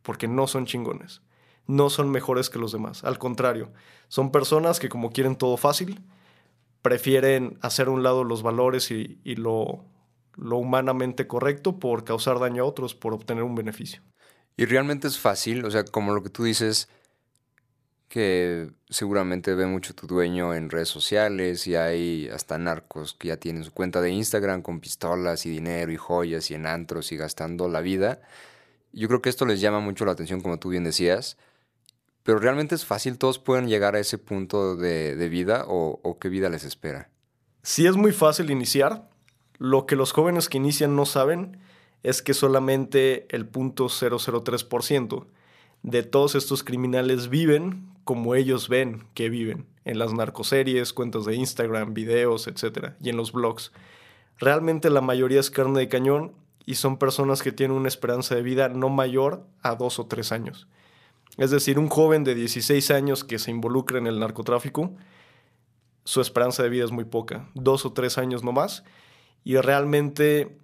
porque 0.04 0.28
no 0.28 0.46
son 0.46 0.68
chingones, 0.68 1.22
no 1.66 1.90
son 1.90 2.12
mejores 2.12 2.50
que 2.50 2.60
los 2.60 2.72
demás, 2.72 3.04
al 3.04 3.18
contrario, 3.18 3.72
son 4.10 4.32
personas 4.32 4.80
que 4.80 4.90
como 4.90 5.12
quieren 5.12 5.36
todo 5.36 5.58
fácil, 5.58 6.02
prefieren 6.84 7.58
hacer 7.62 7.88
a 7.88 7.92
un 7.92 8.04
lado 8.04 8.24
los 8.24 8.44
valores 8.44 8.92
y, 8.92 9.18
lo, 9.36 9.86
lo 10.36 10.58
humanamente 10.58 11.26
correcto 11.26 11.80
por 11.80 12.04
causar 12.04 12.40
daño 12.40 12.64
a 12.64 12.68
otros, 12.68 12.94
por 12.94 13.14
obtener 13.14 13.44
un 13.44 13.56
beneficio. 13.56 14.02
Y 14.58 14.66
realmente 14.66 15.08
es 15.08 15.20
fácil, 15.20 15.66
o 15.66 15.72
sea, 15.72 15.84
como 15.84 16.14
lo 16.14 16.22
que 16.22 16.30
tú 16.30 16.44
dices, 16.44 16.88
que 18.08 18.70
seguramente 18.90 19.56
ve 19.56 19.66
mucho 19.66 19.96
tu 19.96 20.06
dueño 20.06 20.54
en 20.54 20.70
redes 20.70 20.90
sociales 20.90 21.66
y 21.66 21.76
hay 21.76 22.30
hasta 22.30 22.60
narcos 22.60 23.16
que 23.16 23.30
ya 23.30 23.38
tienen 23.38 23.64
su 23.64 23.72
cuenta 23.72 24.02
de 24.02 24.12
Instagram 24.12 24.62
con 24.62 24.80
pistolas 24.80 25.48
y 25.48 25.50
dinero 25.50 25.92
y 25.92 25.98
joyas 25.98 26.52
y 26.52 26.54
en 26.54 26.68
antros 26.68 27.12
y 27.12 27.18
gastando 27.18 27.68
la 27.68 27.82
vida. 27.82 28.22
Yo 28.92 29.08
creo 29.08 29.24
que 29.24 29.30
esto 29.30 29.48
les 29.48 29.62
llama 29.62 29.80
mucho 29.80 30.06
la 30.06 30.12
atención, 30.12 30.42
como 30.42 30.60
tú 30.60 30.70
bien 30.70 30.84
decías, 30.84 31.38
pero 32.22 32.38
realmente 32.40 32.76
es 32.76 32.86
fácil, 32.86 33.18
todos 33.18 33.40
pueden 33.40 33.68
llegar 33.68 33.96
a 33.96 34.00
ese 34.00 34.18
punto 34.18 34.76
de, 34.76 35.28
vida 35.30 35.66
o, 35.68 36.18
qué 36.20 36.30
vida 36.30 36.50
les 36.50 36.64
espera. 36.64 37.10
Sí 37.64 37.88
es 37.88 37.96
muy 37.96 38.12
fácil 38.12 38.52
iniciar. 38.52 39.10
Lo 39.58 39.86
que 39.86 39.96
los 39.96 40.12
jóvenes 40.12 40.50
que 40.50 40.58
inician 40.58 40.96
no 40.96 41.06
saben 41.06 41.60
es 42.04 42.22
que 42.22 42.34
solamente 42.34 43.26
el 43.36 43.48
punto 43.48 43.88
003% 43.88 45.26
de 45.84 46.04
todos 46.04 46.36
estos 46.36 46.64
criminales 46.64 47.30
viven 47.30 47.90
como 48.04 48.36
ellos 48.36 48.68
ven 48.68 49.06
que 49.14 49.30
viven, 49.30 49.66
en 49.86 49.98
las 49.98 50.14
narcoseries, 50.14 50.94
cuentas 50.94 51.26
de 51.26 51.36
Instagram, 51.36 51.94
videos, 51.94 52.48
etc. 52.48 52.94
y 53.02 53.10
en 53.10 53.18
los 53.18 53.32
blogs. 53.32 53.72
Realmente 54.38 54.90
la 54.90 55.02
mayoría 55.02 55.40
es 55.40 55.50
carne 55.50 55.80
de 55.80 55.90
cañón 55.90 56.34
y 56.66 56.76
son 56.76 56.98
personas 56.98 57.42
que 57.42 57.52
tienen 57.52 57.78
una 57.78 57.88
esperanza 57.88 58.36
de 58.36 58.42
vida 58.42 58.70
no 58.70 58.90
mayor 58.90 59.46
a 59.62 59.76
dos 59.76 60.00
o 60.00 60.06
tres 60.06 60.32
años. 60.32 60.68
Es 61.38 61.52
decir, 61.52 61.80
un 61.80 61.90
joven 61.90 62.24
de 62.24 62.36
16 62.36 62.92
años 62.92 63.24
que 63.24 63.40
se 63.40 63.52
involucra 63.52 63.98
en 63.98 64.08
el 64.08 64.20
narcotráfico, 64.20 64.94
su 66.04 66.22
esperanza 66.22 66.64
de 66.64 66.70
vida 66.70 66.86
es 66.86 66.92
muy 66.92 67.06
poca, 67.06 67.50
dos 67.54 67.86
o 67.86 67.94
tres 67.94 68.18
años 68.18 68.44
no 68.44 68.52
más, 68.52 68.84
y 69.44 69.56
realmente 69.58 70.58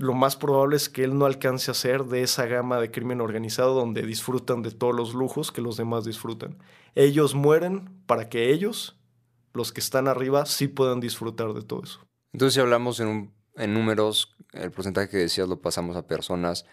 lo 0.00 0.14
más 0.14 0.36
probable 0.36 0.76
es 0.76 0.88
que 0.88 1.04
él 1.04 1.16
no 1.16 1.26
alcance 1.26 1.70
a 1.70 1.74
ser 1.74 2.04
de 2.04 2.22
esa 2.22 2.46
gama 2.46 2.80
de 2.80 2.90
crimen 2.90 3.20
organizado 3.20 3.74
donde 3.74 4.02
disfrutan 4.02 4.62
de 4.62 4.70
todos 4.70 4.94
los 4.94 5.14
lujos 5.14 5.52
que 5.52 5.60
los 5.60 5.76
demás 5.76 6.04
disfrutan. 6.04 6.56
Ellos 6.94 7.34
mueren 7.34 8.02
para 8.06 8.28
que 8.28 8.50
ellos, 8.50 8.98
los 9.52 9.72
que 9.72 9.80
están 9.80 10.08
arriba, 10.08 10.46
sí 10.46 10.68
puedan 10.68 11.00
disfrutar 11.00 11.52
de 11.52 11.62
todo 11.62 11.82
eso. 11.84 12.00
Entonces, 12.32 12.54
si 12.54 12.60
hablamos 12.60 12.98
en 13.00 13.08
un 13.08 13.40
en 13.56 13.74
números, 13.74 14.34
el 14.52 14.70
porcentaje 14.70 15.08
que 15.08 15.16
decías 15.18 15.48
lo 15.48 15.60
pasamos 15.60 15.96
a 15.96 16.06
personas. 16.06 16.64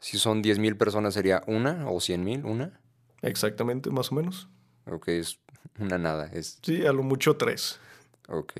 Si 0.00 0.18
son 0.18 0.42
10.000 0.42 0.76
personas, 0.76 1.14
¿sería 1.14 1.42
una 1.46 1.88
o 1.88 1.96
100.000? 1.96 2.44
¿Una? 2.44 2.80
Exactamente, 3.22 3.90
más 3.90 4.12
o 4.12 4.16
menos. 4.16 4.48
Ok, 4.86 5.08
es 5.08 5.40
una 5.78 5.98
nada. 5.98 6.26
Es... 6.32 6.58
Sí, 6.62 6.84
a 6.84 6.92
lo 6.92 7.02
mucho 7.02 7.36
tres. 7.36 7.80
Ok. 8.28 8.52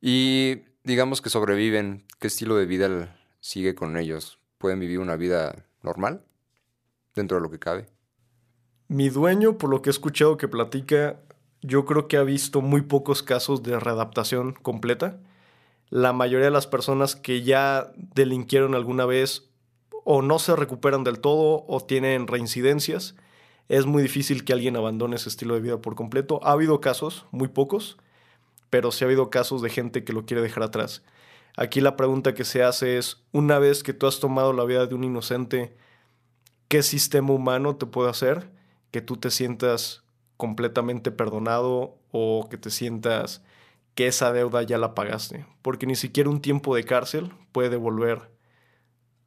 Y 0.00 0.62
digamos 0.88 1.20
que 1.20 1.28
sobreviven, 1.28 2.04
¿qué 2.18 2.26
estilo 2.26 2.56
de 2.56 2.64
vida 2.64 3.14
sigue 3.40 3.74
con 3.74 3.98
ellos? 3.98 4.38
¿Pueden 4.56 4.80
vivir 4.80 4.98
una 4.98 5.16
vida 5.16 5.66
normal 5.82 6.24
dentro 7.14 7.36
de 7.36 7.42
lo 7.42 7.50
que 7.50 7.58
cabe? 7.58 7.86
Mi 8.88 9.10
dueño, 9.10 9.58
por 9.58 9.68
lo 9.68 9.82
que 9.82 9.90
he 9.90 9.92
escuchado 9.92 10.38
que 10.38 10.48
platica, 10.48 11.20
yo 11.60 11.84
creo 11.84 12.08
que 12.08 12.16
ha 12.16 12.22
visto 12.22 12.62
muy 12.62 12.80
pocos 12.80 13.22
casos 13.22 13.62
de 13.62 13.78
readaptación 13.78 14.54
completa 14.54 15.20
la 15.90 16.12
mayoría 16.12 16.46
de 16.46 16.52
las 16.52 16.66
personas 16.66 17.16
que 17.16 17.42
ya 17.42 17.92
delinquieron 18.14 18.74
alguna 18.74 19.06
vez 19.06 19.50
o 20.04 20.22
no 20.22 20.38
se 20.38 20.56
recuperan 20.56 21.04
del 21.04 21.20
todo 21.20 21.64
o 21.66 21.80
tienen 21.80 22.26
reincidencias. 22.26 23.14
es 23.68 23.84
muy 23.84 24.02
difícil 24.02 24.44
que 24.44 24.54
alguien 24.54 24.76
abandone 24.76 25.16
ese 25.16 25.28
estilo 25.28 25.54
de 25.54 25.60
vida 25.60 25.82
por 25.82 25.94
completo. 25.94 26.40
Ha 26.42 26.52
habido 26.52 26.80
casos, 26.80 27.26
muy 27.30 27.48
pocos, 27.48 27.98
pero 28.70 28.92
sí 28.92 29.04
ha 29.04 29.06
habido 29.06 29.30
casos 29.30 29.62
de 29.62 29.70
gente 29.70 30.04
que 30.04 30.12
lo 30.12 30.24
quiere 30.24 30.42
dejar 30.42 30.62
atrás. 30.62 31.02
Aquí 31.56 31.80
la 31.80 31.96
pregunta 31.96 32.34
que 32.34 32.44
se 32.44 32.62
hace 32.62 32.98
es, 32.98 33.24
una 33.32 33.58
vez 33.58 33.82
que 33.82 33.92
tú 33.92 34.06
has 34.06 34.20
tomado 34.20 34.52
la 34.52 34.64
vida 34.64 34.86
de 34.86 34.94
un 34.94 35.04
inocente, 35.04 35.76
¿qué 36.68 36.82
sistema 36.82 37.32
humano 37.32 37.76
te 37.76 37.86
puede 37.86 38.10
hacer 38.10 38.50
que 38.90 39.00
tú 39.00 39.16
te 39.16 39.30
sientas 39.30 40.04
completamente 40.36 41.10
perdonado 41.10 41.98
o 42.12 42.48
que 42.48 42.58
te 42.58 42.70
sientas 42.70 43.42
que 43.94 44.06
esa 44.06 44.32
deuda 44.32 44.62
ya 44.62 44.78
la 44.78 44.94
pagaste? 44.94 45.46
Porque 45.62 45.86
ni 45.86 45.96
siquiera 45.96 46.30
un 46.30 46.40
tiempo 46.40 46.76
de 46.76 46.84
cárcel 46.84 47.32
puede 47.50 47.70
devolver 47.70 48.30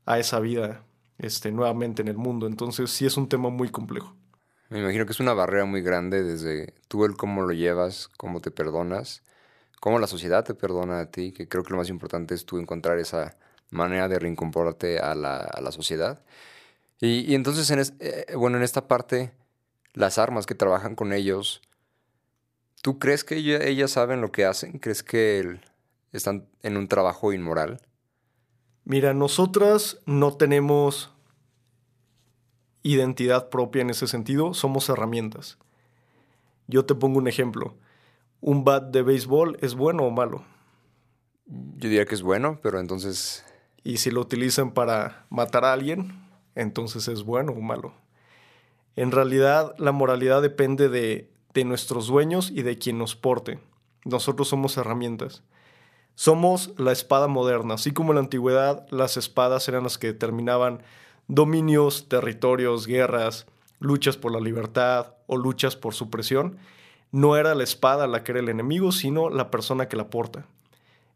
a 0.06 0.20
esa 0.20 0.40
vida 0.40 0.86
este, 1.18 1.52
nuevamente 1.52 2.02
en 2.02 2.08
el 2.08 2.18
mundo. 2.18 2.48
Entonces 2.48 2.90
sí 2.92 3.06
es 3.06 3.18
un 3.18 3.28
tema 3.28 3.50
muy 3.50 3.70
complejo. 3.70 4.16
Me 4.70 4.80
imagino 4.80 5.06
que 5.06 5.12
es 5.12 5.20
una 5.20 5.34
barrera 5.34 5.66
muy 5.66 5.82
grande 5.82 6.24
desde 6.24 6.74
tú 6.88 7.04
el 7.04 7.18
cómo 7.18 7.42
lo 7.42 7.52
llevas, 7.52 8.08
cómo 8.08 8.40
te 8.40 8.52
perdonas, 8.52 9.22
cómo 9.82 10.00
la 10.00 10.08
sociedad 10.08 10.46
te 10.46 10.54
perdona 10.54 11.02
a 11.02 11.12
ti, 11.12 11.34
que 11.34 11.50
creo 11.50 11.64
que 11.64 11.72
lo 11.72 11.78
más 11.78 11.90
importante 11.90 12.36
es 12.36 12.46
tú 12.46 12.60
encontrar 12.60 13.00
esa 13.00 13.36
manera 13.72 14.08
de 14.08 14.20
reincorporarte 14.20 15.00
a 15.00 15.16
la, 15.16 15.38
a 15.38 15.60
la 15.60 15.72
sociedad. 15.72 16.22
Y, 17.02 17.34
entonces, 17.34 17.70
en 17.72 17.80
eh, 18.00 18.36
bueno, 18.36 18.58
en 18.58 18.64
esta 18.64 18.88
parte, 18.88 19.34
las 19.94 20.20
armas 20.20 20.46
que 20.46 20.54
trabajan 20.54 20.96
con 20.96 21.14
ellos, 21.14 21.64
¿tú 22.84 23.00
crees 23.00 23.24
que 23.24 23.38
ellas 23.38 23.90
saben 23.90 24.22
lo 24.22 24.32
que 24.32 24.46
hacen? 24.46 24.78
¿Crees 24.78 25.02
que 25.02 25.60
están 26.12 26.48
en 26.62 26.78
un 26.78 26.88
trabajo 26.88 27.34
inmoral? 27.34 27.82
Mira, 28.86 29.16
nosotras 29.16 29.98
no 30.06 30.38
tenemos 30.38 31.12
identidad 32.84 33.50
propia 33.50 33.82
en 33.82 33.90
ese 33.90 34.06
sentido, 34.06 34.54
somos 34.54 34.88
herramientas. 34.90 35.58
Yo 36.68 36.86
te 36.86 36.94
pongo 36.94 37.18
un 37.18 37.28
ejemplo. 37.28 37.76
¿Un 38.42 38.64
bat 38.64 38.92
de 38.92 39.04
béisbol 39.04 39.58
es 39.62 39.76
bueno 39.76 40.04
o 40.04 40.12
malo? 40.12 40.44
Yo 41.46 41.90
diría 41.90 42.06
que 42.06 42.16
es 42.16 42.24
bueno, 42.24 42.60
pero 42.62 42.80
entonces... 42.80 43.46
¿Y 43.84 43.98
si 43.98 44.12
lo 44.12 44.22
utilizan 44.22 44.72
para 44.72 45.26
matar 45.30 45.64
a 45.64 45.74
alguien? 45.74 46.20
Entonces 46.56 47.08
es 47.08 47.24
bueno 47.24 47.54
o 47.54 47.62
malo. 47.62 47.94
En 48.96 49.12
realidad, 49.12 49.76
la 49.78 49.92
moralidad 49.92 50.42
depende 50.42 50.90
de, 50.90 51.32
de 51.54 51.66
nuestros 51.66 52.08
dueños 52.08 52.52
y 52.52 52.64
de 52.64 52.78
quien 52.78 52.98
nos 52.98 53.16
porte. 53.16 53.60
Nosotros 54.06 54.48
somos 54.48 54.76
herramientas. 54.78 55.44
Somos 56.16 56.74
la 56.78 56.92
espada 56.92 57.28
moderna. 57.28 57.76
Así 57.76 57.92
como 57.92 58.12
en 58.12 58.16
la 58.16 58.22
antigüedad, 58.22 58.88
las 58.90 59.18
espadas 59.18 59.68
eran 59.68 59.84
las 59.84 59.98
que 59.98 60.08
determinaban 60.08 60.82
dominios, 61.28 62.10
territorios, 62.10 62.88
guerras, 62.88 63.46
luchas 63.80 64.18
por 64.18 64.32
la 64.32 64.40
libertad 64.40 65.14
o 65.28 65.38
luchas 65.38 65.76
por 65.76 65.94
supresión, 65.94 66.58
no 67.12 67.38
era 67.38 67.56
la 67.56 67.64
espada 67.64 68.08
la 68.08 68.24
que 68.24 68.32
era 68.32 68.40
el 68.40 68.50
enemigo, 68.50 68.92
sino 68.92 69.30
la 69.30 69.52
persona 69.52 69.88
que 69.88 69.98
la 69.98 70.10
porta. 70.10 70.46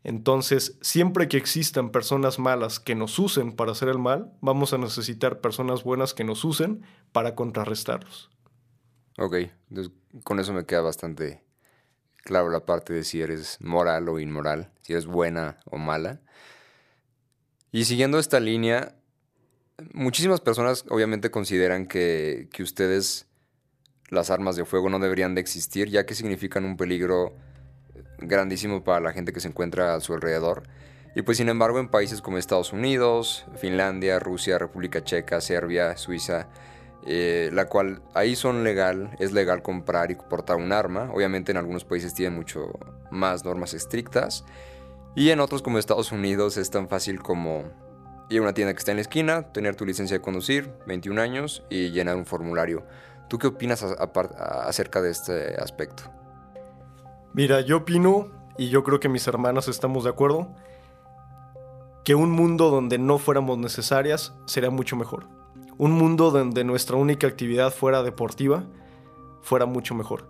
Entonces, 0.03 0.77
siempre 0.81 1.27
que 1.27 1.37
existan 1.37 1.89
personas 1.89 2.37
malas 2.37 2.79
que 2.79 2.93
nos 2.93 3.17
usen 3.17 3.53
para 3.53 3.71
hacer 3.71 3.89
el 3.89 3.97
mal, 3.97 4.31
vamos 4.39 4.71
a 4.71 4.77
necesitar 4.77 5.41
personas 5.41 5.83
buenas 5.83 6.13
que 6.13 6.23
nos 6.23 6.45
usen 6.45 6.83
para 7.11 7.33
contrarrestarlos. 7.33 8.29
Ok, 9.17 9.35
con 10.23 10.39
eso 10.39 10.53
me 10.53 10.65
queda 10.65 10.81
bastante 10.81 11.41
claro 12.25 12.49
la 12.49 12.65
parte 12.65 12.93
de 12.93 13.03
si 13.03 13.21
eres 13.21 13.57
moral 13.61 14.09
o 14.09 14.19
inmoral, 14.19 14.71
si 14.81 14.93
eres 14.93 15.05
buena 15.05 15.57
o 15.65 15.77
mala. 15.77 16.19
Y 17.71 17.85
siguiendo 17.85 18.19
esta 18.19 18.39
línea, 18.39 18.95
muchísimas 19.93 20.41
personas 20.41 20.85
obviamente 20.89 21.31
consideran 21.31 21.87
que, 21.87 22.49
que, 22.51 22.63
ustedes, 22.63 23.27
las 24.09 24.29
armas 24.29 24.55
de 24.55 24.65
fuego, 24.65 24.89
no 24.89 24.99
deberían 24.99 25.35
de 25.35 25.41
existir, 25.41 25.89
ya 25.89 26.05
que 26.05 26.15
significan 26.15 26.65
un 26.65 26.77
peligro 26.77 27.33
grandísimo 28.19 28.83
para 28.83 28.99
la 28.99 29.11
gente 29.11 29.33
que 29.33 29.39
se 29.39 29.47
encuentra 29.47 29.95
a 29.95 29.99
su 29.99 30.13
alrededor. 30.13 30.63
Y 31.15 31.21
pues 31.21 31.37
sin 31.37 31.47
embargo 31.47 31.79
en 31.79 31.87
países 31.87 32.21
como 32.21 32.37
Estados 32.37 32.73
Unidos, 32.73 33.45
Finlandia, 33.55 34.19
Rusia, 34.19 34.57
República 34.57 35.03
Checa, 35.03 35.39
Serbia, 35.39 35.95
Suiza, 35.95 36.49
eh, 37.07 37.49
la 37.53 37.65
cual 37.65 38.01
ahí 38.13 38.35
son 38.35 38.63
legal, 38.63 39.15
es 39.19 39.31
legal 39.31 39.61
comprar 39.61 40.11
y 40.11 40.15
portar 40.15 40.57
un 40.57 40.73
arma. 40.73 41.09
Obviamente 41.13 41.51
en 41.51 41.57
algunos 41.57 41.85
países 41.85 42.13
tienen 42.13 42.35
mucho 42.37 42.71
más 43.11 43.45
normas 43.45 43.73
estrictas. 43.73 44.43
Y 45.15 45.29
en 45.29 45.39
otros 45.39 45.61
como 45.61 45.77
Estados 45.77 46.11
Unidos 46.11 46.57
es 46.57 46.69
tan 46.69 46.89
fácil 46.89 47.21
como 47.21 47.63
ir 48.29 48.39
a 48.39 48.41
una 48.41 48.53
tienda 48.53 48.73
que 48.73 48.79
está 48.79 48.91
en 48.91 48.97
la 48.97 49.03
esquina, 49.03 49.53
tener 49.53 49.75
tu 49.75 49.85
licencia 49.85 50.17
de 50.17 50.21
conducir, 50.21 50.69
21 50.87 51.21
años, 51.21 51.63
y 51.69 51.91
llenar 51.91 52.17
un 52.17 52.25
formulario. 52.25 52.83
¿Tú 53.27 53.37
qué 53.37 53.47
opinas 53.47 53.83
acerca 53.83 55.01
de 55.01 55.11
este 55.11 55.55
aspecto? 55.55 56.03
Mira, 57.33 57.61
yo 57.61 57.77
opino, 57.77 58.27
y 58.57 58.69
yo 58.69 58.83
creo 58.83 58.99
que 58.99 59.09
mis 59.09 59.27
hermanas 59.27 59.67
estamos 59.67 60.03
de 60.03 60.11
acuerdo, 60.11 60.47
que 62.03 62.15
un 62.15 62.31
mundo 62.31 62.69
donde 62.69 62.97
no 62.97 63.17
fuéramos 63.17 63.57
necesarias 63.57 64.33
sería 64.45 64.69
mucho 64.69 64.95
mejor. 64.95 65.27
Un 65.77 65.91
mundo 65.91 66.31
donde 66.31 66.63
nuestra 66.63 66.95
única 66.95 67.27
actividad 67.27 67.73
fuera 67.73 68.03
deportiva 68.03 68.63
fuera 69.41 69.65
mucho 69.65 69.95
mejor. 69.95 70.29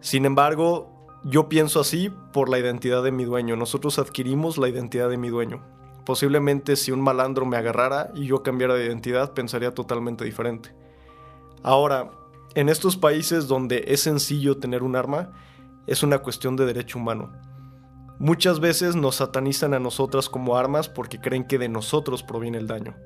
Sin 0.00 0.24
embargo, 0.24 1.08
yo 1.24 1.48
pienso 1.48 1.80
así 1.80 2.10
por 2.32 2.48
la 2.48 2.58
identidad 2.58 3.02
de 3.02 3.10
mi 3.10 3.24
dueño. 3.24 3.56
Nosotros 3.56 3.98
adquirimos 3.98 4.58
la 4.58 4.68
identidad 4.68 5.10
de 5.10 5.16
mi 5.16 5.30
dueño. 5.30 5.64
Posiblemente 6.04 6.76
si 6.76 6.92
un 6.92 7.00
malandro 7.00 7.44
me 7.44 7.56
agarrara 7.56 8.10
y 8.14 8.26
yo 8.26 8.42
cambiara 8.42 8.74
de 8.74 8.86
identidad, 8.86 9.32
pensaría 9.32 9.74
totalmente 9.74 10.24
diferente. 10.24 10.74
Ahora, 11.62 12.10
en 12.54 12.68
estos 12.68 12.96
países 12.96 13.48
donde 13.48 13.84
es 13.88 14.02
sencillo 14.02 14.58
tener 14.58 14.82
un 14.82 14.96
arma, 14.96 15.32
es 15.86 16.02
una 16.02 16.18
cuestión 16.18 16.56
de 16.56 16.66
derecho 16.66 16.98
humano. 16.98 17.32
Muchas 18.18 18.60
veces 18.60 18.96
nos 18.96 19.16
satanizan 19.16 19.74
a 19.74 19.78
nosotras 19.78 20.28
como 20.28 20.56
armas 20.56 20.88
porque 20.88 21.20
creen 21.20 21.44
que 21.46 21.58
de 21.58 21.68
nosotros 21.68 22.22
proviene 22.22 22.58
el 22.58 22.66
daño. 22.66 22.96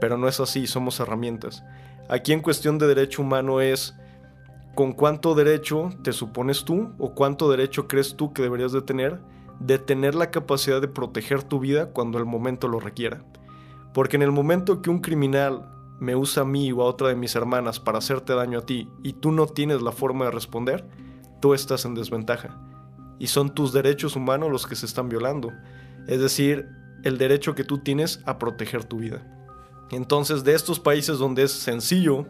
Pero 0.00 0.16
no 0.16 0.28
es 0.28 0.40
así, 0.40 0.66
somos 0.66 0.98
herramientas. 1.00 1.62
Aquí 2.08 2.32
en 2.32 2.40
cuestión 2.40 2.78
de 2.78 2.86
derecho 2.86 3.22
humano 3.22 3.60
es 3.60 3.94
con 4.74 4.92
cuánto 4.92 5.34
derecho 5.34 5.90
te 6.02 6.12
supones 6.12 6.64
tú 6.64 6.92
o 6.98 7.14
cuánto 7.14 7.50
derecho 7.50 7.88
crees 7.88 8.16
tú 8.16 8.32
que 8.32 8.42
deberías 8.42 8.72
de 8.72 8.82
tener 8.82 9.20
de 9.60 9.78
tener 9.78 10.14
la 10.14 10.30
capacidad 10.30 10.80
de 10.80 10.88
proteger 10.88 11.42
tu 11.42 11.58
vida 11.60 11.86
cuando 11.86 12.18
el 12.18 12.24
momento 12.24 12.68
lo 12.68 12.80
requiera. 12.80 13.22
Porque 13.92 14.16
en 14.16 14.22
el 14.22 14.32
momento 14.32 14.82
que 14.82 14.90
un 14.90 15.00
criminal 15.00 15.68
me 16.00 16.14
usa 16.14 16.42
a 16.42 16.46
mí 16.46 16.70
o 16.72 16.82
a 16.82 16.86
otra 16.86 17.08
de 17.08 17.16
mis 17.16 17.34
hermanas 17.34 17.80
para 17.80 17.98
hacerte 17.98 18.34
daño 18.34 18.60
a 18.60 18.66
ti 18.66 18.88
y 19.02 19.14
tú 19.14 19.32
no 19.32 19.46
tienes 19.46 19.82
la 19.82 19.92
forma 19.92 20.26
de 20.26 20.30
responder, 20.30 20.88
tú 21.40 21.54
estás 21.54 21.84
en 21.84 21.94
desventaja. 21.94 22.56
Y 23.18 23.26
son 23.26 23.54
tus 23.54 23.72
derechos 23.72 24.14
humanos 24.14 24.50
los 24.50 24.66
que 24.66 24.76
se 24.76 24.86
están 24.86 25.08
violando. 25.08 25.52
Es 26.06 26.20
decir, 26.20 26.68
el 27.02 27.18
derecho 27.18 27.54
que 27.54 27.64
tú 27.64 27.78
tienes 27.78 28.22
a 28.26 28.38
proteger 28.38 28.84
tu 28.84 28.98
vida. 28.98 29.26
Entonces, 29.90 30.44
de 30.44 30.54
estos 30.54 30.78
países 30.78 31.18
donde 31.18 31.42
es 31.42 31.52
sencillo 31.52 32.26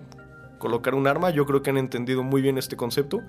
colocar 0.59 0.95
un 0.95 1.07
arma, 1.07 1.31
yo 1.31 1.45
creo 1.47 1.63
que 1.63 1.71
han 1.71 1.79
entendido 1.79 2.23
muy 2.23 2.41
bien 2.41 2.59
este 2.59 2.77
concepto. 2.77 3.21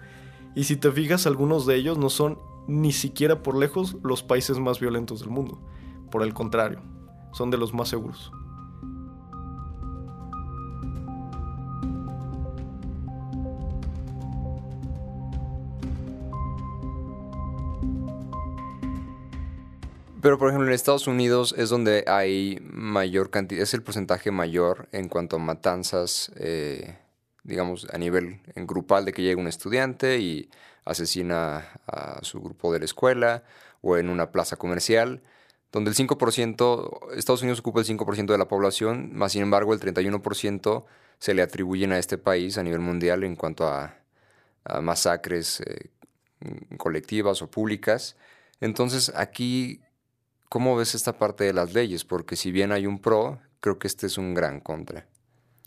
Y 0.56 0.64
si 0.64 0.78
te 0.78 0.92
fijas, 0.92 1.28
algunos 1.28 1.66
de 1.66 1.76
ellos 1.76 1.98
no 1.98 2.10
son 2.10 2.40
ni 2.68 2.92
siquiera 2.92 3.44
por 3.44 3.58
lejos 3.58 3.98
los 4.04 4.24
países 4.24 4.60
más 4.60 4.80
violentos 4.80 5.20
del 5.20 5.30
mundo. 5.30 5.62
Por 6.12 6.24
el 6.24 6.34
contrario, 6.34 6.82
son 7.34 7.52
de 7.52 7.58
los 7.58 7.74
más 7.74 7.90
seguros. 7.90 8.32
Pero 20.22 20.38
por 20.38 20.50
ejemplo 20.50 20.68
en 20.68 20.74
Estados 20.74 21.08
Unidos 21.08 21.56
es 21.58 21.70
donde 21.70 22.04
hay 22.08 22.60
mayor 22.62 23.30
cantidad, 23.30 23.64
es 23.64 23.74
el 23.74 23.84
porcentaje 23.84 24.32
mayor 24.32 24.90
en 24.92 25.08
cuanto 25.08 25.38
a 25.38 25.40
matanzas, 25.40 26.32
eh, 26.36 26.98
digamos, 27.44 27.88
a 27.94 27.98
nivel 27.98 28.42
en 28.56 28.68
grupal 28.68 29.06
de 29.06 29.14
que 29.14 29.22
llega 29.22 29.40
un 29.40 29.48
estudiante 29.48 30.20
y 30.20 30.50
asesina 30.84 31.70
a 31.88 32.20
su 32.24 32.42
grupo 32.42 32.74
de 32.74 32.80
la 32.80 32.86
escuela 32.86 33.44
o 33.82 33.98
en 33.98 34.10
una 34.10 34.32
plaza 34.32 34.58
comercial, 34.58 35.22
donde 35.72 35.92
el 35.92 35.96
5%, 35.96 37.16
Estados 37.16 37.42
Unidos 37.42 37.60
ocupa 37.60 37.80
el 37.80 37.86
5% 37.86 38.26
de 38.26 38.38
la 38.38 38.48
población, 38.48 39.12
más 39.14 39.32
sin 39.34 39.44
embargo 39.44 39.74
el 39.74 39.80
31% 39.80 40.86
se 41.20 41.34
le 41.34 41.42
atribuyen 41.42 41.94
a 41.94 42.00
este 42.00 42.18
país 42.18 42.58
a 42.58 42.64
nivel 42.64 42.80
mundial 42.80 43.24
en 43.24 43.36
cuanto 43.36 43.68
a, 43.68 43.96
masacres 44.82 45.62
eh, 45.62 45.90
colectivas 46.78 47.42
o 47.42 47.50
públicas. 47.50 48.18
Entonces 48.60 49.12
aquí, 49.16 49.82
¿cómo 50.50 50.76
ves 50.76 50.96
esta 50.96 51.18
parte 51.18 51.46
de 51.46 51.54
las 51.54 51.74
leyes? 51.74 52.04
Porque 52.04 52.36
si 52.36 52.52
bien 52.52 52.72
hay 52.72 52.86
un 52.86 53.00
pro, 53.00 53.40
creo 53.60 53.80
que 53.80 53.88
este 53.88 54.08
es 54.08 54.18
un 54.18 54.34
gran 54.34 54.60
contra. 54.60 55.08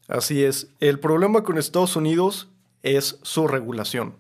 Así 0.09 0.45
es. 0.45 0.69
El 0.81 0.99
problema 1.01 1.43
con 1.43 1.57
Estados 1.57 1.97
Unidos 1.97 2.49
es 2.83 3.19
su 3.23 3.47
regulación. 3.47 4.17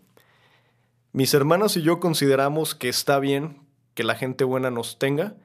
Mis 1.13 1.35
hermanas 1.35 1.77
y 1.77 1.83
yo 1.83 2.01
consideramos 2.01 2.75
que 2.75 2.89
está 2.89 3.19
bien 3.19 3.61
que 3.95 4.05
la 4.05 4.15
gente 4.15 4.45
buena 4.45 4.71
nos 4.71 4.99
tenga 4.99 5.37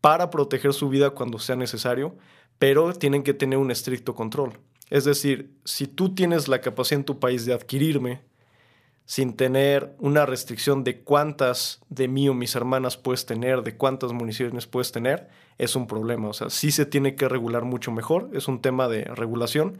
para 0.00 0.30
proteger 0.30 0.72
su 0.72 0.88
vida 0.88 1.10
cuando 1.10 1.38
sea 1.38 1.56
necesario, 1.56 2.16
pero 2.58 2.94
tienen 2.94 3.22
que 3.22 3.34
tener 3.34 3.58
un 3.58 3.70
estricto 3.70 4.14
control. 4.14 4.58
Es 4.90 5.04
decir, 5.04 5.58
si 5.64 5.86
tú 5.86 6.14
tienes 6.14 6.48
la 6.48 6.60
capacidad 6.60 7.00
en 7.00 7.04
tu 7.04 7.18
país 7.18 7.44
de 7.44 7.52
adquirirme, 7.52 8.22
sin 9.06 9.34
tener 9.34 9.94
una 9.98 10.24
restricción 10.24 10.82
de 10.82 11.00
cuántas 11.02 11.80
de 11.90 12.08
mí 12.08 12.28
o 12.28 12.34
mis 12.34 12.54
hermanas 12.54 12.96
puedes 12.96 13.26
tener, 13.26 13.62
de 13.62 13.76
cuántas 13.76 14.12
municiones 14.12 14.66
puedes 14.66 14.92
tener, 14.92 15.28
es 15.58 15.76
un 15.76 15.86
problema. 15.86 16.28
O 16.28 16.32
sea, 16.32 16.50
sí 16.50 16.70
se 16.70 16.86
tiene 16.86 17.14
que 17.14 17.28
regular 17.28 17.64
mucho 17.64 17.92
mejor, 17.92 18.30
es 18.32 18.48
un 18.48 18.60
tema 18.62 18.88
de 18.88 19.04
regulación. 19.04 19.78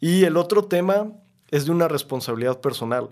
Y 0.00 0.24
el 0.24 0.36
otro 0.36 0.64
tema 0.64 1.12
es 1.50 1.66
de 1.66 1.72
una 1.72 1.88
responsabilidad 1.88 2.60
personal. 2.60 3.10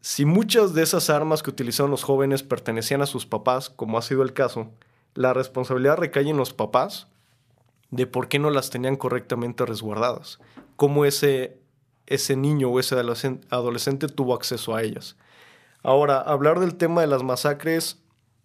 Si 0.00 0.24
muchas 0.24 0.74
de 0.74 0.82
esas 0.82 1.10
armas 1.10 1.42
que 1.42 1.50
utilizaron 1.50 1.92
los 1.92 2.02
jóvenes 2.02 2.42
pertenecían 2.42 3.02
a 3.02 3.06
sus 3.06 3.26
papás, 3.26 3.70
como 3.70 3.96
ha 3.96 4.02
sido 4.02 4.22
el 4.22 4.32
caso, 4.32 4.70
la 5.14 5.32
responsabilidad 5.32 5.96
recae 5.96 6.28
en 6.28 6.36
los 6.36 6.52
papás 6.52 7.06
de 7.90 8.06
por 8.06 8.28
qué 8.28 8.40
no 8.40 8.50
las 8.50 8.70
tenían 8.70 8.96
correctamente 8.96 9.64
resguardadas, 9.64 10.40
cómo 10.76 11.04
ese 11.04 11.61
ese 12.12 12.36
niño 12.36 12.68
o 12.68 12.78
ese 12.78 12.94
adolescente 12.94 14.06
tuvo 14.06 14.34
acceso 14.34 14.74
a 14.74 14.82
ellas. 14.82 15.16
Ahora, 15.82 16.20
hablar 16.20 16.60
del 16.60 16.74
tema 16.74 17.00
de 17.00 17.06
las 17.06 17.22
masacres, 17.22 17.98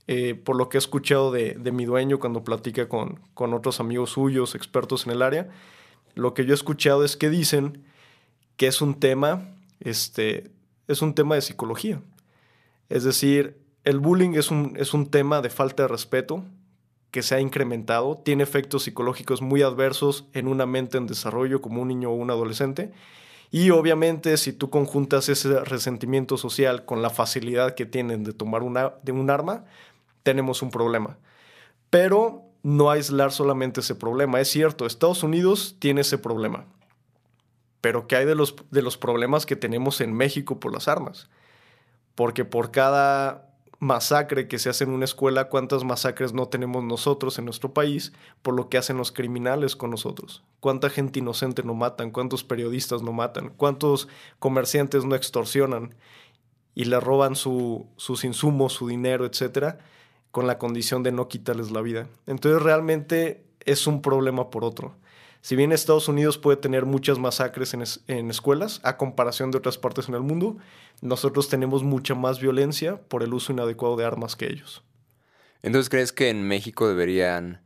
eh, 0.07 0.35
por 0.35 0.55
lo 0.55 0.69
que 0.69 0.77
he 0.77 0.79
escuchado 0.79 1.31
de, 1.31 1.55
mi 1.73 1.83
dueño 1.83 2.19
cuando 2.19 2.43
platica 2.43 2.87
con, 2.87 3.19
con, 3.33 3.53
otros 3.53 3.79
amigos 3.79 4.11
suyos, 4.11 4.55
expertos 4.55 5.05
en 5.05 5.11
el 5.11 5.21
área, 5.21 5.49
lo 6.15 6.33
que 6.33 6.45
yo 6.45 6.53
he 6.53 6.55
escuchado 6.55 7.03
es 7.03 7.17
que 7.17 7.29
dicen 7.29 7.83
que 8.55 8.67
es 8.67 8.81
un 8.81 8.99
tema, 8.99 9.49
este, 9.81 10.49
es 10.87 11.01
un 11.01 11.13
tema 11.13 11.35
de 11.35 11.41
psicología. 11.41 12.01
Es 12.89 13.03
decir, 13.03 13.61
el 13.83 13.99
bullying 13.99 14.35
es 14.35 14.49
un, 14.49 14.73
es 14.77 14.93
un 14.93 15.11
tema 15.11 15.41
de 15.41 15.49
falta 15.49 15.83
de 15.83 15.89
respeto 15.89 16.43
que 17.11 17.21
se 17.21 17.35
ha 17.35 17.41
incrementado, 17.41 18.17
tiene 18.17 18.43
efectos 18.43 18.83
psicológicos 18.83 19.41
muy 19.41 19.61
adversos 19.61 20.25
en 20.33 20.47
una 20.47 20.65
mente 20.65 20.97
en 20.97 21.05
desarrollo 21.05 21.61
como 21.61 21.81
un 21.81 21.89
niño 21.89 22.11
o 22.11 22.15
un 22.15 22.31
adolescente 22.31 22.91
y 23.49 23.69
obviamente 23.69 24.35
si 24.37 24.51
tú 24.53 24.69
conjuntas 24.69 25.29
ese 25.29 25.63
resentimiento 25.63 26.37
social 26.37 26.85
con 26.85 27.01
la 27.01 27.09
facilidad 27.09 27.75
que 27.75 27.85
tienen 27.85 28.23
de 28.23 28.33
tomar 28.33 28.63
una, 28.63 28.93
de 29.03 29.11
un 29.11 29.29
arma, 29.29 29.65
tenemos 30.23 30.61
un 30.61 30.69
problema. 30.69 31.17
Pero 31.89 32.43
no 32.63 32.91
aislar 32.91 33.31
solamente 33.31 33.79
ese 33.79 33.95
problema. 33.95 34.41
Es 34.41 34.49
cierto, 34.49 34.85
Estados 34.85 35.23
Unidos 35.23 35.77
tiene 35.79 36.01
ese 36.01 36.17
problema. 36.17 36.65
Pero 37.79 38.07
¿qué 38.07 38.17
hay 38.17 38.25
de 38.25 38.35
los, 38.35 38.55
de 38.71 38.81
los 38.81 38.97
problemas 38.97 39.45
que 39.45 39.55
tenemos 39.55 40.01
en 40.01 40.13
México 40.13 40.59
por 40.59 40.73
las 40.73 40.89
armas? 40.89 41.29
Porque 42.15 42.43
por 42.43 42.71
cada 42.71 43.46
masacre 43.79 44.47
que 44.47 44.57
se 44.57 44.69
hace 44.69 44.83
en 44.83 44.91
una 44.91 45.05
escuela, 45.05 45.49
cuántas 45.49 45.83
masacres 45.83 46.33
no 46.33 46.47
tenemos 46.47 46.83
nosotros 46.83 47.37
en 47.37 47.45
nuestro 47.45 47.73
país 47.73 48.13
por 48.41 48.55
lo 48.55 48.69
que 48.69 48.77
hacen 48.77 48.97
los 48.97 49.11
criminales 49.11 49.75
con 49.75 49.91
nosotros. 49.91 50.43
Cuánta 50.59 50.89
gente 50.89 51.19
inocente 51.19 51.63
no 51.63 51.75
matan, 51.75 52.11
cuántos 52.11 52.43
periodistas 52.43 53.03
no 53.03 53.13
matan, 53.13 53.53
cuántos 53.55 54.07
comerciantes 54.39 55.05
no 55.05 55.15
extorsionan 55.15 55.95
y 56.73 56.85
le 56.85 56.99
roban 56.99 57.35
su, 57.35 57.87
sus 57.97 58.23
insumos, 58.23 58.73
su 58.73 58.87
dinero, 58.87 59.25
etcétera, 59.25 59.79
con 60.31 60.47
la 60.47 60.57
condición 60.57 61.03
de 61.03 61.11
no 61.11 61.27
quitarles 61.27 61.71
la 61.71 61.81
vida. 61.81 62.07
Entonces 62.25 62.61
realmente 62.61 63.45
es 63.65 63.85
un 63.85 64.01
problema 64.01 64.49
por 64.49 64.63
otro. 64.63 64.95
Si 65.47 65.55
bien 65.55 65.71
Estados 65.71 66.09
Unidos 66.09 66.37
puede 66.37 66.57
tener 66.57 66.85
muchas 66.85 67.19
masacres 67.19 67.73
en, 67.73 68.29
escuelas, 68.29 68.81
a 68.83 68.97
comparación 68.97 69.49
de 69.49 69.57
otras 69.57 69.77
partes 69.77 70.09
en 70.09 70.15
el 70.15 70.19
mundo, 70.19 70.57
nosotros 71.01 71.47
tenemos 71.47 71.83
mucha 71.83 72.15
más 72.15 72.41
violencia 72.41 72.99
por 73.03 73.23
el 73.23 73.33
uso 73.33 73.53
inadecuado 73.53 73.95
de 73.95 74.03
armas 74.03 74.35
que 74.35 74.47
ellos. 74.47 74.83
Entonces, 75.61 75.87
¿crees 75.87 76.11
que 76.11 76.27
en 76.29 76.45
México 76.45 76.85
deberían 76.89 77.61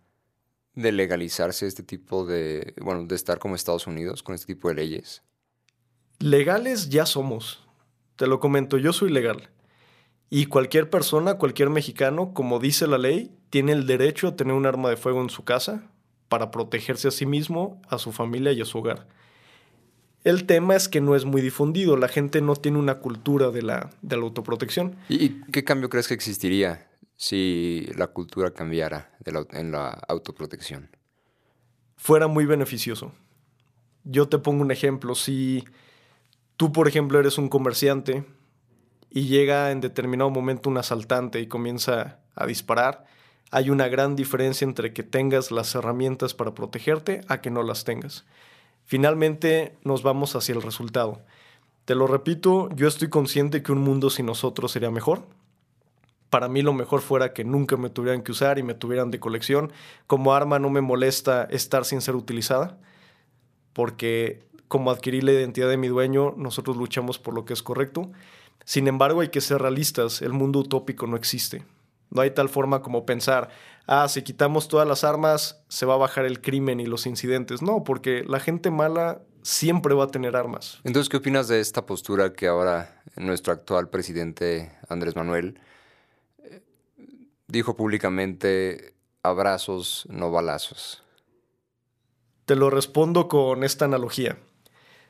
de 0.76 0.92
legalizarse 0.92 1.66
este 1.66 1.82
tipo 1.82 2.24
de, 2.24 2.76
bueno, 2.80 3.06
de 3.06 3.16
estar 3.16 3.40
como 3.40 3.56
Estados 3.56 3.88
Unidos 3.88 4.22
con 4.22 4.36
este 4.36 4.54
tipo 4.54 4.68
de 4.68 4.76
leyes? 4.76 5.24
Legales 6.20 6.90
ya 6.90 7.08
somos. 7.08 7.68
Te 8.16 8.28
lo 8.28 8.40
comento, 8.40 8.78
yo 8.78 8.94
soy 8.94 9.10
legal. 9.10 9.50
Y 10.30 10.46
cualquier 10.46 10.92
persona, 10.92 11.40
cualquier 11.40 11.72
mexicano, 11.72 12.36
como 12.36 12.60
dice 12.60 12.86
la 12.86 13.00
ley, 13.00 13.36
tiene 13.50 13.72
el 13.72 13.88
derecho 13.88 14.28
a 14.28 14.36
tener 14.36 14.54
un 14.54 14.68
arma 14.68 14.92
de 14.92 14.98
fuego 14.98 15.20
en 15.20 15.32
su 15.32 15.44
casa, 15.46 15.91
para 16.32 16.50
protegerse 16.50 17.10
a 17.10 17.12
sí 17.12 17.26
mismo, 17.26 17.82
a 17.90 17.98
su 17.98 18.14
familia 18.14 18.54
y 18.54 18.62
a 18.62 18.66
su 18.66 18.78
hogar. 18.78 19.06
El 20.24 20.46
tema 20.46 20.78
es 20.78 20.88
que 20.88 21.02
no 21.02 21.14
es 21.14 21.26
muy 21.26 21.42
difundido, 21.42 21.98
la 21.98 22.08
gente 22.08 22.40
no 22.40 22.56
tiene 22.56 22.78
una 22.78 23.00
cultura 23.00 23.52
de 23.52 23.62
la, 23.62 23.90
de 24.02 24.16
la 24.16 24.24
autoprotección. 24.24 24.96
¿Y 25.10 25.42
qué 25.52 25.66
cambio 25.66 25.90
crees 25.90 26.08
que 26.08 26.14
existiría 26.14 26.88
si 27.18 27.86
la 27.98 28.08
cultura 28.08 28.52
cambiara 28.52 29.12
en 29.26 29.74
la 29.74 29.90
autoprotección? 30.08 30.96
Fuera 31.98 32.28
muy 32.28 32.46
beneficioso. 32.46 33.12
Yo 34.06 34.30
te 34.30 34.38
pongo 34.38 34.62
un 34.62 34.72
ejemplo, 34.72 35.16
si 35.16 35.66
tú 36.56 36.72
por 36.72 36.88
ejemplo 36.88 37.20
eres 37.20 37.38
un 37.38 37.50
comerciante 37.50 38.24
y 39.10 39.26
llega 39.28 39.72
en 39.72 39.82
determinado 39.82 40.30
momento 40.30 40.70
un 40.70 40.78
asaltante 40.78 41.42
y 41.42 41.48
comienza 41.48 42.22
a 42.36 42.46
disparar, 42.46 43.11
hay 43.52 43.70
una 43.70 43.90
gran 43.90 44.16
diferencia 44.16 44.66
entre 44.66 44.94
que 44.94 45.04
tengas 45.04 45.52
las 45.52 45.76
herramientas 45.76 46.34
para 46.34 46.56
protegerte 46.56 47.22
a 47.28 47.42
que 47.42 47.52
no 47.52 47.64
las 47.64 47.84
tengas. 47.84 48.26
Finalmente 48.86 49.76
nos 49.84 50.04
vamos 50.04 50.36
hacia 50.36 50.56
el 50.56 50.62
resultado. 50.62 51.22
Te 51.84 51.94
lo 51.94 52.08
repito, 52.08 52.70
yo 52.74 52.88
estoy 52.88 53.10
consciente 53.10 53.62
que 53.62 53.74
un 53.74 53.80
mundo 53.80 54.10
sin 54.10 54.26
nosotros 54.26 54.72
sería 54.72 54.90
mejor. 54.90 55.24
Para 56.30 56.48
mí 56.48 56.62
lo 56.62 56.72
mejor 56.72 57.02
fuera 57.02 57.34
que 57.34 57.44
nunca 57.44 57.76
me 57.76 57.90
tuvieran 57.90 58.22
que 58.22 58.32
usar 58.32 58.58
y 58.58 58.64
me 58.64 58.74
tuvieran 58.74 59.12
de 59.12 59.20
colección. 59.20 59.74
Como 60.08 60.34
arma 60.34 60.58
no 60.58 60.70
me 60.70 60.80
molesta 60.80 61.44
estar 61.44 61.84
sin 61.84 62.00
ser 62.00 62.16
utilizada, 62.16 62.78
porque 63.74 64.46
como 64.70 64.92
adquirí 64.92 65.20
la 65.20 65.34
identidad 65.34 65.68
de 65.68 65.76
mi 65.76 65.90
dueño, 65.90 66.34
nosotros 66.38 66.78
luchamos 66.78 67.20
por 67.20 67.34
lo 67.34 67.44
que 67.44 67.52
es 67.52 67.62
correcto. 67.62 68.10
Sin 68.64 68.88
embargo, 68.88 69.20
hay 69.20 69.28
que 69.28 69.42
ser 69.42 69.62
realistas, 69.62 70.22
el 70.22 70.32
mundo 70.32 70.60
utópico 70.60 71.06
no 71.06 71.18
existe. 71.18 71.66
No 72.12 72.22
hay 72.22 72.32
tal 72.32 72.50
forma 72.50 72.82
como 72.82 73.06
pensar, 73.06 73.50
ah, 73.88 74.08
si 74.08 74.22
quitamos 74.22 74.68
todas 74.68 74.88
las 74.88 75.04
armas, 75.04 75.64
se 75.70 75.86
va 75.86 75.96
a 75.96 75.98
bajar 75.98 76.26
el 76.26 76.42
crimen 76.42 76.80
y 76.80 76.86
los 76.86 77.06
incidentes. 77.08 77.62
No, 77.62 77.84
porque 77.84 78.24
la 78.28 78.40
gente 78.40 78.70
mala 78.70 79.22
siempre 79.42 79.94
va 79.94 80.06
a 80.06 80.08
tener 80.08 80.36
armas. 80.36 80.80
Entonces, 80.84 81.10
¿qué 81.10 81.18
opinas 81.18 81.48
de 81.48 81.60
esta 81.60 81.86
postura 81.86 82.34
que 82.34 82.48
ahora 82.48 83.02
nuestro 83.16 83.54
actual 83.54 83.90
presidente 83.90 84.72
Andrés 84.90 85.16
Manuel 85.16 85.60
eh, 86.44 86.62
dijo 87.48 87.76
públicamente, 87.76 88.94
abrazos, 89.24 90.06
no 90.10 90.32
balazos? 90.32 91.04
Te 92.46 92.56
lo 92.56 92.70
respondo 92.70 93.28
con 93.28 93.64
esta 93.64 93.86
analogía. 93.86 94.38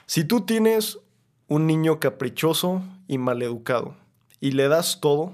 Si 0.05 0.23
tú 0.23 0.41
tienes 0.41 0.99
un 1.47 1.67
niño 1.67 1.99
caprichoso 1.99 2.83
y 3.07 3.17
maleducado 3.17 3.95
y 4.39 4.51
le 4.51 4.67
das 4.67 4.99
todo, 5.01 5.33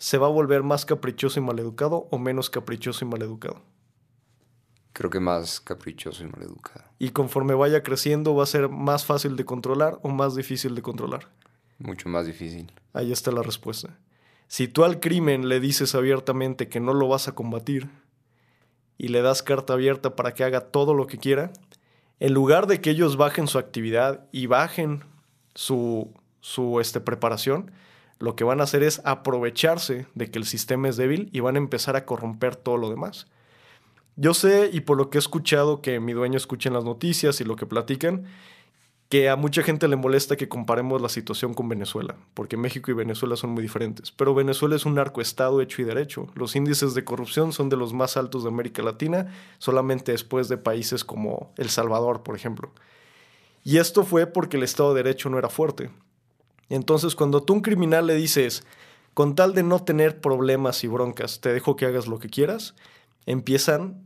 se 0.00 0.16
va 0.16 0.28
a 0.28 0.30
volver 0.30 0.62
más 0.62 0.86
caprichoso 0.86 1.38
y 1.38 1.42
maleducado 1.42 2.08
o 2.10 2.18
menos 2.18 2.48
caprichoso 2.48 3.04
y 3.04 3.08
maleducado? 3.08 3.60
Creo 4.94 5.10
que 5.10 5.20
más 5.20 5.60
caprichoso 5.60 6.24
y 6.24 6.26
maleducado. 6.26 6.86
Y 6.98 7.10
conforme 7.10 7.52
vaya 7.52 7.82
creciendo, 7.82 8.34
¿va 8.34 8.44
a 8.44 8.46
ser 8.46 8.70
más 8.70 9.04
fácil 9.04 9.36
de 9.36 9.44
controlar 9.44 10.00
o 10.02 10.08
más 10.08 10.34
difícil 10.34 10.74
de 10.74 10.80
controlar? 10.80 11.28
Mucho 11.78 12.08
más 12.08 12.26
difícil. 12.26 12.72
Ahí 12.94 13.12
está 13.12 13.30
la 13.30 13.42
respuesta. 13.42 13.98
Si 14.48 14.68
tú 14.68 14.84
al 14.84 15.00
crimen 15.00 15.50
le 15.50 15.60
dices 15.60 15.94
abiertamente 15.94 16.68
que 16.68 16.80
no 16.80 16.94
lo 16.94 17.06
vas 17.06 17.28
a 17.28 17.34
combatir 17.34 17.90
y 18.96 19.08
le 19.08 19.20
das 19.20 19.42
carta 19.42 19.74
abierta 19.74 20.16
para 20.16 20.32
que 20.32 20.44
haga 20.44 20.62
todo 20.70 20.94
lo 20.94 21.06
que 21.06 21.18
quiera, 21.18 21.52
en 22.20 22.32
lugar 22.32 22.66
de 22.66 22.80
que 22.80 22.90
ellos 22.90 23.18
bajen 23.18 23.48
su 23.48 23.58
actividad 23.58 24.26
y 24.32 24.46
bajen 24.46 25.04
su, 25.54 26.10
su 26.40 26.80
este, 26.80 27.00
preparación, 27.00 27.70
lo 28.20 28.36
que 28.36 28.44
van 28.44 28.60
a 28.60 28.64
hacer 28.64 28.82
es 28.82 29.00
aprovecharse 29.04 30.06
de 30.14 30.30
que 30.30 30.38
el 30.38 30.44
sistema 30.44 30.88
es 30.88 30.96
débil 30.96 31.30
y 31.32 31.40
van 31.40 31.56
a 31.56 31.58
empezar 31.58 31.96
a 31.96 32.04
corromper 32.04 32.54
todo 32.54 32.76
lo 32.76 32.90
demás. 32.90 33.26
Yo 34.14 34.34
sé, 34.34 34.68
y 34.72 34.80
por 34.80 34.98
lo 34.98 35.08
que 35.08 35.16
he 35.16 35.20
escuchado 35.20 35.80
que 35.80 35.98
mi 35.98 36.12
dueño 36.12 36.36
escucha 36.36 36.68
en 36.68 36.74
las 36.74 36.84
noticias 36.84 37.40
y 37.40 37.44
lo 37.44 37.56
que 37.56 37.64
platican, 37.64 38.26
que 39.08 39.30
a 39.30 39.36
mucha 39.36 39.62
gente 39.62 39.88
le 39.88 39.96
molesta 39.96 40.36
que 40.36 40.50
comparemos 40.50 41.00
la 41.00 41.08
situación 41.08 41.54
con 41.54 41.68
Venezuela, 41.68 42.14
porque 42.34 42.58
México 42.58 42.90
y 42.90 42.94
Venezuela 42.94 43.36
son 43.36 43.50
muy 43.50 43.62
diferentes. 43.62 44.12
Pero 44.12 44.34
Venezuela 44.34 44.76
es 44.76 44.84
un 44.84 44.94
narcoestado 44.94 45.62
hecho 45.62 45.80
y 45.80 45.86
derecho. 45.86 46.28
Los 46.34 46.54
índices 46.54 46.94
de 46.94 47.04
corrupción 47.04 47.54
son 47.54 47.70
de 47.70 47.76
los 47.76 47.94
más 47.94 48.18
altos 48.18 48.44
de 48.44 48.50
América 48.50 48.82
Latina, 48.82 49.32
solamente 49.58 50.12
después 50.12 50.48
de 50.48 50.58
países 50.58 51.04
como 51.04 51.52
El 51.56 51.70
Salvador, 51.70 52.22
por 52.22 52.36
ejemplo. 52.36 52.70
Y 53.64 53.78
esto 53.78 54.04
fue 54.04 54.26
porque 54.26 54.58
el 54.58 54.62
Estado 54.62 54.94
de 54.94 55.02
Derecho 55.02 55.30
no 55.30 55.38
era 55.38 55.48
fuerte. 55.48 55.90
Entonces, 56.70 57.16
cuando 57.16 57.42
tú 57.42 57.52
a 57.52 57.56
un 57.56 57.62
criminal 57.62 58.06
le 58.06 58.14
dices, 58.14 58.64
con 59.12 59.34
tal 59.34 59.54
de 59.54 59.64
no 59.64 59.82
tener 59.82 60.20
problemas 60.20 60.82
y 60.84 60.86
broncas, 60.86 61.40
te 61.40 61.52
dejo 61.52 61.76
que 61.76 61.84
hagas 61.84 62.06
lo 62.06 62.20
que 62.20 62.30
quieras, 62.30 62.76
empiezan 63.26 64.04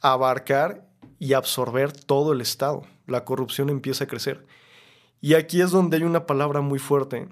a 0.00 0.12
abarcar 0.12 0.86
y 1.18 1.32
absorber 1.32 1.92
todo 1.92 2.32
el 2.32 2.42
Estado. 2.42 2.82
La 3.06 3.24
corrupción 3.24 3.70
empieza 3.70 4.04
a 4.04 4.06
crecer. 4.06 4.46
Y 5.22 5.34
aquí 5.34 5.62
es 5.62 5.70
donde 5.70 5.96
hay 5.96 6.02
una 6.02 6.26
palabra 6.26 6.60
muy 6.60 6.78
fuerte. 6.78 7.28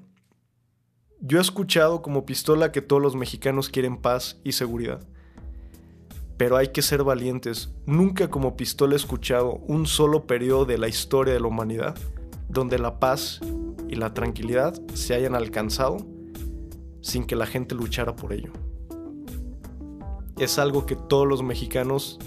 Yo 1.21 1.39
he 1.39 1.43
escuchado 1.43 2.01
como 2.01 2.25
pistola 2.25 2.73
que 2.73 2.81
todos 2.81 3.03
los 3.03 3.17
mexicanos 3.17 3.69
quieren 3.69 3.99
paz 3.99 4.41
y 4.43 4.53
seguridad. 4.53 5.07
pero 6.37 6.57
hay 6.57 6.69
que 6.69 6.83
ser 6.83 7.05
valientes. 7.05 7.71
Nunca 7.87 8.29
como 8.29 8.57
pistola 8.57 8.95
he 8.95 8.97
escuchado 8.97 9.53
un 9.69 9.87
solo 9.87 10.27
periodo 10.27 10.65
de 10.65 10.79
la 10.79 10.89
historia 10.89 11.33
de 11.33 11.39
la 11.39 11.47
humanidad 11.47 11.97
donde 12.55 12.79
la 12.79 13.01
paz 13.01 13.41
y 13.89 13.97
la 13.97 14.15
tranquilidad 14.15 14.75
se 14.95 15.13
hayan 15.15 15.35
alcanzado 15.35 15.99
sin 17.03 17.25
que 17.25 17.37
la 17.37 17.47
gente 17.47 17.75
luchara 17.75 18.17
por 18.17 18.33
ello. 18.33 18.53
Es 20.39 20.59
algo 20.59 20.87
que 20.87 20.97
todos 20.97 21.27
los 21.27 21.43
mexicanos, 21.43 22.19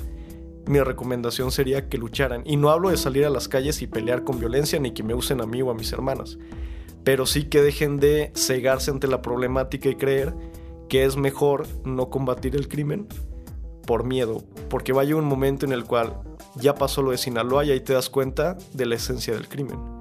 mi 0.68 0.80
recomendación 0.82 1.52
sería 1.52 1.90
que 1.90 1.98
lucharan. 1.98 2.44
Y 2.46 2.58
no 2.58 2.70
hablo 2.70 2.90
de 2.90 2.98
salir 2.98 3.26
a 3.26 3.30
las 3.30 3.48
calles 3.48 3.82
y 3.82 3.88
pelear 3.88 4.24
con 4.24 4.40
violencia 4.40 4.80
ni 4.80 4.92
que 4.92 5.02
me 5.02 5.16
usen 5.16 5.42
a 5.42 5.46
mí 5.46 5.62
o 5.62 5.72
a 5.72 5.74
mis 5.74 5.92
hermanas, 5.94 6.38
pero 7.04 7.26
sí 7.26 7.46
que 7.46 7.62
dejen 7.62 7.98
de 7.98 8.32
cegarse 8.36 8.92
ante 8.92 9.08
la 9.08 9.22
problemática 9.22 9.90
y 9.90 9.96
creer 9.96 10.36
que 10.90 11.06
es 11.06 11.18
mejor 11.18 11.66
no 11.86 12.10
combatir 12.10 12.56
el 12.56 12.68
crimen 12.68 13.08
por 13.86 14.04
miedo, 14.04 14.44
porque 14.70 14.92
vaya 14.92 15.16
un 15.16 15.26
momento 15.26 15.66
en 15.66 15.72
el 15.72 15.86
cual 15.86 16.22
ya 16.56 16.76
pasó 16.76 17.02
lo 17.02 17.12
de 17.12 17.18
Sinaloa 17.18 17.64
y 17.64 17.72
ahí 17.72 17.80
te 17.80 17.94
das 17.94 18.10
cuenta 18.10 18.58
de 18.74 18.86
la 18.86 18.96
esencia 18.96 19.34
del 19.34 19.48
crimen. 19.48 19.97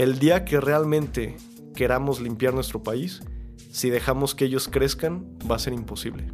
El 0.00 0.18
día 0.18 0.46
que 0.46 0.58
realmente 0.62 1.36
queramos 1.74 2.22
limpiar 2.22 2.54
nuestro 2.54 2.82
país, 2.82 3.20
si 3.70 3.90
dejamos 3.90 4.34
que 4.34 4.46
ellos 4.46 4.66
crezcan, 4.66 5.36
va 5.40 5.56
a 5.56 5.58
ser 5.58 5.74
imposible. 5.74 6.26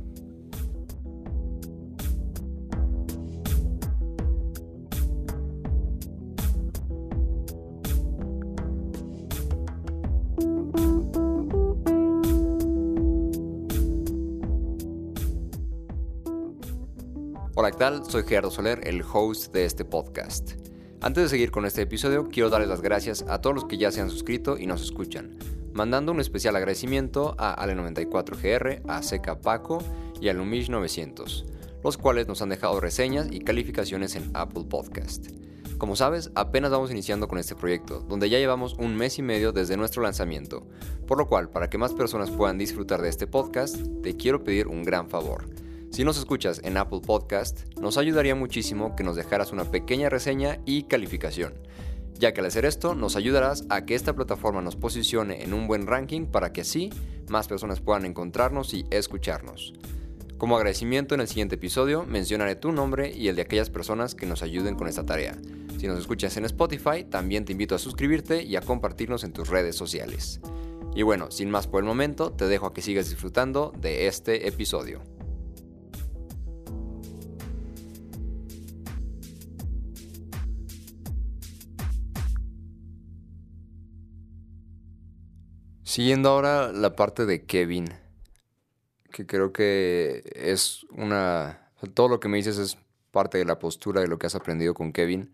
Hola, 17.56 17.72
¿qué 17.72 17.78
tal? 17.78 18.04
Soy 18.04 18.22
Gerardo 18.22 18.52
Soler, 18.52 18.86
el 18.86 19.02
host 19.02 19.52
de 19.52 19.64
este 19.64 19.84
podcast. 19.84 20.65
Antes 21.02 21.24
de 21.24 21.28
seguir 21.28 21.50
con 21.50 21.66
este 21.66 21.82
episodio, 21.82 22.26
quiero 22.26 22.48
darles 22.48 22.70
las 22.70 22.80
gracias 22.80 23.24
a 23.28 23.40
todos 23.40 23.54
los 23.54 23.64
que 23.66 23.76
ya 23.76 23.92
se 23.92 24.00
han 24.00 24.08
suscrito 24.08 24.56
y 24.56 24.66
nos 24.66 24.82
escuchan, 24.82 25.36
mandando 25.74 26.10
un 26.10 26.20
especial 26.20 26.56
agradecimiento 26.56 27.34
a 27.38 27.54
Ale94GR, 27.64 28.80
a 28.88 29.02
Seca 29.02 29.40
Paco 29.40 29.78
y 30.22 30.30
a 30.30 30.34
Lumish900, 30.34 31.44
los 31.84 31.98
cuales 31.98 32.28
nos 32.28 32.40
han 32.40 32.48
dejado 32.48 32.80
reseñas 32.80 33.28
y 33.30 33.40
calificaciones 33.40 34.16
en 34.16 34.30
Apple 34.32 34.64
Podcast. 34.70 35.26
Como 35.76 35.96
sabes, 35.96 36.30
apenas 36.34 36.70
vamos 36.70 36.90
iniciando 36.90 37.28
con 37.28 37.38
este 37.38 37.54
proyecto, 37.54 38.00
donde 38.00 38.30
ya 38.30 38.38
llevamos 38.38 38.74
un 38.78 38.96
mes 38.96 39.18
y 39.18 39.22
medio 39.22 39.52
desde 39.52 39.76
nuestro 39.76 40.02
lanzamiento, 40.02 40.66
por 41.06 41.18
lo 41.18 41.26
cual, 41.28 41.50
para 41.50 41.68
que 41.68 41.76
más 41.76 41.92
personas 41.92 42.30
puedan 42.30 42.56
disfrutar 42.56 43.02
de 43.02 43.10
este 43.10 43.26
podcast, 43.26 43.76
te 44.02 44.16
quiero 44.16 44.42
pedir 44.42 44.66
un 44.66 44.82
gran 44.82 45.10
favor 45.10 45.44
si 45.96 46.04
nos 46.04 46.18
escuchas 46.18 46.60
en 46.62 46.76
Apple 46.76 47.00
Podcast, 47.00 47.74
nos 47.80 47.96
ayudaría 47.96 48.34
muchísimo 48.34 48.94
que 48.94 49.02
nos 49.02 49.16
dejaras 49.16 49.50
una 49.50 49.64
pequeña 49.70 50.10
reseña 50.10 50.58
y 50.66 50.82
calificación, 50.82 51.54
ya 52.18 52.34
que 52.34 52.40
al 52.40 52.46
hacer 52.48 52.66
esto 52.66 52.94
nos 52.94 53.16
ayudarás 53.16 53.64
a 53.70 53.86
que 53.86 53.94
esta 53.94 54.14
plataforma 54.14 54.60
nos 54.60 54.76
posicione 54.76 55.42
en 55.42 55.54
un 55.54 55.66
buen 55.66 55.86
ranking 55.86 56.26
para 56.26 56.52
que 56.52 56.60
así 56.60 56.90
más 57.30 57.48
personas 57.48 57.80
puedan 57.80 58.04
encontrarnos 58.04 58.74
y 58.74 58.84
escucharnos. 58.90 59.72
Como 60.36 60.58
agradecimiento 60.58 61.14
en 61.14 61.22
el 61.22 61.28
siguiente 61.28 61.54
episodio 61.54 62.04
mencionaré 62.04 62.56
tu 62.56 62.72
nombre 62.72 63.10
y 63.16 63.28
el 63.28 63.36
de 63.36 63.42
aquellas 63.42 63.70
personas 63.70 64.14
que 64.14 64.26
nos 64.26 64.42
ayuden 64.42 64.74
con 64.74 64.88
esta 64.88 65.06
tarea. 65.06 65.38
Si 65.78 65.86
nos 65.86 65.98
escuchas 65.98 66.36
en 66.36 66.44
Spotify, 66.44 67.04
también 67.08 67.46
te 67.46 67.52
invito 67.52 67.74
a 67.74 67.78
suscribirte 67.78 68.42
y 68.42 68.56
a 68.56 68.60
compartirnos 68.60 69.24
en 69.24 69.32
tus 69.32 69.48
redes 69.48 69.76
sociales. 69.76 70.40
Y 70.94 71.04
bueno, 71.04 71.30
sin 71.30 71.48
más 71.48 71.66
por 71.66 71.80
el 71.80 71.86
momento, 71.86 72.32
te 72.32 72.48
dejo 72.48 72.66
a 72.66 72.74
que 72.74 72.82
sigas 72.82 73.08
disfrutando 73.08 73.72
de 73.80 74.08
este 74.08 74.46
episodio. 74.46 75.15
Siguiendo 85.86 86.30
ahora 86.30 86.72
la 86.72 86.96
parte 86.96 87.26
de 87.26 87.44
Kevin, 87.44 87.94
que 89.12 89.24
creo 89.24 89.52
que 89.52 90.24
es 90.34 90.84
una... 90.90 91.70
Todo 91.94 92.08
lo 92.08 92.18
que 92.18 92.26
me 92.26 92.38
dices 92.38 92.58
es 92.58 92.76
parte 93.12 93.38
de 93.38 93.44
la 93.44 93.60
postura 93.60 94.00
de 94.00 94.08
lo 94.08 94.18
que 94.18 94.26
has 94.26 94.34
aprendido 94.34 94.74
con 94.74 94.92
Kevin. 94.92 95.32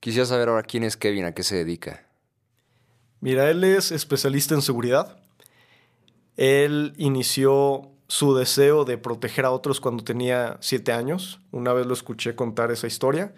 Quisiera 0.00 0.26
saber 0.26 0.48
ahora 0.48 0.64
quién 0.64 0.82
es 0.82 0.96
Kevin, 0.96 1.26
a 1.26 1.32
qué 1.32 1.44
se 1.44 1.54
dedica. 1.54 2.04
Mira, 3.20 3.48
él 3.48 3.62
es 3.62 3.92
especialista 3.92 4.56
en 4.56 4.62
seguridad. 4.62 5.16
Él 6.36 6.92
inició 6.96 7.92
su 8.08 8.34
deseo 8.34 8.84
de 8.84 8.98
proteger 8.98 9.44
a 9.44 9.52
otros 9.52 9.78
cuando 9.78 10.02
tenía 10.02 10.56
siete 10.60 10.90
años. 10.90 11.38
Una 11.52 11.72
vez 11.72 11.86
lo 11.86 11.94
escuché 11.94 12.34
contar 12.34 12.72
esa 12.72 12.88
historia 12.88 13.32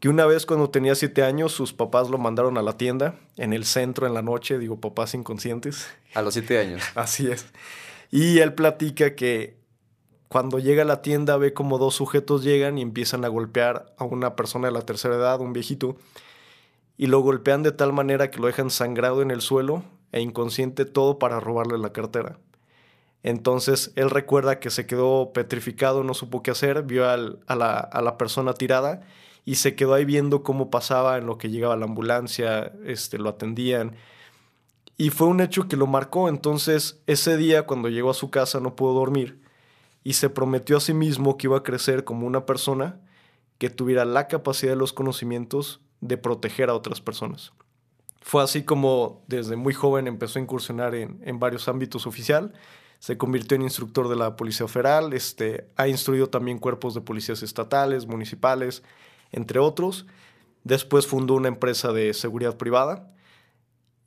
que 0.00 0.08
una 0.08 0.24
vez 0.24 0.46
cuando 0.46 0.70
tenía 0.70 0.94
siete 0.94 1.22
años 1.22 1.52
sus 1.52 1.74
papás 1.74 2.08
lo 2.08 2.16
mandaron 2.16 2.56
a 2.56 2.62
la 2.62 2.78
tienda 2.78 3.14
en 3.36 3.52
el 3.52 3.66
centro 3.66 4.06
en 4.06 4.14
la 4.14 4.22
noche, 4.22 4.58
digo 4.58 4.80
papás 4.80 5.14
inconscientes. 5.14 5.88
A 6.14 6.22
los 6.22 6.34
siete 6.34 6.58
años. 6.58 6.82
Así 6.94 7.30
es. 7.30 7.46
Y 8.10 8.38
él 8.38 8.54
platica 8.54 9.14
que 9.14 9.60
cuando 10.28 10.58
llega 10.58 10.82
a 10.82 10.86
la 10.86 11.02
tienda 11.02 11.36
ve 11.36 11.52
como 11.52 11.76
dos 11.76 11.94
sujetos 11.94 12.42
llegan 12.42 12.78
y 12.78 12.82
empiezan 12.82 13.24
a 13.26 13.28
golpear 13.28 13.94
a 13.98 14.04
una 14.04 14.36
persona 14.36 14.68
de 14.68 14.72
la 14.72 14.82
tercera 14.82 15.16
edad, 15.16 15.40
un 15.40 15.52
viejito, 15.52 15.96
y 16.96 17.06
lo 17.06 17.20
golpean 17.20 17.62
de 17.62 17.72
tal 17.72 17.92
manera 17.92 18.30
que 18.30 18.40
lo 18.40 18.46
dejan 18.46 18.70
sangrado 18.70 19.20
en 19.20 19.30
el 19.30 19.42
suelo 19.42 19.84
e 20.12 20.20
inconsciente 20.20 20.86
todo 20.86 21.18
para 21.18 21.40
robarle 21.40 21.76
la 21.76 21.92
cartera. 21.92 22.38
Entonces 23.22 23.92
él 23.96 24.08
recuerda 24.08 24.60
que 24.60 24.70
se 24.70 24.86
quedó 24.86 25.32
petrificado, 25.34 26.04
no 26.04 26.14
supo 26.14 26.42
qué 26.42 26.52
hacer, 26.52 26.84
vio 26.84 27.06
a, 27.08 27.16
la, 27.16 27.78
a 27.78 28.00
la 28.00 28.16
persona 28.16 28.54
tirada 28.54 29.02
y 29.44 29.56
se 29.56 29.74
quedó 29.74 29.94
ahí 29.94 30.04
viendo 30.04 30.42
cómo 30.42 30.70
pasaba 30.70 31.18
en 31.18 31.26
lo 31.26 31.38
que 31.38 31.50
llegaba 31.50 31.76
la 31.76 31.86
ambulancia, 31.86 32.72
este, 32.84 33.18
lo 33.18 33.28
atendían. 33.30 33.96
Y 34.96 35.10
fue 35.10 35.28
un 35.28 35.40
hecho 35.40 35.66
que 35.66 35.76
lo 35.76 35.86
marcó. 35.86 36.28
Entonces, 36.28 37.00
ese 37.06 37.36
día, 37.36 37.66
cuando 37.66 37.88
llegó 37.88 38.10
a 38.10 38.14
su 38.14 38.30
casa, 38.30 38.60
no 38.60 38.76
pudo 38.76 38.92
dormir 38.94 39.40
y 40.04 40.14
se 40.14 40.30
prometió 40.30 40.76
a 40.76 40.80
sí 40.80 40.94
mismo 40.94 41.36
que 41.36 41.46
iba 41.46 41.58
a 41.58 41.62
crecer 41.62 42.04
como 42.04 42.26
una 42.26 42.46
persona 42.46 43.00
que 43.58 43.70
tuviera 43.70 44.04
la 44.04 44.28
capacidad 44.28 44.72
de 44.72 44.76
los 44.76 44.92
conocimientos 44.92 45.80
de 46.00 46.16
proteger 46.16 46.70
a 46.70 46.74
otras 46.74 47.00
personas. 47.00 47.52
Fue 48.22 48.42
así 48.42 48.62
como 48.62 49.22
desde 49.26 49.56
muy 49.56 49.74
joven 49.74 50.06
empezó 50.06 50.38
a 50.38 50.42
incursionar 50.42 50.94
en, 50.94 51.20
en 51.24 51.38
varios 51.38 51.68
ámbitos 51.68 52.06
oficial, 52.06 52.54
se 52.98 53.16
convirtió 53.16 53.56
en 53.56 53.62
instructor 53.62 54.08
de 54.08 54.16
la 54.16 54.36
Policía 54.36 54.68
Federal, 54.68 55.14
este, 55.14 55.70
ha 55.76 55.88
instruido 55.88 56.28
también 56.28 56.58
cuerpos 56.58 56.94
de 56.94 57.00
policías 57.00 57.42
estatales, 57.42 58.06
municipales, 58.06 58.82
entre 59.32 59.58
otros. 59.58 60.06
Después 60.64 61.06
fundó 61.06 61.34
una 61.34 61.48
empresa 61.48 61.92
de 61.92 62.12
seguridad 62.14 62.56
privada 62.56 63.12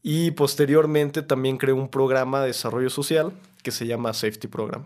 y 0.01 0.31
posteriormente 0.31 1.21
también 1.21 1.57
creó 1.57 1.75
un 1.75 1.89
programa 1.89 2.41
de 2.41 2.47
desarrollo 2.47 2.89
social 2.89 3.31
que 3.63 3.71
se 3.71 3.87
llama 3.87 4.13
Safety 4.13 4.47
Program. 4.47 4.85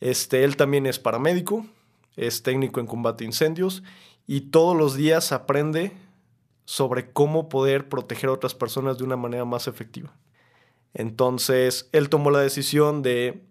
Este, 0.00 0.44
él 0.44 0.56
también 0.56 0.86
es 0.86 0.98
paramédico, 0.98 1.66
es 2.16 2.42
técnico 2.42 2.80
en 2.80 2.86
combate 2.86 3.24
a 3.24 3.26
incendios 3.26 3.82
y 4.26 4.42
todos 4.42 4.76
los 4.76 4.96
días 4.96 5.32
aprende 5.32 5.92
sobre 6.64 7.10
cómo 7.12 7.48
poder 7.48 7.88
proteger 7.88 8.30
a 8.30 8.34
otras 8.34 8.54
personas 8.54 8.98
de 8.98 9.04
una 9.04 9.16
manera 9.16 9.44
más 9.44 9.68
efectiva. 9.68 10.14
Entonces, 10.94 11.88
él 11.92 12.08
tomó 12.08 12.30
la 12.30 12.40
decisión 12.40 13.02
de 13.02 13.42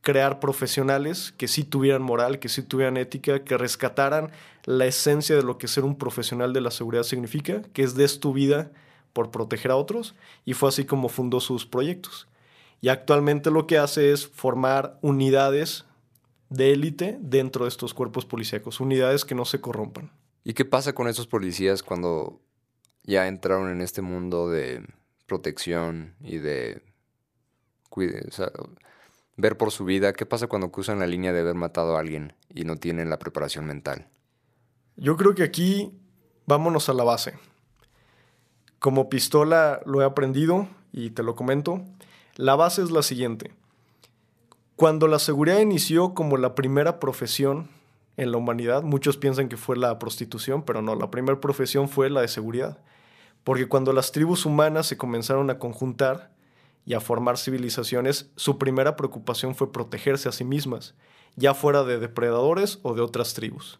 crear 0.00 0.40
profesionales 0.40 1.34
que 1.36 1.48
sí 1.48 1.64
tuvieran 1.64 2.02
moral, 2.02 2.38
que 2.38 2.48
sí 2.48 2.62
tuvieran 2.62 2.96
ética, 2.96 3.44
que 3.44 3.58
rescataran 3.58 4.30
la 4.64 4.86
esencia 4.86 5.36
de 5.36 5.42
lo 5.42 5.58
que 5.58 5.68
ser 5.68 5.84
un 5.84 5.96
profesional 5.96 6.52
de 6.52 6.60
la 6.60 6.70
seguridad 6.70 7.02
significa, 7.02 7.62
que 7.72 7.82
es 7.82 7.94
des 7.94 8.20
tu 8.20 8.32
vida 8.32 8.70
por 9.12 9.30
proteger 9.30 9.70
a 9.70 9.76
otros, 9.76 10.14
y 10.44 10.54
fue 10.54 10.68
así 10.68 10.84
como 10.84 11.08
fundó 11.08 11.40
sus 11.40 11.66
proyectos. 11.66 12.28
Y 12.80 12.88
actualmente 12.88 13.50
lo 13.50 13.66
que 13.66 13.78
hace 13.78 14.12
es 14.12 14.26
formar 14.26 14.98
unidades 15.02 15.84
de 16.48 16.72
élite 16.72 17.18
dentro 17.20 17.64
de 17.64 17.68
estos 17.68 17.94
cuerpos 17.94 18.24
policíacos, 18.24 18.80
unidades 18.80 19.24
que 19.24 19.34
no 19.34 19.44
se 19.44 19.60
corrompan. 19.60 20.10
¿Y 20.44 20.54
qué 20.54 20.64
pasa 20.64 20.94
con 20.94 21.06
esos 21.08 21.26
policías 21.26 21.82
cuando 21.82 22.40
ya 23.04 23.28
entraron 23.28 23.70
en 23.70 23.82
este 23.82 24.02
mundo 24.02 24.48
de 24.48 24.82
protección 25.26 26.14
y 26.20 26.38
de 26.38 26.82
cuide, 27.88 28.26
ver 29.36 29.56
por 29.56 29.70
su 29.70 29.84
vida? 29.84 30.12
¿Qué 30.12 30.26
pasa 30.26 30.46
cuando 30.46 30.70
cruzan 30.70 30.98
la 30.98 31.06
línea 31.06 31.32
de 31.32 31.40
haber 31.40 31.54
matado 31.54 31.96
a 31.96 32.00
alguien 32.00 32.34
y 32.54 32.64
no 32.64 32.76
tienen 32.76 33.10
la 33.10 33.18
preparación 33.18 33.66
mental? 33.66 34.08
Yo 34.96 35.16
creo 35.16 35.34
que 35.34 35.42
aquí 35.42 35.92
vámonos 36.46 36.88
a 36.88 36.94
la 36.94 37.04
base. 37.04 37.34
Como 38.78 39.08
pistola 39.08 39.80
lo 39.86 40.02
he 40.02 40.04
aprendido 40.04 40.68
y 40.92 41.10
te 41.10 41.22
lo 41.22 41.34
comento. 41.34 41.82
La 42.36 42.56
base 42.56 42.82
es 42.82 42.90
la 42.90 43.02
siguiente. 43.02 43.52
Cuando 44.76 45.08
la 45.08 45.18
seguridad 45.18 45.60
inició 45.60 46.14
como 46.14 46.38
la 46.38 46.54
primera 46.54 47.00
profesión 47.00 47.68
en 48.16 48.32
la 48.32 48.38
humanidad, 48.38 48.82
muchos 48.82 49.16
piensan 49.16 49.48
que 49.48 49.56
fue 49.56 49.76
la 49.76 49.98
prostitución, 49.98 50.62
pero 50.62 50.80
no, 50.80 50.94
la 50.94 51.10
primera 51.10 51.40
profesión 51.40 51.88
fue 51.88 52.08
la 52.08 52.22
de 52.22 52.28
seguridad. 52.28 52.78
Porque 53.44 53.68
cuando 53.68 53.92
las 53.92 54.12
tribus 54.12 54.46
humanas 54.46 54.86
se 54.86 54.96
comenzaron 54.96 55.50
a 55.50 55.58
conjuntar, 55.58 56.30
y 56.84 56.94
a 56.94 57.00
formar 57.00 57.38
civilizaciones, 57.38 58.30
su 58.36 58.58
primera 58.58 58.96
preocupación 58.96 59.54
fue 59.54 59.72
protegerse 59.72 60.28
a 60.28 60.32
sí 60.32 60.44
mismas. 60.44 60.94
ya 61.36 61.54
fuera 61.54 61.84
de 61.84 61.98
depredadores 61.98 62.80
o 62.82 62.94
de 62.94 63.02
otras 63.02 63.34
tribus. 63.34 63.78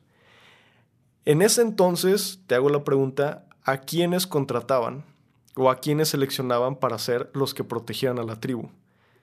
En 1.24 1.42
ese 1.42 1.62
entonces, 1.62 2.40
te 2.46 2.54
hago 2.54 2.68
la 2.70 2.84
pregunta, 2.84 3.44
¿a 3.64 3.78
quiénes 3.78 4.26
contrataban 4.26 5.04
o 5.56 5.68
a 5.68 5.80
quiénes 5.80 6.08
seleccionaban 6.08 6.76
para 6.76 6.98
ser 6.98 7.30
los 7.34 7.52
que 7.52 7.64
protegieran 7.64 8.18
a 8.18 8.22
la 8.22 8.38
tribu? 8.40 8.70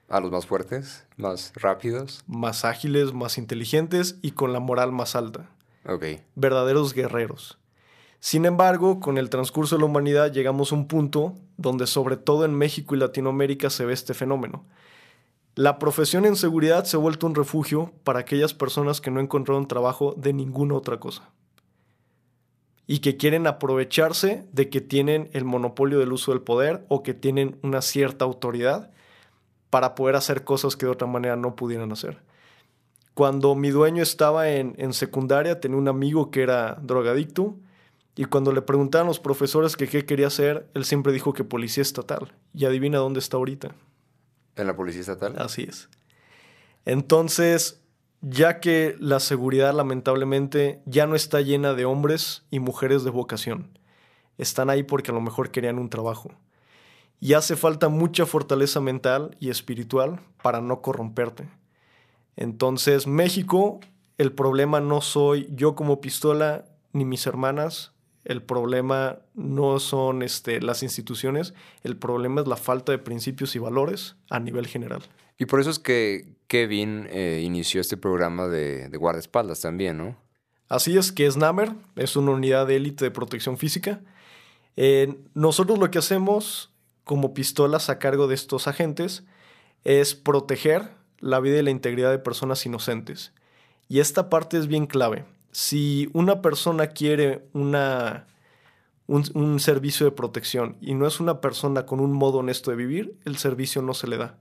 A 0.08 0.20
los 0.20 0.30
más 0.30 0.46
fuertes, 0.46 1.06
más 1.16 1.52
rápidos. 1.54 2.22
Más 2.26 2.64
ágiles, 2.64 3.12
más 3.12 3.38
inteligentes 3.38 4.18
y 4.22 4.32
con 4.32 4.52
la 4.52 4.60
moral 4.60 4.92
más 4.92 5.16
alta. 5.16 5.50
Ok. 5.86 6.04
Verdaderos 6.34 6.92
guerreros. 6.94 7.58
Sin 8.20 8.46
embargo, 8.46 9.00
con 9.00 9.16
el 9.16 9.30
transcurso 9.30 9.76
de 9.76 9.80
la 9.80 9.86
humanidad 9.86 10.32
llegamos 10.32 10.72
a 10.72 10.74
un 10.74 10.88
punto 10.88 11.34
donde 11.56 11.86
sobre 11.86 12.16
todo 12.16 12.44
en 12.44 12.54
México 12.54 12.94
y 12.94 12.98
Latinoamérica 12.98 13.70
se 13.70 13.84
ve 13.84 13.92
este 13.92 14.14
fenómeno. 14.14 14.64
La 15.54 15.78
profesión 15.78 16.24
en 16.24 16.36
seguridad 16.36 16.84
se 16.84 16.96
ha 16.96 17.00
vuelto 17.00 17.26
un 17.26 17.34
refugio 17.34 17.92
para 18.04 18.20
aquellas 18.20 18.54
personas 18.54 19.00
que 19.00 19.10
no 19.10 19.20
encontraron 19.20 19.68
trabajo 19.68 20.14
de 20.16 20.32
ninguna 20.32 20.74
otra 20.74 21.00
cosa 21.00 21.30
y 22.86 23.00
que 23.00 23.16
quieren 23.16 23.46
aprovecharse 23.46 24.46
de 24.52 24.70
que 24.70 24.80
tienen 24.80 25.30
el 25.32 25.44
monopolio 25.44 25.98
del 25.98 26.12
uso 26.12 26.32
del 26.32 26.40
poder 26.40 26.84
o 26.88 27.02
que 27.02 27.12
tienen 27.12 27.58
una 27.62 27.82
cierta 27.82 28.24
autoridad 28.24 28.90
para 29.68 29.94
poder 29.94 30.16
hacer 30.16 30.42
cosas 30.44 30.74
que 30.74 30.86
de 30.86 30.92
otra 30.92 31.06
manera 31.06 31.36
no 31.36 31.54
pudieran 31.54 31.92
hacer. 31.92 32.22
Cuando 33.14 33.54
mi 33.54 33.70
dueño 33.70 34.02
estaba 34.02 34.48
en, 34.48 34.74
en 34.78 34.92
secundaria, 34.92 35.60
tenía 35.60 35.76
un 35.76 35.88
amigo 35.88 36.30
que 36.30 36.42
era 36.42 36.78
drogadicto 36.80 37.56
y 38.18 38.24
cuando 38.24 38.50
le 38.50 38.62
preguntaban 38.62 39.06
los 39.06 39.20
profesores 39.20 39.76
que 39.76 39.86
qué 39.86 40.04
quería 40.04 40.26
hacer, 40.26 40.68
él 40.74 40.84
siempre 40.84 41.12
dijo 41.12 41.32
que 41.34 41.44
policía 41.44 41.82
estatal. 41.82 42.34
Y 42.52 42.64
adivina 42.64 42.98
dónde 42.98 43.20
está 43.20 43.36
ahorita. 43.36 43.76
¿En 44.56 44.66
la 44.66 44.74
policía 44.74 45.02
estatal? 45.02 45.36
Así 45.38 45.62
es. 45.62 45.88
Entonces, 46.84 47.80
ya 48.20 48.58
que 48.58 48.96
la 48.98 49.20
seguridad 49.20 49.72
lamentablemente 49.72 50.82
ya 50.84 51.06
no 51.06 51.14
está 51.14 51.42
llena 51.42 51.74
de 51.74 51.84
hombres 51.84 52.42
y 52.50 52.58
mujeres 52.58 53.04
de 53.04 53.10
vocación, 53.10 53.78
están 54.36 54.68
ahí 54.68 54.82
porque 54.82 55.12
a 55.12 55.14
lo 55.14 55.20
mejor 55.20 55.52
querían 55.52 55.78
un 55.78 55.88
trabajo. 55.88 56.32
Y 57.20 57.34
hace 57.34 57.54
falta 57.54 57.88
mucha 57.88 58.26
fortaleza 58.26 58.80
mental 58.80 59.36
y 59.38 59.50
espiritual 59.50 60.18
para 60.42 60.60
no 60.60 60.82
corromperte. 60.82 61.48
Entonces, 62.34 63.06
México, 63.06 63.78
el 64.16 64.32
problema 64.32 64.80
no 64.80 65.02
soy 65.02 65.48
yo 65.54 65.76
como 65.76 66.00
pistola 66.00 66.64
ni 66.92 67.04
mis 67.04 67.24
hermanas, 67.24 67.92
el 68.28 68.42
problema 68.42 69.20
no 69.34 69.80
son 69.80 70.22
este, 70.22 70.60
las 70.60 70.82
instituciones, 70.82 71.54
el 71.82 71.96
problema 71.96 72.42
es 72.42 72.46
la 72.46 72.56
falta 72.56 72.92
de 72.92 72.98
principios 72.98 73.56
y 73.56 73.58
valores 73.58 74.16
a 74.28 74.38
nivel 74.38 74.66
general. 74.66 75.02
Y 75.38 75.46
por 75.46 75.60
eso 75.60 75.70
es 75.70 75.78
que 75.78 76.36
Kevin 76.46 77.08
eh, 77.10 77.40
inició 77.42 77.80
este 77.80 77.96
programa 77.96 78.46
de, 78.46 78.90
de 78.90 78.98
guardaespaldas 78.98 79.62
también, 79.62 79.96
¿no? 79.96 80.16
Así 80.68 80.98
es, 80.98 81.10
que 81.10 81.24
es 81.24 81.38
NAMER, 81.38 81.72
es 81.96 82.16
una 82.16 82.32
unidad 82.32 82.66
de 82.66 82.76
élite 82.76 83.06
de 83.06 83.10
protección 83.10 83.56
física. 83.56 84.02
Eh, 84.76 85.16
nosotros 85.32 85.78
lo 85.78 85.90
que 85.90 85.98
hacemos 85.98 86.70
como 87.04 87.32
pistolas 87.32 87.88
a 87.88 87.98
cargo 87.98 88.28
de 88.28 88.34
estos 88.34 88.68
agentes 88.68 89.24
es 89.84 90.14
proteger 90.14 90.90
la 91.18 91.40
vida 91.40 91.58
y 91.58 91.62
la 91.62 91.70
integridad 91.70 92.10
de 92.10 92.18
personas 92.18 92.66
inocentes. 92.66 93.32
Y 93.88 94.00
esta 94.00 94.28
parte 94.28 94.58
es 94.58 94.66
bien 94.66 94.86
clave 94.86 95.24
si 95.52 96.08
una 96.12 96.42
persona 96.42 96.88
quiere 96.88 97.48
una, 97.52 98.26
un, 99.06 99.60
servicio 99.60 100.06
de 100.06 100.12
protección 100.12 100.76
y 100.80 100.94
no 100.94 101.06
es 101.06 101.20
una 101.20 101.40
persona 101.40 101.86
con 101.86 102.00
un 102.00 102.12
modo 102.12 102.38
honesto 102.38 102.70
de 102.70 102.76
vivir, 102.76 103.18
el 103.24 103.38
servicio 103.38 103.82
no 103.82 103.94
se 103.94 104.06
le 104.06 104.18
da. 104.18 104.38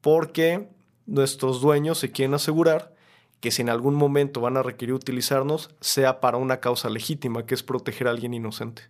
Porque 0.00 0.68
nuestros 1.06 1.60
dueños 1.60 1.98
se 1.98 2.12
quieren 2.12 2.34
asegurar 2.34 2.94
que 3.40 3.50
si 3.50 3.62
en 3.62 3.70
algún 3.70 3.94
momento 3.94 4.40
van 4.40 4.56
a 4.56 4.62
requerir 4.62 4.94
utilizarnos, 4.94 5.70
sea 5.80 6.20
para 6.20 6.38
una 6.38 6.60
causa 6.60 6.88
legítima, 6.88 7.46
que 7.46 7.54
es 7.54 7.62
proteger 7.62 8.08
a 8.08 8.10
alguien 8.10 8.34
inocente. 8.34 8.82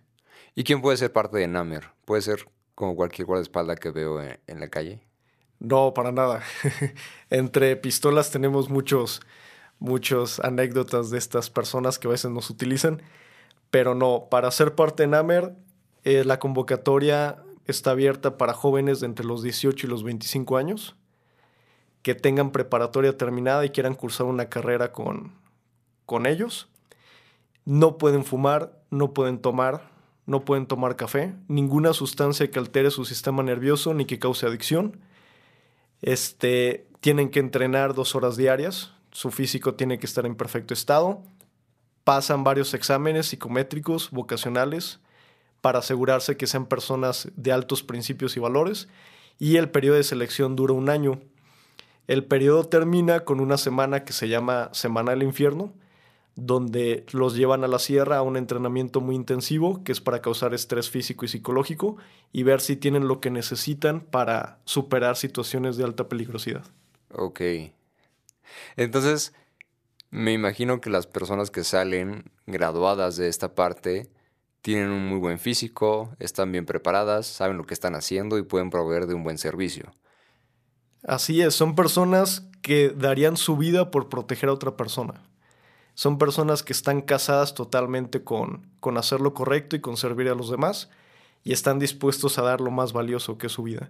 ¿Y 0.55 0.63
quién 0.63 0.81
puede 0.81 0.97
ser 0.97 1.11
parte 1.11 1.37
de 1.37 1.47
NAMER? 1.47 1.91
¿Puede 2.05 2.21
ser 2.21 2.47
como 2.73 2.95
cualquier 2.95 3.25
guardaespaldas 3.25 3.79
que 3.79 3.91
veo 3.91 4.21
en 4.21 4.59
la 4.59 4.69
calle? 4.69 5.01
No, 5.59 5.93
para 5.93 6.11
nada. 6.11 6.43
Entre 7.29 7.75
pistolas 7.75 8.31
tenemos 8.31 8.69
muchos 8.69 9.21
muchas 9.79 10.39
anécdotas 10.39 11.09
de 11.09 11.17
estas 11.17 11.49
personas 11.49 11.99
que 11.99 12.07
a 12.07 12.11
veces 12.11 12.31
nos 12.31 12.49
utilizan, 12.49 13.01
pero 13.69 13.95
no, 13.95 14.27
para 14.29 14.51
ser 14.51 14.75
parte 14.75 15.03
de 15.03 15.07
NAMER, 15.07 15.55
eh, 16.03 16.23
la 16.25 16.39
convocatoria 16.39 17.43
está 17.65 17.91
abierta 17.91 18.37
para 18.37 18.53
jóvenes 18.53 19.01
de 19.01 19.07
entre 19.07 19.25
los 19.25 19.43
18 19.43 19.85
y 19.85 19.89
los 19.89 20.03
25 20.03 20.57
años 20.57 20.95
que 22.07 22.15
tengan 22.15 22.51
preparatoria 22.51 23.17
terminada 23.17 23.65
y 23.65 23.69
quieran 23.71 23.93
cursar 23.93 24.27
una 24.27 24.47
carrera 24.47 24.93
con, 24.93 25.33
con 26.05 26.25
ellos. 26.25 26.69
No 27.65 27.97
pueden 27.97 28.23
fumar, 28.23 28.81
no 28.89 29.13
pueden 29.13 29.39
tomar, 29.39 29.91
no 30.25 30.45
pueden 30.45 30.67
tomar 30.67 30.95
café, 30.95 31.35
ninguna 31.49 31.91
sustancia 31.91 32.49
que 32.49 32.59
altere 32.59 32.91
su 32.91 33.03
sistema 33.03 33.43
nervioso 33.43 33.93
ni 33.93 34.05
que 34.05 34.19
cause 34.19 34.45
adicción. 34.45 35.01
Este, 36.01 36.87
tienen 37.01 37.29
que 37.29 37.39
entrenar 37.39 37.93
dos 37.93 38.15
horas 38.15 38.37
diarias, 38.37 38.93
su 39.17 39.31
físico 39.31 39.73
tiene 39.73 39.97
que 39.97 40.05
estar 40.05 40.27
en 40.27 40.35
perfecto 40.35 40.75
estado, 40.75 41.23
pasan 42.03 42.43
varios 42.43 42.75
exámenes 42.75 43.25
psicométricos, 43.25 44.11
vocacionales, 44.11 44.99
para 45.59 45.79
asegurarse 45.79 46.37
que 46.37 46.45
sean 46.45 46.67
personas 46.67 47.27
de 47.35 47.51
altos 47.51 47.81
principios 47.81 48.37
y 48.37 48.39
valores, 48.39 48.89
y 49.39 49.55
el 49.55 49.71
periodo 49.71 49.95
de 49.95 50.03
selección 50.03 50.55
dura 50.55 50.75
un 50.75 50.87
año. 50.87 51.19
El 52.05 52.25
periodo 52.25 52.65
termina 52.65 53.21
con 53.21 53.39
una 53.39 53.57
semana 53.57 54.03
que 54.03 54.13
se 54.13 54.29
llama 54.29 54.69
Semana 54.71 55.13
del 55.13 55.23
Infierno, 55.23 55.73
donde 56.35 57.03
los 57.11 57.35
llevan 57.35 57.63
a 57.63 57.67
la 57.67 57.79
sierra 57.79 58.17
a 58.17 58.21
un 58.21 58.37
entrenamiento 58.37 59.01
muy 59.01 59.15
intensivo, 59.15 59.83
que 59.83 59.93
es 59.93 59.99
para 59.99 60.21
causar 60.21 60.53
estrés 60.53 60.91
físico 60.91 61.25
y 61.25 61.27
psicológico, 61.27 61.97
y 62.31 62.43
ver 62.43 62.61
si 62.61 62.75
tienen 62.75 63.07
lo 63.07 63.19
que 63.19 63.31
necesitan 63.31 64.01
para 64.01 64.59
superar 64.65 65.15
situaciones 65.15 65.75
de 65.75 65.85
alta 65.85 66.07
peligrosidad. 66.07 66.65
Ok. 67.11 67.41
Entonces, 68.75 69.33
me 70.09 70.33
imagino 70.33 70.81
que 70.81 70.89
las 70.89 71.07
personas 71.07 71.51
que 71.51 71.63
salen 71.63 72.31
graduadas 72.45 73.17
de 73.17 73.27
esta 73.27 73.55
parte 73.55 74.09
tienen 74.61 74.89
un 74.89 75.07
muy 75.07 75.19
buen 75.19 75.39
físico, 75.39 76.09
están 76.19 76.51
bien 76.51 76.65
preparadas, 76.65 77.25
saben 77.25 77.57
lo 77.57 77.65
que 77.65 77.73
están 77.73 77.95
haciendo 77.95 78.37
y 78.37 78.43
pueden 78.43 78.69
proveer 78.69 79.07
de 79.07 79.13
un 79.13 79.23
buen 79.23 79.37
servicio. 79.37 79.93
Así 81.03 81.41
es, 81.41 81.55
son 81.55 81.75
personas 81.75 82.49
que 82.61 82.89
darían 82.89 83.37
su 83.37 83.55
vida 83.55 83.91
por 83.91 84.09
proteger 84.09 84.49
a 84.49 84.53
otra 84.53 84.75
persona. 84.75 85.23
Son 85.93 86.17
personas 86.17 86.63
que 86.63 86.73
están 86.73 87.01
casadas 87.01 87.53
totalmente 87.53 88.23
con, 88.23 88.69
con 88.79 88.97
hacer 88.97 89.21
lo 89.21 89.33
correcto 89.33 89.75
y 89.75 89.81
con 89.81 89.97
servir 89.97 90.29
a 90.29 90.35
los 90.35 90.51
demás 90.51 90.89
y 91.43 91.53
están 91.53 91.79
dispuestos 91.79 92.37
a 92.37 92.43
dar 92.43 92.61
lo 92.61 92.71
más 92.71 92.93
valioso 92.93 93.37
que 93.37 93.47
es 93.47 93.53
su 93.53 93.63
vida. 93.63 93.89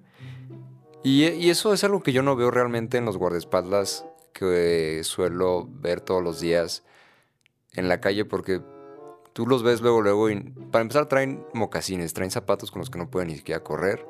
Y, 1.04 1.26
y 1.26 1.50
eso 1.50 1.74
es 1.74 1.84
algo 1.84 2.04
que 2.04 2.14
yo 2.14 2.22
no 2.22 2.36
veo 2.36 2.52
realmente 2.52 2.98
en 2.98 3.06
los 3.06 3.18
guardaespaldas 3.18 4.06
que 4.38 5.02
suelo 5.04 5.68
ver 5.68 6.02
todos 6.02 6.24
los 6.24 6.40
días 6.40 6.84
en 7.74 7.88
la 7.88 8.00
calle 8.00 8.26
porque 8.26 8.62
tú 9.34 9.48
los 9.48 9.64
ves 9.64 9.82
luego, 9.82 10.02
luego 10.02 10.30
y 10.30 10.40
para 10.72 10.84
empezar 10.84 11.08
traen 11.08 11.44
mocasines, 11.54 12.14
traen 12.14 12.32
zapatos 12.32 12.70
con 12.70 12.80
los 12.80 12.90
que 12.90 13.00
no 13.00 13.10
pueden 13.10 13.30
ni 13.30 13.36
siquiera 13.36 13.64
correr, 13.64 14.06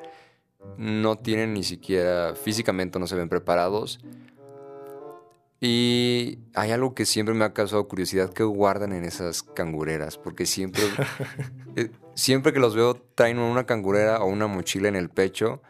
no 0.78 1.18
tienen 1.18 1.54
ni 1.54 1.64
siquiera 1.64 2.36
físicamente 2.36 3.00
no 3.00 3.08
se 3.08 3.16
ven 3.16 3.30
preparados. 3.30 4.00
Y 5.60 6.40
hay 6.54 6.72
algo 6.72 6.94
que 6.94 7.06
siempre 7.06 7.34
me 7.34 7.44
ha 7.44 7.54
causado 7.54 7.88
curiosidad, 7.88 8.32
que 8.32 8.44
guardan 8.44 8.94
en 8.94 9.04
esas 9.04 9.42
cangureras? 9.42 10.18
Porque 10.18 10.46
siempre, 10.46 10.84
eh, 11.76 11.90
siempre 12.14 12.54
que 12.54 12.60
los 12.60 12.76
veo 12.76 12.96
traen 13.16 13.40
una 13.40 13.66
cangurera 13.66 14.22
o 14.22 14.28
una 14.28 14.46
mochila 14.46 14.88
en 14.88 14.96
el 14.96 15.10
pecho 15.10 15.64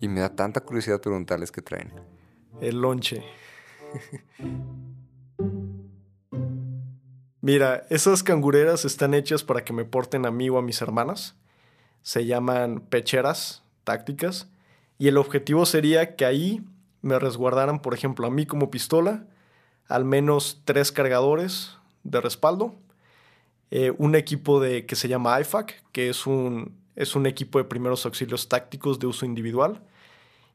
y 0.00 0.08
me 0.08 0.20
da 0.20 0.34
tanta 0.34 0.60
curiosidad 0.60 1.00
preguntarles 1.00 1.50
qué 1.50 1.62
traen. 1.62 1.92
El 2.60 2.80
lonche. 2.80 3.22
Mira, 7.40 7.86
esas 7.90 8.22
cangureras 8.22 8.84
están 8.84 9.14
hechas 9.14 9.44
para 9.44 9.64
que 9.64 9.72
me 9.72 9.84
porten 9.84 10.26
a 10.26 10.30
mí 10.30 10.50
o 10.50 10.58
a 10.58 10.62
mis 10.62 10.82
hermanas. 10.82 11.36
Se 12.02 12.26
llaman 12.26 12.80
pecheras 12.80 13.62
tácticas. 13.84 14.48
Y 14.98 15.08
el 15.08 15.16
objetivo 15.16 15.64
sería 15.66 16.16
que 16.16 16.24
ahí 16.24 16.64
me 17.02 17.18
resguardaran, 17.18 17.80
por 17.80 17.94
ejemplo, 17.94 18.26
a 18.26 18.30
mí 18.30 18.46
como 18.46 18.70
pistola, 18.70 19.26
al 19.86 20.04
menos 20.04 20.62
tres 20.64 20.90
cargadores 20.90 21.76
de 22.02 22.20
respaldo, 22.20 22.74
eh, 23.70 23.92
un 23.98 24.14
equipo 24.14 24.60
de, 24.60 24.86
que 24.86 24.96
se 24.96 25.08
llama 25.08 25.40
IFAC, 25.40 25.82
que 25.92 26.08
es 26.08 26.26
un, 26.26 26.76
es 26.96 27.14
un 27.14 27.26
equipo 27.26 27.58
de 27.58 27.64
primeros 27.64 28.04
auxilios 28.06 28.48
tácticos 28.48 28.98
de 28.98 29.06
uso 29.06 29.26
individual, 29.26 29.82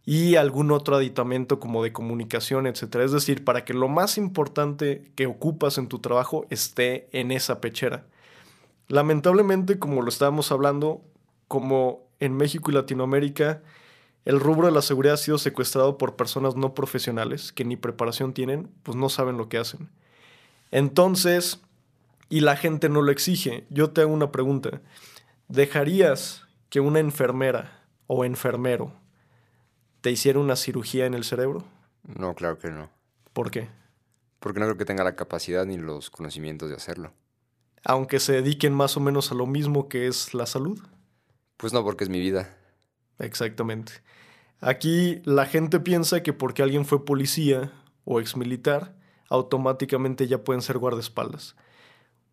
y 0.05 0.35
algún 0.35 0.71
otro 0.71 0.95
aditamento 0.95 1.59
como 1.59 1.83
de 1.83 1.93
comunicación, 1.93 2.67
etcétera. 2.67 3.03
Es 3.03 3.11
decir, 3.11 3.43
para 3.43 3.65
que 3.65 3.73
lo 3.73 3.87
más 3.87 4.17
importante 4.17 5.11
que 5.15 5.27
ocupas 5.27 5.77
en 5.77 5.87
tu 5.87 5.99
trabajo 5.99 6.45
esté 6.49 7.07
en 7.11 7.31
esa 7.31 7.61
pechera. 7.61 8.05
Lamentablemente, 8.87 9.79
como 9.79 10.01
lo 10.01 10.09
estábamos 10.09 10.51
hablando, 10.51 11.01
como 11.47 12.07
en 12.19 12.35
México 12.35 12.71
y 12.71 12.73
Latinoamérica 12.73 13.61
el 14.25 14.39
rubro 14.39 14.67
de 14.67 14.73
la 14.73 14.83
seguridad 14.83 15.15
ha 15.15 15.17
sido 15.17 15.37
secuestrado 15.37 15.97
por 15.97 16.15
personas 16.15 16.55
no 16.55 16.75
profesionales 16.75 17.51
que 17.51 17.65
ni 17.65 17.75
preparación 17.75 18.33
tienen, 18.33 18.69
pues 18.83 18.95
no 18.95 19.09
saben 19.09 19.37
lo 19.37 19.49
que 19.49 19.57
hacen. 19.57 19.89
Entonces, 20.69 21.61
y 22.29 22.41
la 22.41 22.55
gente 22.55 22.87
no 22.87 23.01
lo 23.01 23.11
exige, 23.11 23.65
yo 23.69 23.89
te 23.89 24.01
hago 24.01 24.13
una 24.13 24.31
pregunta. 24.31 24.81
¿Dejarías 25.47 26.43
que 26.69 26.79
una 26.79 26.99
enfermera 26.99 27.83
o 28.07 28.23
enfermero 28.23 28.93
te 30.01 30.11
hiciera 30.11 30.39
una 30.39 30.55
cirugía 30.55 31.05
en 31.05 31.13
el 31.13 31.23
cerebro? 31.23 31.63
No, 32.03 32.35
claro 32.35 32.57
que 32.57 32.69
no. 32.69 32.89
¿Por 33.33 33.51
qué? 33.51 33.69
Porque 34.39 34.59
no 34.59 34.65
creo 34.65 34.77
que 34.77 34.85
tenga 34.85 35.03
la 35.03 35.15
capacidad 35.15 35.65
ni 35.65 35.77
los 35.77 36.09
conocimientos 36.09 36.69
de 36.69 36.75
hacerlo. 36.75 37.13
Aunque 37.83 38.19
se 38.19 38.33
dediquen 38.33 38.73
más 38.73 38.97
o 38.97 38.99
menos 38.99 39.31
a 39.31 39.35
lo 39.35 39.45
mismo 39.45 39.87
que 39.87 40.07
es 40.07 40.33
la 40.33 40.45
salud. 40.45 40.79
Pues 41.57 41.73
no, 41.73 41.83
porque 41.83 42.03
es 42.03 42.09
mi 42.09 42.19
vida. 42.19 42.57
Exactamente. 43.19 43.93
Aquí 44.59 45.21
la 45.25 45.45
gente 45.45 45.79
piensa 45.79 46.23
que 46.23 46.33
porque 46.33 46.63
alguien 46.63 46.85
fue 46.85 47.05
policía 47.05 47.71
o 48.03 48.19
exmilitar, 48.19 48.95
automáticamente 49.29 50.27
ya 50.27 50.43
pueden 50.43 50.61
ser 50.61 50.77
guardaespaldas. 50.77 51.55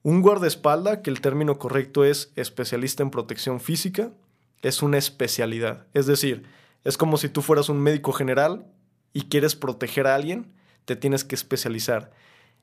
Un 0.02 0.22
guardaespalda, 0.22 1.02
que 1.02 1.10
el 1.10 1.20
término 1.20 1.58
correcto 1.58 2.04
es 2.04 2.32
especialista 2.36 3.02
en 3.02 3.10
protección 3.10 3.60
física, 3.60 4.12
es 4.62 4.82
una 4.82 4.98
especialidad. 4.98 5.86
Es 5.92 6.06
decir, 6.06 6.44
es 6.88 6.96
como 6.96 7.18
si 7.18 7.28
tú 7.28 7.42
fueras 7.42 7.68
un 7.68 7.80
médico 7.80 8.12
general 8.12 8.64
y 9.12 9.28
quieres 9.28 9.54
proteger 9.54 10.06
a 10.06 10.14
alguien, 10.14 10.54
te 10.86 10.96
tienes 10.96 11.22
que 11.22 11.34
especializar. 11.34 12.12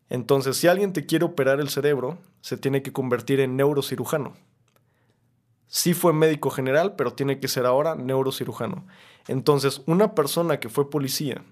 Entonces, 0.09 0.57
si 0.57 0.65
alguien 0.65 0.93
te 0.93 1.05
quiere 1.05 1.25
operar 1.25 1.59
el 1.59 1.69
cerebro, 1.69 2.17
se 2.41 2.57
tiene 2.57 2.81
que 2.81 2.91
convertir 2.91 3.39
en 3.39 3.55
neurocirujano. 3.55 4.33
Sí 5.67 5.93
fue 5.93 6.11
médico 6.11 6.49
general, 6.49 6.95
pero 6.95 7.13
tiene 7.13 7.39
que 7.39 7.47
ser 7.47 7.67
ahora 7.67 7.93
neurocirujano. 7.93 8.87
Entonces, 9.27 9.83
una 9.85 10.15
persona 10.15 10.59
que 10.59 10.69
fue 10.69 10.89
policía, 10.89 11.43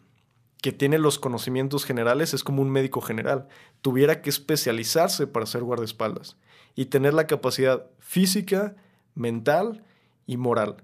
que 0.59 0.71
tiene 0.71 0.97
los 0.97 1.19
conocimientos 1.19 1.86
generales, 1.86 2.34
es 2.34 2.43
como 2.43 2.63
un 2.63 2.71
médico 2.71 3.01
general. 3.01 3.49
Tuviera 3.84 4.24
que 4.24 4.32
especializarse 4.32 5.28
para 5.28 5.45
ser 5.45 5.61
guardaespaldas 5.61 6.38
y 6.74 6.86
tener 6.86 7.13
la 7.13 7.28
capacidad 7.28 7.86
física, 7.99 8.76
mental 9.13 9.84
y 10.26 10.38
moral. 10.38 10.78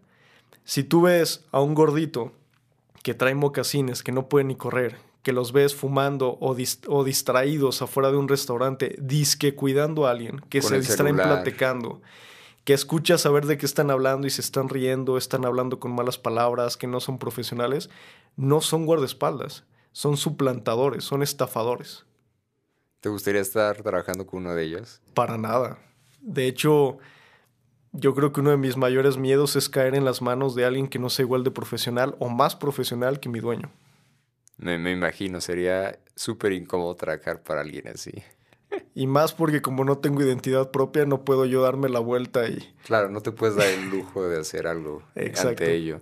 Si 0.63 0.83
tú 0.83 1.01
ves 1.03 1.45
a 1.51 1.61
un 1.61 1.73
gordito 1.73 2.31
que 3.03 3.13
trae 3.13 3.35
mocasines, 3.35 4.03
que 4.03 4.11
no 4.11 4.29
puede 4.29 4.45
ni 4.45 4.55
correr, 4.55 4.97
que 5.23 5.33
los 5.33 5.51
ves 5.51 5.75
fumando 5.75 6.37
o, 6.39 6.55
distraídos 7.03 7.81
afuera 7.81 8.11
de 8.11 8.17
un 8.17 8.27
restaurante, 8.27 8.95
disque 8.99 9.55
cuidando 9.55 10.07
a 10.07 10.11
alguien, 10.11 10.39
que 10.49 10.61
se 10.61 10.79
distraen 10.79 11.15
platicando, 11.15 12.01
que 12.63 12.73
escuchas 12.73 13.21
saber 13.21 13.45
de 13.45 13.57
qué 13.57 13.65
están 13.65 13.91
hablando 13.91 14.27
y 14.27 14.29
se 14.29 14.41
están 14.41 14.69
riendo, 14.69 15.17
están 15.17 15.45
hablando 15.45 15.79
con 15.79 15.93
malas 15.93 16.17
palabras, 16.17 16.77
que 16.77 16.87
no 16.87 16.99
son 16.99 17.17
profesionales, 17.17 17.89
no 18.37 18.61
son 18.61 18.85
guardaespaldas, 18.85 19.65
son 19.91 20.17
suplantadores, 20.17 21.03
son 21.03 21.23
estafadores. 21.23 22.05
¿Te 23.01 23.09
gustaría 23.09 23.41
estar 23.41 23.81
trabajando 23.81 24.25
con 24.25 24.41
uno 24.41 24.55
de 24.55 24.63
ellos? 24.63 25.01
Para 25.13 25.37
nada. 25.37 25.79
De 26.21 26.47
hecho, 26.47 26.97
yo 27.91 28.13
creo 28.13 28.31
que 28.31 28.41
uno 28.41 28.51
de 28.51 28.57
mis 28.57 28.77
mayores 28.77 29.17
miedos 29.17 29.55
es 29.55 29.69
caer 29.69 29.95
en 29.95 30.05
las 30.05 30.21
manos 30.21 30.55
de 30.55 30.65
alguien 30.65 30.87
que 30.87 30.99
no 30.99 31.09
sea 31.09 31.23
igual 31.23 31.43
de 31.43 31.51
profesional 31.51 32.15
o 32.19 32.29
más 32.29 32.55
profesional 32.55 33.19
que 33.19 33.29
mi 33.29 33.39
dueño. 33.39 33.71
Me, 34.57 34.77
me 34.77 34.91
imagino, 34.91 35.41
sería 35.41 35.99
súper 36.15 36.51
incómodo 36.51 36.95
trabajar 36.95 37.41
para 37.41 37.61
alguien 37.61 37.87
así. 37.87 38.11
Y 38.93 39.07
más 39.07 39.33
porque 39.33 39.61
como 39.61 39.83
no 39.83 39.97
tengo 39.97 40.21
identidad 40.21 40.71
propia, 40.71 41.05
no 41.05 41.23
puedo 41.23 41.45
yo 41.45 41.61
darme 41.61 41.89
la 41.89 41.99
vuelta 41.99 42.47
y... 42.47 42.73
Claro, 42.85 43.09
no 43.09 43.21
te 43.21 43.31
puedes 43.31 43.55
dar 43.55 43.67
el 43.67 43.89
lujo 43.89 44.27
de 44.27 44.39
hacer 44.39 44.67
algo 44.67 45.01
ante 45.15 45.73
ello. 45.73 46.01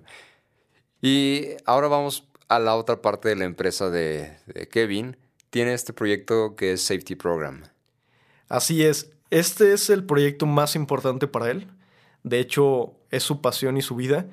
Y 1.01 1.49
ahora 1.65 1.87
vamos 1.87 2.27
a 2.49 2.59
la 2.59 2.75
otra 2.75 3.01
parte 3.01 3.29
de 3.29 3.35
la 3.35 3.45
empresa 3.45 3.89
de, 3.89 4.37
de 4.47 4.67
Kevin. 4.67 5.15
Tiene 5.49 5.73
este 5.73 5.93
proyecto 5.93 6.55
que 6.55 6.73
es 6.73 6.81
Safety 6.81 7.15
Program. 7.15 7.63
Así 8.49 8.83
es. 8.83 9.11
Este 9.29 9.73
es 9.73 9.89
el 9.89 10.05
proyecto 10.05 10.45
más 10.45 10.75
importante 10.75 11.27
para 11.27 11.51
él. 11.51 11.67
De 12.27 12.39
hecho, 12.39 12.93
es 13.09 13.23
su 13.23 13.41
pasión 13.41 13.77
y 13.77 13.81
su 13.81 13.95
vida. 13.95 14.27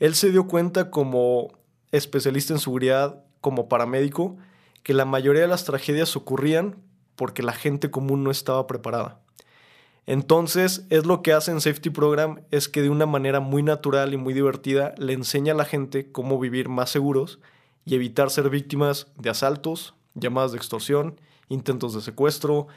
Él 0.00 0.14
se 0.14 0.30
dio 0.30 0.46
cuenta 0.46 0.90
como 0.90 1.48
especialista 1.92 2.52
en 2.52 2.60
seguridad, 2.60 3.24
como 3.40 3.68
paramédico, 3.68 4.36
que 4.82 4.92
la 4.92 5.04
mayoría 5.04 5.42
de 5.42 5.48
las 5.48 5.64
tragedias 5.64 6.14
ocurrían 6.16 6.76
porque 7.16 7.42
la 7.42 7.52
gente 7.52 7.90
común 7.90 8.22
no 8.22 8.30
estaba 8.30 8.66
preparada. 8.66 9.20
Entonces, 10.06 10.86
es 10.88 11.04
lo 11.04 11.22
que 11.22 11.32
hace 11.32 11.50
en 11.50 11.60
Safety 11.60 11.90
Program, 11.90 12.42
es 12.50 12.68
que 12.68 12.82
de 12.82 12.90
una 12.90 13.06
manera 13.06 13.40
muy 13.40 13.62
natural 13.62 14.14
y 14.14 14.16
muy 14.16 14.34
divertida 14.34 14.94
le 14.96 15.12
enseña 15.12 15.52
a 15.52 15.56
la 15.56 15.64
gente 15.64 16.12
cómo 16.12 16.38
vivir 16.38 16.68
más 16.68 16.90
seguros 16.90 17.40
y 17.84 17.94
evitar 17.94 18.30
ser 18.30 18.48
víctimas 18.50 19.08
de 19.16 19.30
asaltos, 19.30 19.94
llamadas 20.14 20.52
de 20.52 20.58
extorsión, 20.58 21.20
intentos 21.48 21.94
de 21.94 22.00
secuestro, 22.00 22.68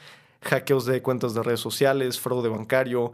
hackeos 0.42 0.86
de 0.86 1.02
cuentas 1.02 1.34
de 1.34 1.44
redes 1.44 1.60
sociales, 1.60 2.20
fraude 2.20 2.50
bancario, 2.50 3.12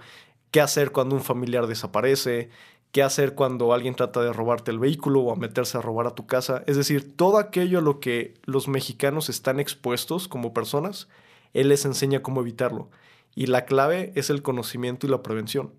qué 0.52 0.62
hacer 0.62 0.92
cuando 0.92 1.16
un 1.16 1.22
familiar 1.22 1.68
desaparece, 1.68 2.50
qué 2.92 3.04
hacer 3.04 3.36
cuando 3.36 3.74
alguien 3.74 3.96
trata 3.96 4.22
de 4.22 4.34
robarte 4.34 4.72
el 4.72 4.80
vehículo 4.80 5.22
o 5.22 5.32
a 5.32 5.36
meterse 5.36 5.78
a 5.78 5.82
robar 5.82 6.08
a 6.08 6.16
tu 6.16 6.26
casa. 6.26 6.64
Es 6.68 6.78
decir, 6.78 7.16
todo 7.16 7.38
aquello 7.38 7.80
a 7.80 7.82
lo 7.82 8.00
que 8.00 8.34
los 8.46 8.68
mexicanos 8.68 9.30
están 9.30 9.60
expuestos 9.60 10.28
como 10.28 10.54
personas, 10.54 11.08
él 11.54 11.70
les 11.70 11.86
enseña 11.86 12.22
cómo 12.22 12.42
evitarlo. 12.42 12.90
Y 13.36 13.48
la 13.48 13.66
clave 13.66 14.12
es 14.16 14.30
el 14.30 14.42
conocimiento 14.42 15.06
y 15.06 15.10
la 15.10 15.22
prevención. 15.22 15.74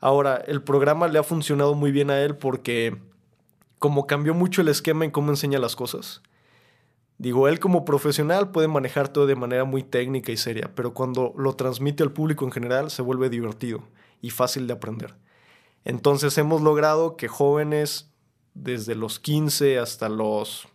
Ahora, 0.00 0.36
el 0.36 0.62
programa 0.62 1.08
le 1.08 1.18
ha 1.18 1.22
funcionado 1.22 1.74
muy 1.74 1.92
bien 1.92 2.10
a 2.10 2.20
él 2.20 2.36
porque 2.36 2.96
como 3.78 4.06
cambió 4.06 4.34
mucho 4.34 4.60
el 4.60 4.68
esquema 4.68 5.04
en 5.04 5.10
cómo 5.10 5.30
enseña 5.30 5.58
las 5.58 5.76
cosas, 5.76 6.22
Digo, 7.20 7.48
él 7.48 7.60
como 7.60 7.84
profesional 7.84 8.50
puede 8.50 8.66
manejar 8.66 9.08
todo 9.08 9.26
de 9.26 9.36
manera 9.36 9.64
muy 9.64 9.82
técnica 9.82 10.32
y 10.32 10.38
seria, 10.38 10.70
pero 10.74 10.94
cuando 10.94 11.34
lo 11.36 11.52
transmite 11.52 12.02
al 12.02 12.12
público 12.12 12.46
en 12.46 12.50
general 12.50 12.90
se 12.90 13.02
vuelve 13.02 13.28
divertido 13.28 13.82
y 14.20 14.30
fácil 14.30 14.66
de 14.66 14.74
aprender. 14.74 15.16
Entonces 15.84 16.36
hemos 16.38 16.60
logrado 16.60 17.16
que 17.16 17.28
jóvenes 17.28 18.10
desde 18.54 18.94
los 18.94 19.18
15 19.18 19.78
hasta 19.78 20.08
los 20.08 20.68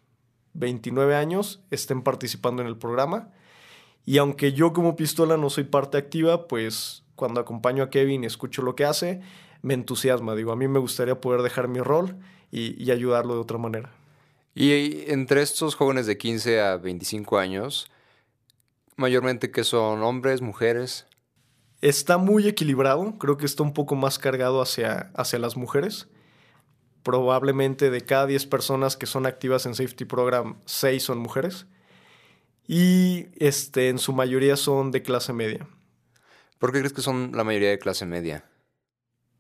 29 0.53 1.15
años 1.15 1.61
estén 1.71 2.01
participando 2.01 2.61
en 2.61 2.67
el 2.67 2.77
programa. 2.77 3.31
Y 4.05 4.17
aunque 4.17 4.53
yo 4.53 4.73
como 4.73 4.95
pistola 4.95 5.37
no 5.37 5.49
soy 5.49 5.65
parte 5.65 5.97
activa, 5.97 6.47
pues 6.47 7.03
cuando 7.15 7.41
acompaño 7.41 7.83
a 7.83 7.89
Kevin 7.89 8.23
y 8.23 8.27
escucho 8.27 8.61
lo 8.61 8.75
que 8.75 8.85
hace, 8.85 9.21
me 9.61 9.73
entusiasma. 9.73 10.35
Digo, 10.35 10.51
a 10.51 10.55
mí 10.55 10.67
me 10.67 10.79
gustaría 10.79 11.19
poder 11.19 11.41
dejar 11.41 11.67
mi 11.67 11.79
rol 11.79 12.15
y, 12.51 12.91
ayudarlo 12.91 13.33
de 13.33 13.41
otra 13.41 13.57
manera. 13.57 13.91
Y 14.53 15.11
entre 15.11 15.41
estos 15.41 15.75
jóvenes 15.75 16.05
de 16.05 16.17
15 16.17 16.61
a 16.61 16.77
25 16.77 17.37
años, 17.37 17.91
mayormente 18.95 19.51
que 19.51 19.63
son 19.63 20.01
hombres, 20.03 20.41
mujeres. 20.41 21.07
Está 21.81 22.17
muy 22.17 22.47
equilibrado, 22.47 23.17
creo 23.17 23.37
que 23.37 23.45
está 23.45 23.63
un 23.63 23.73
poco 23.73 23.95
más 23.95 24.17
cargado 24.19 24.61
hacia, 24.61 25.11
hacia 25.15 25.39
las 25.39 25.57
mujeres. 25.57 26.07
Probablemente 27.03 27.91
de 27.91 28.01
cada 28.01 28.25
10 28.25 28.45
personas 28.47 28.97
que 28.97 29.05
son 29.05 29.25
activas 29.25 29.65
en 29.65 29.75
Safety 29.75 30.05
Program, 30.05 30.59
6 30.65 31.03
son 31.03 31.19
mujeres. 31.19 31.67
Y 32.67 33.27
este, 33.35 33.89
en 33.89 33.99
su 33.99 34.13
mayoría 34.13 34.57
son 34.57 34.91
de 34.91 35.03
clase 35.03 35.33
media. 35.33 35.67
¿Por 36.57 36.71
qué 36.71 36.79
crees 36.79 36.93
que 36.93 37.01
son 37.01 37.31
la 37.33 37.43
mayoría 37.43 37.69
de 37.69 37.77
clase 37.77 38.05
media? 38.05 38.45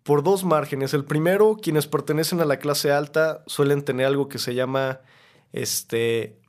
por 0.05 0.21
dos 0.21 0.45
márgenes. 0.45 0.93
El 0.93 1.03
primero, 1.03 1.57
quienes 1.59 1.87
pertenecen 1.87 2.39
a 2.39 2.45
la 2.45 2.59
clase 2.59 2.91
alta 2.91 3.43
suelen 3.47 3.83
tener 3.83 4.05
algo 4.05 4.29
que 4.29 4.37
se 4.37 4.53
llama 4.53 5.01
este, 5.51 6.39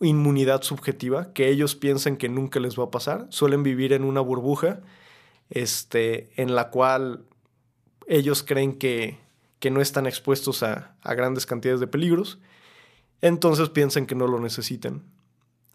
inmunidad 0.00 0.62
subjetiva, 0.62 1.32
que 1.32 1.48
ellos 1.48 1.74
piensan 1.74 2.16
que 2.16 2.28
nunca 2.28 2.60
les 2.60 2.78
va 2.78 2.84
a 2.84 2.90
pasar. 2.90 3.26
Suelen 3.30 3.62
vivir 3.62 3.92
en 3.92 4.04
una 4.04 4.20
burbuja 4.20 4.80
este, 5.50 6.30
en 6.40 6.54
la 6.54 6.70
cual 6.70 7.24
ellos 8.06 8.42
creen 8.42 8.78
que, 8.78 9.18
que 9.58 9.70
no 9.70 9.80
están 9.80 10.06
expuestos 10.06 10.62
a, 10.62 10.94
a 11.02 11.14
grandes 11.14 11.46
cantidades 11.46 11.80
de 11.80 11.86
peligros. 11.86 12.38
Entonces 13.20 13.68
piensan 13.70 14.06
que 14.06 14.14
no 14.14 14.26
lo 14.26 14.38
necesitan. 14.38 15.02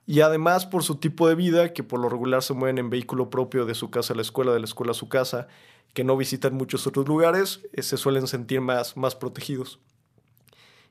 Y 0.05 0.21
además 0.21 0.65
por 0.65 0.83
su 0.83 0.95
tipo 0.95 1.27
de 1.27 1.35
vida, 1.35 1.73
que 1.73 1.83
por 1.83 1.99
lo 1.99 2.09
regular 2.09 2.43
se 2.43 2.53
mueven 2.53 2.77
en 2.77 2.89
vehículo 2.89 3.29
propio 3.29 3.65
de 3.65 3.75
su 3.75 3.89
casa 3.89 4.13
a 4.13 4.15
la 4.15 4.21
escuela, 4.21 4.53
de 4.53 4.59
la 4.59 4.65
escuela 4.65 4.91
a 4.91 4.95
su 4.95 5.07
casa, 5.07 5.47
que 5.93 6.03
no 6.03 6.17
visitan 6.17 6.55
muchos 6.55 6.87
otros 6.87 7.07
lugares, 7.07 7.61
eh, 7.71 7.83
se 7.83 7.97
suelen 7.97 8.27
sentir 8.27 8.61
más, 8.61 8.97
más 8.97 9.15
protegidos. 9.15 9.79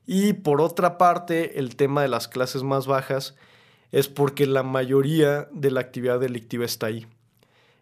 Y 0.05 0.33
por 0.33 0.61
otra 0.61 0.97
parte, 0.97 1.59
el 1.59 1.75
tema 1.75 2.01
de 2.01 2.07
las 2.07 2.27
clases 2.27 2.63
más 2.63 2.87
bajas 2.87 3.35
es 3.91 4.07
porque 4.07 4.45
la 4.45 4.63
mayoría 4.63 5.47
de 5.51 5.71
la 5.71 5.81
actividad 5.81 6.19
delictiva 6.19 6.65
está 6.65 6.87
ahí. 6.87 7.07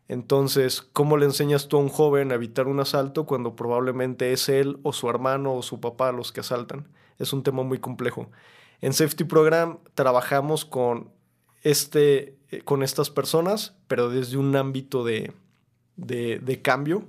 Entonces, 0.07 0.82
¿cómo 0.82 1.15
le 1.15 1.26
enseñas 1.26 1.69
tú 1.69 1.78
a 1.78 1.80
un 1.80 1.88
joven 1.88 2.32
a 2.32 2.36
evitar 2.36 2.67
un 2.67 2.82
asalto 2.82 3.26
cuando 3.26 3.55
probablemente 3.55 4.34
es 4.34 4.49
él 4.49 4.78
o 4.84 4.91
su 4.91 5.09
hermano 5.09 5.55
o 5.55 5.61
su 5.61 5.80
papá 5.80 6.11
los 6.11 6.34
que 6.34 6.41
asaltan? 6.41 6.89
Es 7.17 7.32
un 7.32 7.43
tema 7.43 7.63
muy 7.63 7.80
complejo. 7.80 8.30
En 8.82 8.91
Safety 8.91 9.24
Program 9.24 9.78
trabajamos 9.93 10.65
con, 10.65 11.11
este, 11.63 12.36
eh, 12.49 12.61
con 12.63 12.84
estas 12.84 13.09
personas, 13.09 13.78
pero 13.88 14.09
desde 14.09 14.36
un 14.38 14.53
ámbito 14.55 15.05
de, 15.05 15.32
de, 15.95 16.61
cambio. 16.61 17.05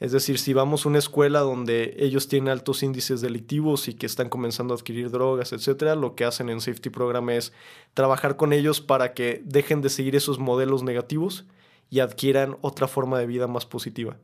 Es 0.00 0.12
decir, 0.12 0.38
si 0.38 0.52
vamos 0.52 0.84
a 0.84 0.88
una 0.88 0.98
escuela 0.98 1.40
donde 1.40 1.94
ellos 1.98 2.28
tienen 2.28 2.50
altos 2.50 2.82
índices 2.82 3.20
delictivos 3.20 3.88
y 3.88 3.94
que 3.94 4.06
están 4.06 4.28
comenzando 4.28 4.74
a 4.74 4.76
adquirir 4.76 5.10
drogas, 5.10 5.52
etcétera, 5.52 5.94
lo 5.94 6.14
que 6.14 6.24
hacen 6.24 6.48
en 6.48 6.60
Safety 6.60 6.90
Program 6.90 7.30
es 7.30 7.52
trabajar 7.94 8.36
con 8.36 8.52
ellos 8.52 8.80
para 8.80 9.14
que 9.14 9.40
dejen 9.44 9.82
de 9.82 9.90
seguir 9.90 10.16
esos 10.16 10.38
modelos 10.38 10.82
negativos 10.82 11.44
y 11.90 12.00
adquieran 12.00 12.56
otra 12.60 12.88
forma 12.88 13.18
de 13.18 13.26
vida 13.26 13.46
más 13.46 13.66
positiva. 13.66 14.16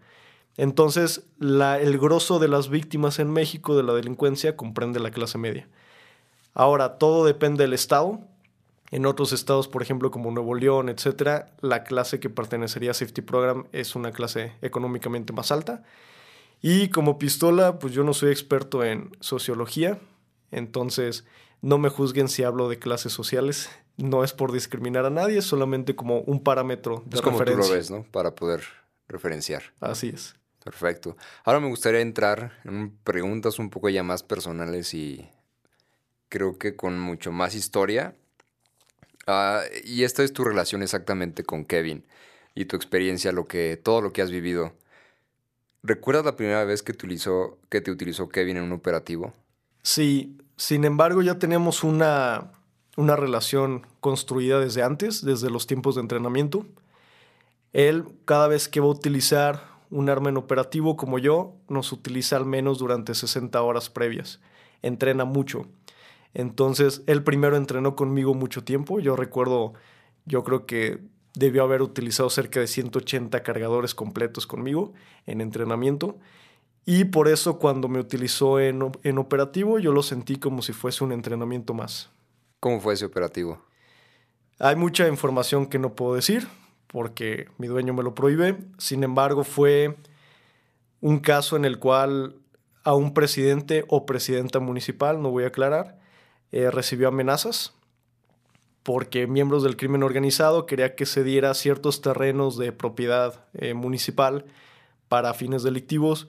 Entonces, 0.57 1.25
el 1.41 1.99
grosso 1.99 2.41
de 2.41 2.49
las 2.49 2.69
víctimas 2.69 3.21
en 3.21 3.31
México 3.31 3.77
de 3.77 3.85
la 3.85 3.95
delincuencia 3.95 4.57
comprende 4.57 4.99
la 4.99 5.13
clase 5.13 5.39
media. 5.39 5.69
Ahora, 6.53 6.99
todo 6.99 7.25
depende 7.25 7.63
del 7.63 7.73
estado. 7.73 8.21
En 8.91 9.07
otros 9.07 9.33
estados, 9.33 9.69
por 9.69 9.83
ejemplo, 9.83 10.11
como 10.11 10.31
Nuevo 10.31 10.55
León, 10.55 10.89
etcétera, 10.89 11.55
la 11.61 11.85
clase 11.85 12.19
que 12.19 12.29
pertenecería 12.29 12.91
a 12.91 12.95
Safety 12.95 13.23
Program 13.23 13.67
es 13.73 13.95
una 13.95 14.11
clase 14.11 14.53
económicamente 14.63 15.33
más 15.33 15.53
alta. 15.53 15.85
Y 16.61 16.89
como 16.89 17.19
pistola, 17.19 17.79
pues 17.79 17.93
yo 17.93 18.05
no 18.05 18.13
soy 18.13 18.31
experto 18.31 18.85
en 18.85 19.17
sociología, 19.21 19.99
entonces 20.51 21.25
no 21.63 21.79
me 21.79 21.89
juzguen 21.89 22.29
si 22.29 22.43
hablo 22.43 22.69
de 22.69 22.79
clases 22.79 23.13
sociales. 23.13 23.71
No 23.97 24.25
es 24.25 24.33
por 24.33 24.51
discriminar 24.51 25.05
a 25.07 25.11
nadie, 25.11 25.39
es 25.39 25.45
solamente 25.45 25.95
como 25.95 26.21
un 26.21 26.43
parámetro 26.43 27.03
de 27.07 27.17
es 27.17 27.23
como 27.23 27.45
tú 27.45 27.57
lo 27.57 27.69
ves, 27.69 27.91
¿no? 27.91 28.05
Para 28.11 28.35
poder 28.35 28.63
referenciar. 29.09 29.63
Así 29.81 30.09
es. 30.09 30.35
Perfecto. 30.65 31.17
Ahora 31.45 31.61
me 31.61 31.69
gustaría 31.69 32.01
entrar 32.01 32.53
en 32.65 32.97
preguntas 33.05 33.59
un 33.59 33.71
poco 33.71 33.89
ya 33.89 34.03
más 34.03 34.23
personales 34.23 34.95
y 34.95 35.29
creo 36.29 36.59
que 36.59 36.77
con 36.77 36.99
mucho 36.99 37.33
más 37.33 37.55
historia. 37.55 38.15
Ah, 39.27 39.63
y 39.85 40.05
esta 40.05 40.23
es 40.23 40.33
tu 40.33 40.45
relación 40.45 40.83
exactamente 40.83 41.45
con 41.45 41.65
Kevin 41.65 42.05
y 42.55 42.65
tu 42.65 42.77
experiencia, 42.77 43.33
lo 43.33 43.47
que, 43.47 43.77
todo 43.77 44.01
lo 44.01 44.13
que 44.13 44.23
has 44.23 44.31
vivido. 44.31 44.73
¿Recuerdas 45.83 46.25
la 46.25 46.37
primera 46.37 46.65
vez 46.65 46.83
que, 46.83 46.93
utilizó, 46.93 47.59
que 47.69 47.81
te 47.81 47.91
utilizó 47.91 48.29
Kevin 48.29 48.59
en 48.59 48.65
un 48.65 48.73
operativo? 48.73 49.33
Sí, 49.83 50.37
sin 50.57 50.85
embargo 50.85 51.23
ya 51.23 51.39
teníamos 51.39 51.85
una, 51.85 52.53
una 52.97 53.17
relación 53.17 53.87
construida 54.01 54.61
desde 54.61 54.83
antes, 54.83 55.25
desde 55.25 55.51
los 55.51 55.67
tiempos 55.67 55.95
de 55.95 56.03
entrenamiento. 56.03 56.67
Él 57.73 58.05
cada 58.25 58.49
vez 58.49 58.69
que 58.69 58.81
va 58.81 58.87
a 58.87 58.91
utilizar 58.91 59.71
un 59.91 60.09
arma 60.09 60.29
en 60.29 60.37
operativo 60.37 60.97
como 60.97 61.19
yo, 61.19 61.57
nos 61.69 61.93
utiliza 61.93 62.37
al 62.37 62.47
menos 62.47 62.79
durante 62.79 63.15
60 63.15 63.61
horas 63.61 63.91
previas. 63.91 64.41
Entrena 64.83 65.25
mucho. 65.25 65.67
Entonces, 66.35 67.03
él 67.07 67.23
primero 67.25 67.57
entrenó 67.57 67.97
conmigo 67.97 68.35
mucho 68.35 68.63
tiempo. 68.65 69.01
Yo 69.01 69.17
recuerdo, 69.17 69.75
yo 70.27 70.45
creo 70.45 70.67
que 70.67 71.01
debió 71.35 71.63
haber 71.63 71.83
utilizado 71.83 72.31
cerca 72.31 72.61
de 72.61 72.67
180 72.67 73.43
cargadores 73.43 73.95
completos 73.95 74.47
conmigo 74.47 74.93
en 75.27 75.41
entrenamiento. 75.41 76.19
Y 76.87 77.05
por 77.05 77.29
eso 77.29 77.59
cuando 77.59 77.89
me 77.89 78.01
utilizó 78.01 78.59
en, 78.59 78.93
en 79.03 79.19
operativo, 79.19 79.79
yo 79.79 79.93
lo 79.93 80.03
sentí 80.03 80.37
como 80.37 80.63
si 80.63 80.73
fuese 80.73 81.05
un 81.05 81.13
entrenamiento 81.13 81.75
más. 81.75 82.11
¿Cómo 82.59 82.81
fue 82.81 82.95
ese 82.95 83.05
operativo? 83.05 83.63
Hay 84.59 84.77
mucha 84.77 85.09
información 85.09 85.67
que 85.67 85.79
no 85.79 85.95
puedo 85.95 86.15
decir 86.15 86.47
porque 86.87 87.49
mi 87.59 87.67
dueño 87.67 87.95
me 87.95 88.03
lo 88.03 88.15
prohíbe. 88.15 88.59
Sin 88.79 89.05
embargo, 89.05 89.45
fue 89.45 89.97
un 91.01 91.21
caso 91.21 91.57
en 91.57 91.65
el 91.65 91.79
cual 91.79 92.37
a 92.83 92.95
un 92.95 93.15
presidente 93.15 93.85
o 93.89 94.07
presidenta 94.07 94.59
municipal, 94.59 95.23
no 95.23 95.31
voy 95.31 95.45
a 95.45 95.49
aclarar, 95.49 96.00
eh, 96.53 96.71
recibió 96.71 97.09
amenazas 97.09 97.75
porque 98.83 99.27
miembros 99.27 99.63
del 99.63 99.77
crimen 99.77 100.03
organizado 100.03 100.67
quería 100.67 100.95
que 100.95 101.07
se 101.07 101.23
diera 101.23 101.55
ciertos 101.55 102.01
terrenos 102.01 102.57
de 102.57 102.73
propiedad 102.73 103.45
eh, 103.55 103.75
municipal 103.75 104.47
para 105.09 105.35
fines 105.35 105.63
delictivos 105.63 106.29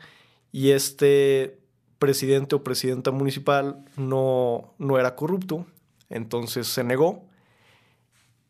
y 0.52 0.72
este 0.72 1.60
presidente 1.98 2.56
o 2.56 2.64
presidenta 2.64 3.12
municipal 3.12 3.86
no, 3.96 4.74
no 4.80 5.00
era 5.00 5.16
corrupto, 5.16 5.66
entonces 6.10 6.68
se 6.68 6.84
negó. 6.84 7.26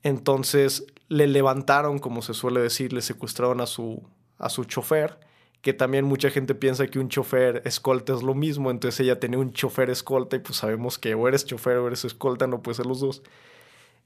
Entonces 0.03 0.85
le 1.09 1.27
levantaron, 1.27 1.99
como 1.99 2.21
se 2.21 2.33
suele 2.33 2.59
decir, 2.61 2.93
le 2.93 3.01
secuestraron 3.01 3.61
a 3.61 3.67
su, 3.67 4.01
a 4.37 4.49
su 4.49 4.63
chofer 4.63 5.19
que 5.61 5.73
también 5.73 6.05
mucha 6.05 6.29
gente 6.29 6.55
piensa 6.55 6.87
que 6.87 6.99
un 6.99 7.09
chofer 7.09 7.61
escolta 7.65 8.13
es 8.13 8.23
lo 8.23 8.33
mismo, 8.33 8.71
entonces 8.71 8.99
ella 9.01 9.19
tenía 9.19 9.39
un 9.39 9.53
chofer 9.53 9.89
escolta 9.89 10.35
y 10.35 10.39
pues 10.39 10.57
sabemos 10.57 10.97
que 10.97 11.13
o 11.13 11.27
eres 11.27 11.45
chofer 11.45 11.77
o 11.77 11.87
eres 11.87 12.03
escolta, 12.03 12.47
no 12.47 12.61
puede 12.63 12.75
ser 12.75 12.87
los 12.87 12.99
dos. 12.99 13.21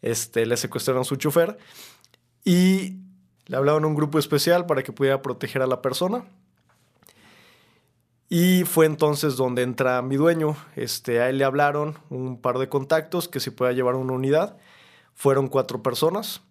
Este, 0.02 0.46
le 0.46 0.58
secuestraron 0.58 1.06
su 1.06 1.16
chofer 1.16 1.58
y 2.44 2.98
le 3.48 3.58
hablaron 3.58 3.86
a 3.86 3.88
un 3.88 3.96
grupo 3.96 4.20
especial 4.20 4.66
para 4.66 4.84
que 4.84 4.92
pudiera 4.92 5.22
proteger 5.22 5.62
a 5.62 5.68
la 5.68 5.82
persona. 5.82 6.26
Y 8.28 8.64
fue 8.64 8.86
entonces 8.86 9.36
donde 9.36 9.62
entra 9.62 10.02
mi 10.02 10.18
dueño. 10.18 10.58
Este, 10.76 11.22
a 11.22 11.30
él 11.30 11.38
le 11.38 11.46
hablaron 11.46 12.00
un 12.10 12.42
par 12.42 12.58
de 12.58 12.70
contactos 12.70 13.28
que 13.28 13.40
se 13.40 13.52
pueda 13.52 13.72
llevar 13.72 13.96
una 13.96 14.14
unidad. 14.14 14.58
Fueron 15.14 15.48
cuatro 15.48 15.84
personas. 15.84 16.42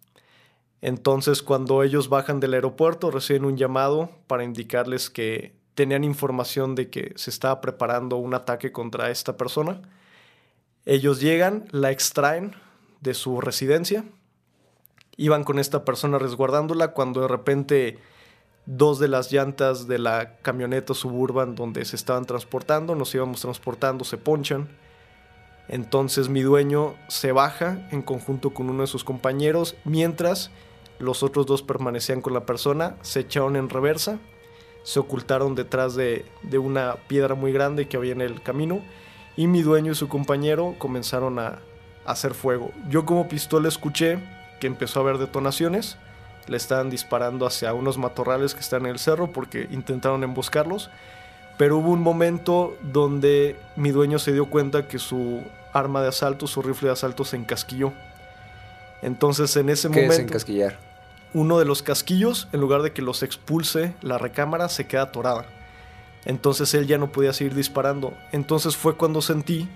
Entonces, 0.85 1.41
cuando 1.41 1.82
ellos 1.82 2.11
bajan 2.11 2.41
del 2.41 2.53
aeropuerto, 2.53 3.11
reciben 3.11 3.47
un 3.47 3.57
llamado 3.57 4.11
para 4.26 4.45
indicarles 4.45 5.09
que 5.09 5.57
tenían 5.74 6.05
información 6.05 6.74
de 6.74 6.91
que 6.91 7.14
se 7.16 7.30
estaba 7.30 7.62
preparando 7.62 8.16
un 8.18 8.35
ataque 8.35 8.70
contra 8.70 9.09
esta 9.09 9.39
persona. 9.39 9.80
Ellos 10.85 11.22
llegan, 11.22 11.64
la 11.70 11.91
extraen 11.91 12.55
de 13.01 13.14
su 13.14 13.41
residencia, 13.41 14.05
iban 15.16 15.45
con 15.45 15.59
esta 15.59 15.87
persona 15.87 16.18
resguardándola 16.18 16.89
cuando 16.89 17.22
de 17.22 17.28
repente 17.28 17.99
dos 18.66 18.99
de 18.99 19.09
las 19.09 19.32
llantas 19.32 19.87
de 19.89 19.99
la 19.99 20.37
camioneta 20.43 20.93
suburban 20.93 21.55
donde 21.55 21.82
se 21.87 21.97
estaban 21.97 22.26
transportando, 22.26 22.95
nos 22.95 23.14
íbamos 23.14 23.41
transportando, 23.41 24.05
se 24.05 24.18
ponchan. 24.18 24.68
Entonces 25.66 26.28
mi 26.28 26.43
dueño 26.43 26.95
se 27.09 27.32
baja 27.32 27.89
en 27.91 28.03
conjunto 28.03 28.51
con 28.51 28.68
uno 28.68 28.82
de 28.82 28.87
sus 28.87 29.03
compañeros 29.03 29.76
mientras 29.87 30.51
los 30.99 31.22
otros 31.22 31.47
dos 31.47 31.62
permanecían 31.62 32.20
con 32.20 32.34
la 32.34 32.47
persona, 32.47 32.97
se 33.03 33.20
echaron 33.20 33.57
en 33.57 33.68
reversa, 33.68 34.18
se 34.82 35.01
ocultaron 35.01 35.55
detrás 35.55 35.95
de, 35.95 36.24
una 36.59 36.97
piedra 37.09 37.34
muy 37.34 37.53
grande 37.53 37.88
que 37.88 37.97
había 37.97 38.12
en 38.12 38.20
el 38.20 38.42
camino 38.42 38.82
y 39.36 39.47
mi 39.47 39.62
dueño 39.62 39.92
y 39.92 39.95
su 39.95 40.09
compañero 40.09 40.76
comenzaron 40.78 41.38
a, 41.38 41.59
hacer 42.05 42.34
fuego. 42.34 42.70
Yo 42.90 43.07
como 43.07 43.28
pistola 43.28 43.66
escuché 43.66 44.18
que 44.61 44.66
empezó 44.66 45.01
a 45.01 45.05
haber 45.05 45.16
detonaciones, 45.16 45.97
le 46.49 46.59
estaban 46.59 46.90
disparando 46.90 47.47
hacia 47.47 47.72
unos 47.72 47.97
matorrales 47.97 48.55
que 48.55 48.61
están 48.61 48.84
en 48.84 48.92
el 48.92 48.99
cerro 48.99 49.32
porque 49.32 49.66
intentaron 49.70 50.22
emboscarlos, 50.22 50.90
pero 51.57 51.78
hubo 51.78 51.92
un 51.92 52.03
momento 52.03 52.76
donde 52.82 53.57
mi 53.74 53.90
dueño 53.90 54.18
se 54.18 54.34
dio 54.34 54.51
cuenta 54.51 54.86
que 54.86 54.99
su 54.99 55.42
arma 55.72 56.03
de 56.03 56.09
asalto, 56.09 56.47
su 56.47 56.61
rifle 56.61 56.88
de 56.88 56.92
asalto 56.92 57.24
se 57.24 57.36
encasquilló 57.36 57.95
entonces 59.05 59.55
en 59.57 59.68
ese 59.68 59.90
¿Qué 59.90 59.96
momento... 59.96 60.14
Es 60.14 60.20
encasquillar? 60.20 60.78
Uno 61.34 61.59
de 61.59 61.66
los 61.66 61.82
casquillos, 61.82 62.48
en 62.52 62.61
lugar 62.61 62.80
de 62.80 62.92
que 62.92 63.02
los 63.02 63.22
expulse 63.22 63.94
la 64.00 64.16
recámara, 64.16 64.70
se 64.70 64.86
queda 64.86 65.02
atorada. 65.02 65.46
Entonces 66.24 66.72
él 66.72 66.86
ya 66.86 66.96
no 66.96 67.12
podía 67.12 67.34
seguir 67.34 67.55
disparando. 67.55 68.14
Entonces 68.32 68.76
fue 68.76 68.96
cuando 68.96 69.20
sentí 69.20 69.68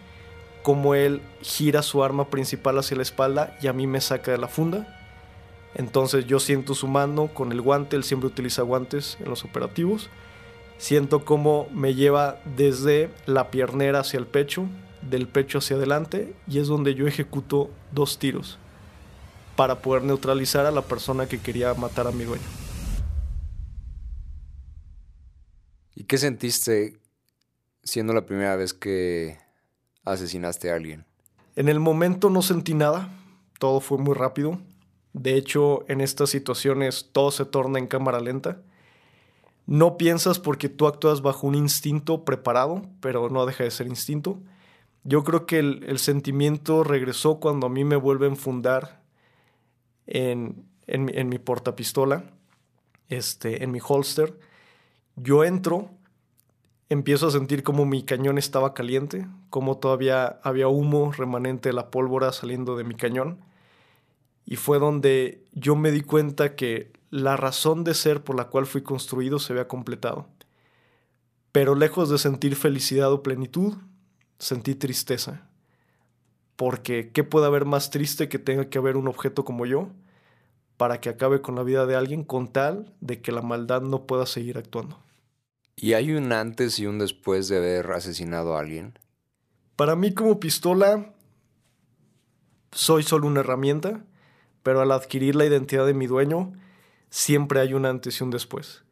como 0.63 0.95
él 0.95 1.21
gira 1.43 1.83
su 1.83 2.03
arma 2.03 2.31
principal 2.31 2.79
hacia 2.79 2.97
la 2.97 3.03
espalda 3.03 3.55
y 3.61 3.67
a 3.67 3.75
mí 3.75 3.87
me 3.87 4.01
saca 4.01 4.33
de 4.33 4.39
la 4.39 4.49
funda. 4.49 4.97
Entonces 5.75 6.27
yo 6.27 6.41
siento 6.41 6.75
su 6.75 6.89
mano 6.89 7.29
con 7.29 7.53
el 7.53 7.61
guante, 7.61 7.97
él 7.97 8.05
siempre 8.05 8.29
utiliza 8.29 8.63
guantes 8.63 9.19
en 9.21 9.29
los 9.29 9.45
operativos. 9.45 10.09
Siento 10.79 11.27
cómo 11.27 11.69
me 11.71 11.95
lleva 11.95 12.41
desde 12.57 13.11
la 13.27 13.51
piernera 13.51 14.01
hacia 14.01 14.19
el 14.19 14.27
pecho, 14.27 14.67
del 15.03 15.29
pecho 15.29 15.59
hacia 15.59 15.77
adelante, 15.77 16.35
y 16.47 16.61
es 16.61 16.69
donde 16.69 16.95
yo 16.95 17.07
ejecuto 17.07 17.69
dos 17.93 18.19
tiros 18.19 18.59
para 19.59 19.83
poder 19.83 20.05
neutralizar 20.05 20.67
a 20.67 20.71
la 20.71 20.83
persona 20.83 21.27
que 21.27 21.41
quería 21.41 21.75
matar 21.75 22.07
a 22.07 22.13
mi 22.13 22.23
dueño. 22.23 22.45
¿Y 25.97 26.05
qué 26.05 26.17
sentiste 26.17 27.01
siendo 27.83 28.13
la 28.13 28.25
primera 28.25 28.55
vez 28.55 28.73
que 28.73 29.37
asesinaste 30.05 30.71
a 30.71 30.77
alguien? 30.77 31.07
En 31.57 31.69
el 31.69 31.81
momento 31.81 32.31
no 32.31 32.41
sentí 32.41 32.73
nada, 32.73 33.09
todo 33.59 33.81
fue 33.81 33.99
muy 33.99 34.15
rápido. 34.15 34.61
De 35.13 35.35
hecho, 35.35 35.85
en 35.89 36.03
estas 36.03 36.31
situaciones 36.31 37.09
todo 37.11 37.33
se 37.33 37.45
torna 37.45 37.81
en 37.81 37.89
cámara 37.89 38.21
lenta. 38.21 38.63
No 39.67 39.97
piensas 39.97 40.39
porque 40.39 40.69
tú 40.69 40.87
actúas 40.87 41.21
bajo 41.21 41.49
un 41.49 41.57
instinto 41.57 42.25
preparado, 42.25 42.83
pero 43.01 43.29
no 43.29 43.45
deja 43.45 43.65
de 43.65 43.73
ser 43.73 43.89
instinto. 43.89 44.39
Yo 45.03 45.25
creo 45.25 45.47
que 45.47 45.59
el, 45.59 45.83
el 45.89 45.99
sentimiento 45.99 46.85
regresó 46.85 47.41
cuando 47.41 47.67
a 47.67 47.71
mí 47.71 47.83
me 47.83 47.97
vuelven 47.97 48.35
a 48.35 48.37
fundar 48.37 48.98
en, 50.09 50.65
en, 50.87 51.29
mi 51.29 51.39
portapistola, 51.39 52.25
este, 53.09 53.63
en 53.63 53.71
mi 53.71 53.79
holster. 53.87 54.39
Yo 55.17 55.45
entro, 55.45 55.91
empiezo 56.89 57.29
a 57.29 57.31
sentir 57.31 57.63
como 57.63 57.85
mi 57.85 58.03
cañón 58.03 58.39
estaba 58.39 58.75
caliente, 58.75 59.27
como 59.51 59.79
todavía 59.79 60.41
había 60.43 60.69
humo 60.69 61.13
remanente 61.13 61.69
de 61.69 61.75
la 61.75 61.91
pólvora 61.91 62.33
saliendo 62.33 62.77
de 62.77 62.85
mi 62.85 62.95
cañón. 62.95 63.39
Y 64.47 64.57
fue 64.57 64.79
donde 64.79 65.45
yo 65.53 65.77
me 65.77 65.91
di 65.91 66.01
cuenta 66.01 66.57
que 66.57 66.93
la 67.11 67.37
razón 67.37 67.85
de 67.85 67.95
ser 67.95 68.25
por 68.25 68.37
la 68.37 68.47
cual 68.47 68.67
fui 68.67 68.83
construido 68.83 69.39
se 69.39 69.53
había 69.53 69.69
completado. 69.69 70.27
Pero 71.53 71.75
lejos 71.75 72.09
de 72.09 72.19
sentir 72.19 72.57
felicidad 72.57 73.13
o 73.13 73.23
plenitud, 73.23 73.75
sentí 74.39 74.75
tristeza. 74.75 75.48
Porque, 76.59 77.13
¿qué 77.13 77.23
puede 77.23 77.47
haber 77.47 77.67
más 77.67 77.91
triste 77.91 78.29
que 78.29 78.41
tenga 78.41 78.69
que 78.69 78.79
haber 78.79 78.97
un 78.97 79.07
objeto 79.07 79.45
como 79.45 79.65
yo 79.65 79.91
para 80.77 81.01
que 81.01 81.09
acabe 81.09 81.41
con 81.41 81.55
la 81.55 81.63
vida 81.63 81.87
de 81.87 81.95
alguien 81.95 82.25
con 82.25 82.49
tal 82.49 82.93
de 83.01 83.21
que 83.23 83.31
la 83.31 83.43
maldad 83.43 83.81
no 83.81 84.09
pueda 84.09 84.27
seguir 84.27 84.59
actuando? 84.59 84.99
¿Y 85.77 85.93
hay 85.93 86.11
un 86.11 86.33
antes 86.33 86.81
y 86.81 86.87
un 86.87 86.99
después 86.99 87.47
de 87.47 87.59
haber 87.59 87.93
asesinado 87.93 88.57
a 88.57 88.61
alguien? 88.61 88.99
Para 89.77 89.95
mí 89.95 90.13
como 90.13 90.41
pistola 90.41 91.15
soy 92.73 93.05
solo 93.05 93.29
una 93.29 93.39
herramienta, 93.39 94.05
pero 94.65 94.81
al 94.81 94.91
adquirir 94.91 95.37
la 95.37 95.47
identidad 95.47 95.87
de 95.87 95.95
mi 95.95 96.09
dueño, 96.09 96.55
siempre 97.09 97.61
hay 97.61 97.73
un 97.73 97.87
antes 97.87 98.21
y 98.21 98.25
un 98.25 98.31
después. 98.31 98.83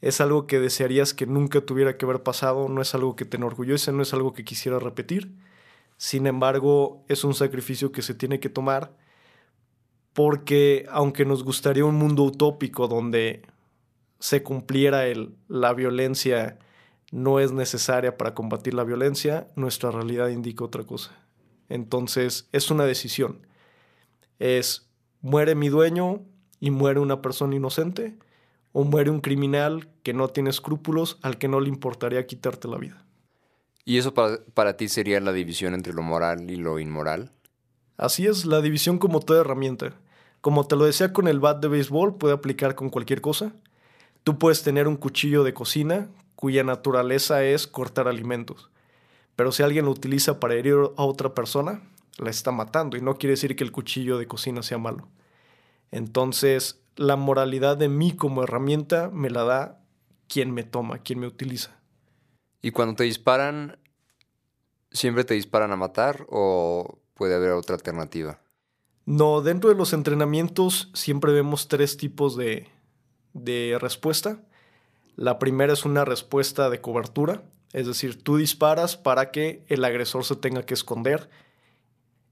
Es 0.00 0.20
algo 0.20 0.48
que 0.48 0.58
desearías 0.58 1.14
que 1.14 1.26
nunca 1.26 1.60
tuviera 1.60 1.96
que 1.96 2.04
haber 2.04 2.24
pasado, 2.24 2.68
no 2.68 2.82
es 2.82 2.96
algo 2.96 3.14
que 3.14 3.26
te 3.26 3.36
enorgullece, 3.36 3.92
no 3.92 4.02
es 4.02 4.12
algo 4.12 4.32
que 4.32 4.44
quisiera 4.44 4.80
repetir. 4.80 5.45
Sin 5.96 6.26
embargo, 6.26 7.04
es 7.08 7.24
un 7.24 7.34
sacrificio 7.34 7.92
que 7.92 8.02
se 8.02 8.14
tiene 8.14 8.40
que 8.40 8.48
tomar 8.48 8.94
porque 10.12 10.86
aunque 10.90 11.26
nos 11.26 11.44
gustaría 11.44 11.84
un 11.84 11.96
mundo 11.96 12.22
utópico 12.22 12.88
donde 12.88 13.42
se 14.18 14.42
cumpliera 14.42 15.06
el, 15.06 15.36
la 15.46 15.74
violencia 15.74 16.58
no 17.12 17.38
es 17.38 17.52
necesaria 17.52 18.16
para 18.16 18.34
combatir 18.34 18.74
la 18.74 18.84
violencia, 18.84 19.48
nuestra 19.56 19.90
realidad 19.90 20.28
indica 20.28 20.64
otra 20.64 20.84
cosa. 20.84 21.12
Entonces 21.68 22.48
es 22.52 22.70
una 22.70 22.84
decisión. 22.84 23.46
Es 24.38 24.88
muere 25.20 25.54
mi 25.54 25.68
dueño 25.68 26.22
y 26.60 26.70
muere 26.70 27.00
una 27.00 27.22
persona 27.22 27.56
inocente 27.56 28.16
o 28.72 28.84
muere 28.84 29.10
un 29.10 29.20
criminal 29.20 29.88
que 30.02 30.12
no 30.12 30.28
tiene 30.28 30.50
escrúpulos 30.50 31.18
al 31.22 31.38
que 31.38 31.48
no 31.48 31.60
le 31.60 31.68
importaría 31.68 32.26
quitarte 32.26 32.68
la 32.68 32.78
vida. 32.78 33.05
¿Y 33.86 33.98
eso 33.98 34.12
para, 34.12 34.40
para 34.52 34.76
ti 34.76 34.88
sería 34.88 35.20
la 35.20 35.32
división 35.32 35.72
entre 35.72 35.94
lo 35.94 36.02
moral 36.02 36.50
y 36.50 36.56
lo 36.56 36.80
inmoral? 36.80 37.30
Así 37.96 38.26
es, 38.26 38.44
la 38.44 38.60
división 38.60 38.98
como 38.98 39.20
toda 39.20 39.40
herramienta. 39.40 39.94
Como 40.40 40.66
te 40.66 40.74
lo 40.74 40.84
decía 40.84 41.12
con 41.12 41.28
el 41.28 41.38
bat 41.38 41.62
de 41.62 41.68
béisbol, 41.68 42.16
puede 42.16 42.34
aplicar 42.34 42.74
con 42.74 42.90
cualquier 42.90 43.20
cosa. 43.20 43.52
Tú 44.24 44.38
puedes 44.40 44.64
tener 44.64 44.88
un 44.88 44.96
cuchillo 44.96 45.44
de 45.44 45.54
cocina 45.54 46.08
cuya 46.34 46.64
naturaleza 46.64 47.44
es 47.44 47.68
cortar 47.68 48.08
alimentos. 48.08 48.70
Pero 49.36 49.52
si 49.52 49.62
alguien 49.62 49.84
lo 49.84 49.92
utiliza 49.92 50.40
para 50.40 50.54
herir 50.54 50.74
a 50.96 51.04
otra 51.04 51.32
persona, 51.32 51.80
la 52.18 52.30
está 52.30 52.50
matando 52.50 52.96
y 52.96 53.02
no 53.02 53.14
quiere 53.18 53.34
decir 53.34 53.54
que 53.54 53.62
el 53.62 53.70
cuchillo 53.70 54.18
de 54.18 54.26
cocina 54.26 54.64
sea 54.64 54.78
malo. 54.78 55.06
Entonces, 55.92 56.80
la 56.96 57.14
moralidad 57.14 57.76
de 57.76 57.88
mí 57.88 58.16
como 58.16 58.42
herramienta 58.42 59.10
me 59.12 59.30
la 59.30 59.44
da 59.44 59.80
quien 60.26 60.50
me 60.50 60.64
toma, 60.64 60.98
quien 60.98 61.20
me 61.20 61.28
utiliza. 61.28 61.76
¿Y 62.66 62.72
cuando 62.72 62.96
te 62.96 63.04
disparan, 63.04 63.78
siempre 64.90 65.22
te 65.22 65.34
disparan 65.34 65.70
a 65.70 65.76
matar 65.76 66.26
o 66.28 66.98
puede 67.14 67.36
haber 67.36 67.52
otra 67.52 67.76
alternativa? 67.76 68.40
No, 69.04 69.40
dentro 69.40 69.70
de 69.70 69.76
los 69.76 69.92
entrenamientos 69.92 70.90
siempre 70.92 71.32
vemos 71.32 71.68
tres 71.68 71.96
tipos 71.96 72.36
de, 72.36 72.66
de 73.34 73.78
respuesta. 73.80 74.40
La 75.14 75.38
primera 75.38 75.74
es 75.74 75.84
una 75.84 76.04
respuesta 76.04 76.68
de 76.68 76.80
cobertura, 76.80 77.44
es 77.72 77.86
decir, 77.86 78.20
tú 78.20 78.36
disparas 78.36 78.96
para 78.96 79.30
que 79.30 79.62
el 79.68 79.84
agresor 79.84 80.24
se 80.24 80.34
tenga 80.34 80.64
que 80.64 80.74
esconder. 80.74 81.30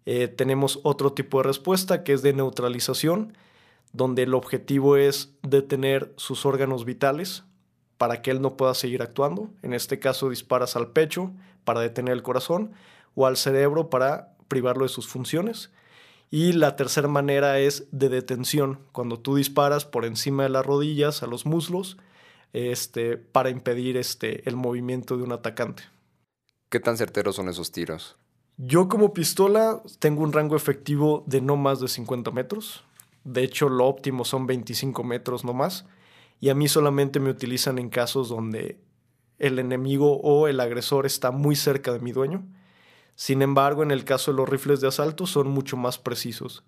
Eh, 0.04 0.26
tenemos 0.26 0.80
otro 0.82 1.12
tipo 1.12 1.38
de 1.38 1.44
respuesta 1.44 2.02
que 2.02 2.12
es 2.12 2.22
de 2.22 2.32
neutralización, 2.32 3.38
donde 3.92 4.24
el 4.24 4.34
objetivo 4.34 4.96
es 4.96 5.32
detener 5.42 6.12
sus 6.16 6.44
órganos 6.44 6.84
vitales 6.84 7.44
para 7.98 8.22
que 8.22 8.30
él 8.30 8.40
no 8.40 8.56
pueda 8.56 8.74
seguir 8.74 9.02
actuando. 9.02 9.50
En 9.62 9.72
este 9.72 9.98
caso 9.98 10.30
disparas 10.30 10.76
al 10.76 10.88
pecho 10.92 11.32
para 11.64 11.80
detener 11.80 12.12
el 12.12 12.22
corazón 12.22 12.72
o 13.14 13.26
al 13.26 13.36
cerebro 13.36 13.90
para 13.90 14.34
privarlo 14.48 14.84
de 14.84 14.88
sus 14.88 15.08
funciones. 15.08 15.70
Y 16.30 16.52
la 16.52 16.74
tercera 16.76 17.08
manera 17.08 17.58
es 17.58 17.86
de 17.92 18.08
detención, 18.08 18.80
cuando 18.92 19.20
tú 19.20 19.36
disparas 19.36 19.84
por 19.84 20.04
encima 20.04 20.42
de 20.42 20.48
las 20.48 20.66
rodillas 20.66 21.22
a 21.22 21.26
los 21.26 21.46
muslos 21.46 21.96
este, 22.52 23.16
para 23.16 23.50
impedir 23.50 23.96
este, 23.96 24.48
el 24.48 24.56
movimiento 24.56 25.16
de 25.16 25.22
un 25.22 25.32
atacante. 25.32 25.84
¿Qué 26.70 26.80
tan 26.80 26.96
certeros 26.96 27.36
son 27.36 27.48
esos 27.48 27.70
tiros? 27.70 28.16
Yo 28.56 28.88
como 28.88 29.12
pistola 29.12 29.82
tengo 29.98 30.22
un 30.22 30.32
rango 30.32 30.56
efectivo 30.56 31.24
de 31.26 31.40
no 31.40 31.56
más 31.56 31.80
de 31.80 31.88
50 31.88 32.30
metros. 32.30 32.84
De 33.24 33.42
hecho, 33.42 33.68
lo 33.68 33.86
óptimo 33.86 34.24
son 34.24 34.46
25 34.46 35.02
metros 35.02 35.44
no 35.44 35.52
más. 35.52 35.86
Y 36.44 36.50
a 36.50 36.54
mí 36.54 36.68
solamente 36.68 37.20
me 37.20 37.30
utilizan 37.30 37.78
en 37.78 37.88
casos 37.88 38.28
donde 38.28 38.78
el 39.38 39.58
enemigo 39.58 40.20
o 40.20 40.46
el 40.46 40.60
agresor 40.60 41.06
está 41.06 41.30
muy 41.30 41.56
cerca 41.56 41.90
de 41.90 42.00
mi 42.00 42.12
dueño. 42.12 42.46
Sin 43.14 43.40
embargo, 43.40 43.82
en 43.82 43.90
el 43.90 44.04
caso 44.04 44.30
de 44.30 44.36
los 44.36 44.46
rifles 44.46 44.82
de 44.82 44.88
asalto 44.88 45.26
son 45.26 45.48
mucho 45.48 45.78
más 45.78 45.98
precisos. 45.98 46.62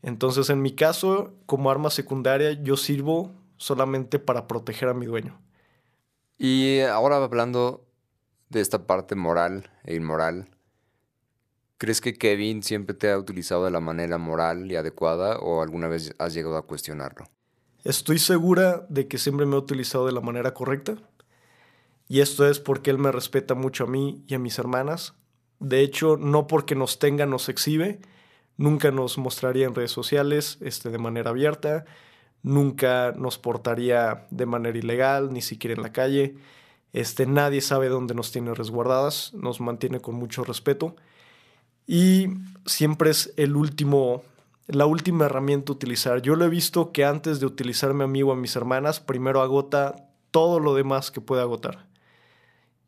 Entonces, 0.00 0.48
en 0.48 0.62
mi 0.62 0.76
caso, 0.76 1.34
como 1.44 1.72
arma 1.72 1.90
secundaria, 1.90 2.52
yo 2.52 2.76
sirvo 2.76 3.34
solamente 3.56 4.20
para 4.20 4.46
proteger 4.46 4.90
a 4.90 4.94
mi 4.94 5.06
dueño. 5.06 5.42
Y 6.38 6.82
ahora 6.82 7.16
hablando 7.16 7.84
de 8.48 8.60
esta 8.60 8.86
parte 8.86 9.16
moral 9.16 9.72
e 9.82 9.96
inmoral, 9.96 10.50
¿crees 11.78 12.00
que 12.00 12.14
Kevin 12.14 12.62
siempre 12.62 12.94
te 12.94 13.10
ha 13.10 13.18
utilizado 13.18 13.64
de 13.64 13.72
la 13.72 13.80
manera 13.80 14.18
moral 14.18 14.70
y 14.70 14.76
adecuada 14.76 15.40
o 15.40 15.62
alguna 15.62 15.88
vez 15.88 16.14
has 16.20 16.32
llegado 16.32 16.56
a 16.56 16.64
cuestionarlo? 16.64 17.24
Estoy 17.86 18.18
segura 18.18 18.84
de 18.88 19.06
que 19.06 19.16
siempre 19.16 19.46
me 19.46 19.54
ha 19.54 19.60
utilizado 19.60 20.06
de 20.06 20.12
la 20.12 20.20
manera 20.20 20.54
correcta. 20.54 20.96
Y 22.08 22.18
esto 22.18 22.48
es 22.48 22.58
porque 22.58 22.90
él 22.90 22.98
me 22.98 23.12
respeta 23.12 23.54
mucho 23.54 23.84
a 23.84 23.86
mí 23.86 24.24
y 24.26 24.34
a 24.34 24.40
mis 24.40 24.58
hermanas, 24.58 25.14
de 25.60 25.82
hecho, 25.82 26.16
no 26.16 26.48
porque 26.48 26.74
nos 26.74 26.98
tenga 26.98 27.26
nos 27.26 27.48
exhibe, 27.48 28.00
nunca 28.56 28.90
nos 28.90 29.18
mostraría 29.18 29.66
en 29.66 29.74
redes 29.76 29.92
sociales 29.92 30.58
este, 30.62 30.90
de 30.90 30.98
manera 30.98 31.30
abierta, 31.30 31.84
nunca 32.42 33.12
nos 33.12 33.38
portaría 33.38 34.26
de 34.30 34.46
manera 34.46 34.76
ilegal, 34.76 35.32
ni 35.32 35.40
siquiera 35.40 35.76
en 35.76 35.82
la 35.82 35.92
calle. 35.92 36.34
Este, 36.92 37.24
nadie 37.24 37.60
sabe 37.60 37.88
dónde 37.88 38.14
nos 38.14 38.32
tiene 38.32 38.52
resguardadas, 38.52 39.32
nos 39.32 39.60
mantiene 39.60 40.00
con 40.00 40.16
mucho 40.16 40.42
respeto. 40.42 40.96
Y 41.86 42.30
siempre 42.64 43.10
es 43.10 43.32
el 43.36 43.54
último, 43.54 44.24
la 44.66 44.86
última 44.86 45.26
herramienta 45.26 45.72
a 45.72 45.76
utilizar. 45.76 46.22
Yo 46.22 46.36
lo 46.36 46.44
he 46.44 46.48
visto 46.48 46.92
que 46.92 47.04
antes 47.04 47.40
de 47.40 47.46
utilizarme 47.46 48.04
a 48.04 48.08
mí 48.08 48.22
o 48.22 48.32
a 48.32 48.36
mis 48.36 48.56
hermanas, 48.56 49.00
primero 49.00 49.40
agota 49.40 50.08
todo 50.30 50.60
lo 50.60 50.74
demás 50.74 51.10
que 51.10 51.20
puede 51.20 51.42
agotar, 51.42 51.86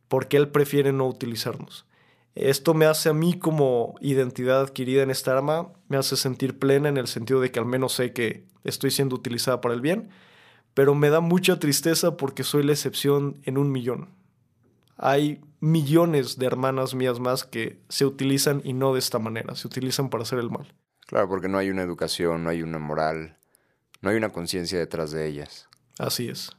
porque 0.09 0.37
él 0.37 0.49
prefiere 0.49 0.93
no 0.93 1.07
utilizarnos. 1.07 1.87
Esto 2.35 2.75
me 2.75 2.87
hace 2.87 3.09
a 3.09 3.15
mí 3.15 3.39
como 3.39 3.95
identidad 4.01 4.61
adquirida 4.61 5.03
en 5.03 5.11
esta 5.11 5.33
arma, 5.37 5.73
me 5.89 5.97
hace 5.97 6.17
sentir 6.17 6.59
plena 6.59 6.89
en 6.89 6.97
el 6.97 7.09
sentido 7.09 7.41
de 7.41 7.51
que 7.51 7.59
al 7.59 7.67
menos 7.67 7.95
sé 7.95 8.13
que 8.13 8.47
estoy 8.65 8.91
siendo 8.91 9.17
utilizada 9.17 9.61
para 9.61 9.75
el 9.75 9.81
bien, 9.81 10.11
pero 10.75 10.95
me 10.95 11.11
da 11.11 11.21
mucha 11.21 11.59
tristeza 11.59 12.17
porque 12.17 12.45
soy 12.45 12.63
la 12.63 12.73
excepción 12.73 13.41
en 13.45 13.59
un 13.59 13.73
millón. 13.73 14.11
Hay 14.97 15.41
millones 15.61 16.39
de 16.39 16.47
hermanas 16.47 16.95
mías 16.95 17.19
más 17.19 17.45
que 17.45 17.81
se 17.89 18.05
utilizan 18.05 18.63
y 18.65 18.73
no 18.73 18.93
de 18.93 19.01
esta 19.01 19.19
manera, 19.19 19.55
se 19.57 19.67
utilizan 19.67 20.09
para 20.11 20.23
hacer 20.23 20.39
el 20.39 20.51
mal. 20.51 20.73
Claro, 21.09 21.27
porque 21.27 21.49
no 21.49 21.57
hay 21.57 21.71
una 21.71 21.81
educación, 21.81 22.45
no 22.45 22.51
hay 22.51 22.63
una 22.63 22.79
moral, 22.79 23.39
no 24.03 24.11
hay 24.11 24.17
una 24.17 24.29
conciencia 24.29 24.79
detrás 24.79 25.11
de 25.11 25.27
ellas. 25.27 25.67
Así 25.99 26.29
es. 26.29 26.51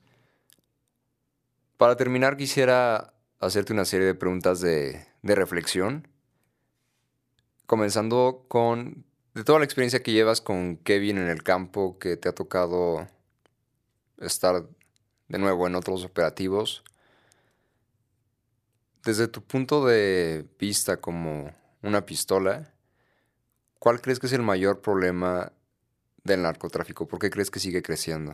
Para 1.77 1.95
terminar, 1.95 2.35
quisiera 2.35 3.13
hacerte 3.39 3.73
una 3.73 3.85
serie 3.85 4.07
de 4.07 4.15
preguntas 4.15 4.59
de, 4.59 5.05
de 5.21 5.35
reflexión. 5.35 6.07
Comenzando 7.67 8.45
con 8.47 9.05
de 9.35 9.43
toda 9.43 9.59
la 9.59 9.65
experiencia 9.65 10.01
que 10.01 10.13
llevas 10.13 10.41
con 10.41 10.77
Kevin 10.77 11.19
en 11.19 11.29
el 11.29 11.43
campo, 11.43 11.99
que 11.99 12.17
te 12.17 12.27
ha 12.27 12.33
tocado 12.33 13.07
estar 14.17 14.65
de 15.27 15.37
nuevo 15.37 15.67
en 15.67 15.75
otros 15.75 16.03
operativos. 16.03 16.83
Desde 19.03 19.27
tu 19.27 19.43
punto 19.43 19.85
de 19.85 20.47
vista 20.57 20.97
como 20.97 21.53
una 21.83 22.03
pistola, 22.03 22.73
¿cuál 23.79 24.01
crees 24.01 24.19
que 24.19 24.27
es 24.27 24.33
el 24.33 24.43
mayor 24.43 24.81
problema 24.81 25.51
del 26.23 26.43
narcotráfico? 26.43 27.07
¿Por 27.07 27.19
qué 27.19 27.29
crees 27.29 27.49
que 27.49 27.59
sigue 27.59 27.81
creciendo? 27.81 28.33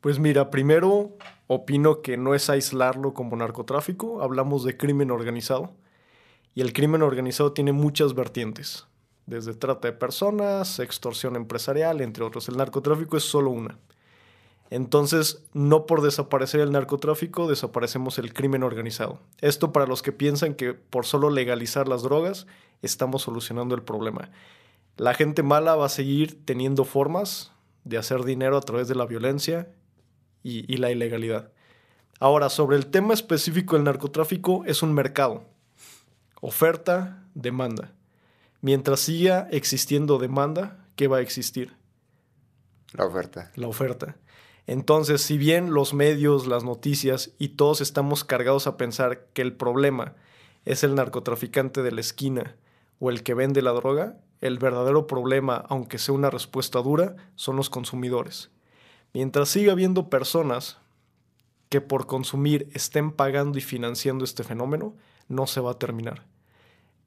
Pues 0.00 0.18
mira, 0.18 0.50
primero 0.50 1.16
opino 1.46 2.02
que 2.02 2.16
no 2.16 2.34
es 2.34 2.50
aislarlo 2.50 3.14
como 3.14 3.36
narcotráfico, 3.36 4.20
hablamos 4.22 4.64
de 4.64 4.76
crimen 4.76 5.12
organizado. 5.12 5.76
Y 6.54 6.60
el 6.60 6.72
crimen 6.72 7.02
organizado 7.02 7.52
tiene 7.52 7.72
muchas 7.72 8.14
vertientes, 8.14 8.86
desde 9.26 9.54
trata 9.54 9.88
de 9.88 9.94
personas, 9.94 10.80
extorsión 10.80 11.36
empresarial, 11.36 12.00
entre 12.00 12.24
otros. 12.24 12.48
El 12.48 12.56
narcotráfico 12.56 13.16
es 13.16 13.22
solo 13.22 13.50
una. 13.50 13.78
Entonces, 14.72 15.44
no 15.52 15.84
por 15.84 16.00
desaparecer 16.00 16.60
el 16.60 16.72
narcotráfico, 16.72 17.46
desaparecemos 17.46 18.16
el 18.16 18.32
crimen 18.32 18.62
organizado. 18.62 19.20
Esto 19.42 19.70
para 19.70 19.84
los 19.84 20.00
que 20.00 20.12
piensan 20.12 20.54
que 20.54 20.72
por 20.72 21.04
solo 21.04 21.28
legalizar 21.28 21.88
las 21.88 22.02
drogas 22.02 22.46
estamos 22.80 23.20
solucionando 23.20 23.74
el 23.74 23.82
problema. 23.82 24.30
La 24.96 25.12
gente 25.12 25.42
mala 25.42 25.76
va 25.76 25.84
a 25.84 25.90
seguir 25.90 26.46
teniendo 26.46 26.86
formas 26.86 27.52
de 27.84 27.98
hacer 27.98 28.24
dinero 28.24 28.56
a 28.56 28.62
través 28.62 28.88
de 28.88 28.94
la 28.94 29.04
violencia 29.04 29.68
y, 30.42 30.74
la 30.78 30.90
ilegalidad. 30.90 31.52
Ahora, 32.18 32.48
sobre 32.48 32.78
el 32.78 32.86
tema 32.86 33.12
específico 33.12 33.76
del 33.76 33.84
narcotráfico, 33.84 34.64
es 34.64 34.82
un 34.82 34.94
mercado. 34.94 35.44
Oferta, 36.40 37.22
demanda. 37.34 37.92
Mientras 38.62 39.00
siga 39.00 39.48
existiendo 39.50 40.16
demanda, 40.16 40.86
¿qué 40.96 41.08
va 41.08 41.18
a 41.18 41.20
existir? 41.20 41.76
La 42.94 43.04
oferta. 43.04 43.52
La 43.54 43.68
oferta. 43.68 44.16
Entonces, 44.66 45.22
si 45.22 45.38
bien 45.38 45.74
los 45.74 45.92
medios, 45.92 46.46
las 46.46 46.64
noticias 46.64 47.32
y 47.38 47.50
todos 47.50 47.80
estamos 47.80 48.24
cargados 48.24 48.66
a 48.66 48.76
pensar 48.76 49.26
que 49.32 49.42
el 49.42 49.52
problema 49.54 50.14
es 50.64 50.84
el 50.84 50.94
narcotraficante 50.94 51.82
de 51.82 51.92
la 51.92 52.00
esquina 52.00 52.56
o 53.00 53.10
el 53.10 53.22
que 53.22 53.34
vende 53.34 53.62
la 53.62 53.72
droga, 53.72 54.18
el 54.40 54.58
verdadero 54.58 55.06
problema, 55.06 55.64
aunque 55.68 55.98
sea 55.98 56.14
una 56.14 56.30
respuesta 56.30 56.80
dura, 56.80 57.16
son 57.34 57.56
los 57.56 57.70
consumidores. 57.70 58.50
Mientras 59.12 59.48
siga 59.48 59.72
habiendo 59.72 60.08
personas 60.08 60.78
que 61.68 61.80
por 61.80 62.06
consumir 62.06 62.68
estén 62.72 63.12
pagando 63.12 63.58
y 63.58 63.62
financiando 63.62 64.24
este 64.24 64.44
fenómeno, 64.44 64.94
no 65.28 65.46
se 65.46 65.60
va 65.60 65.72
a 65.72 65.78
terminar. 65.78 66.26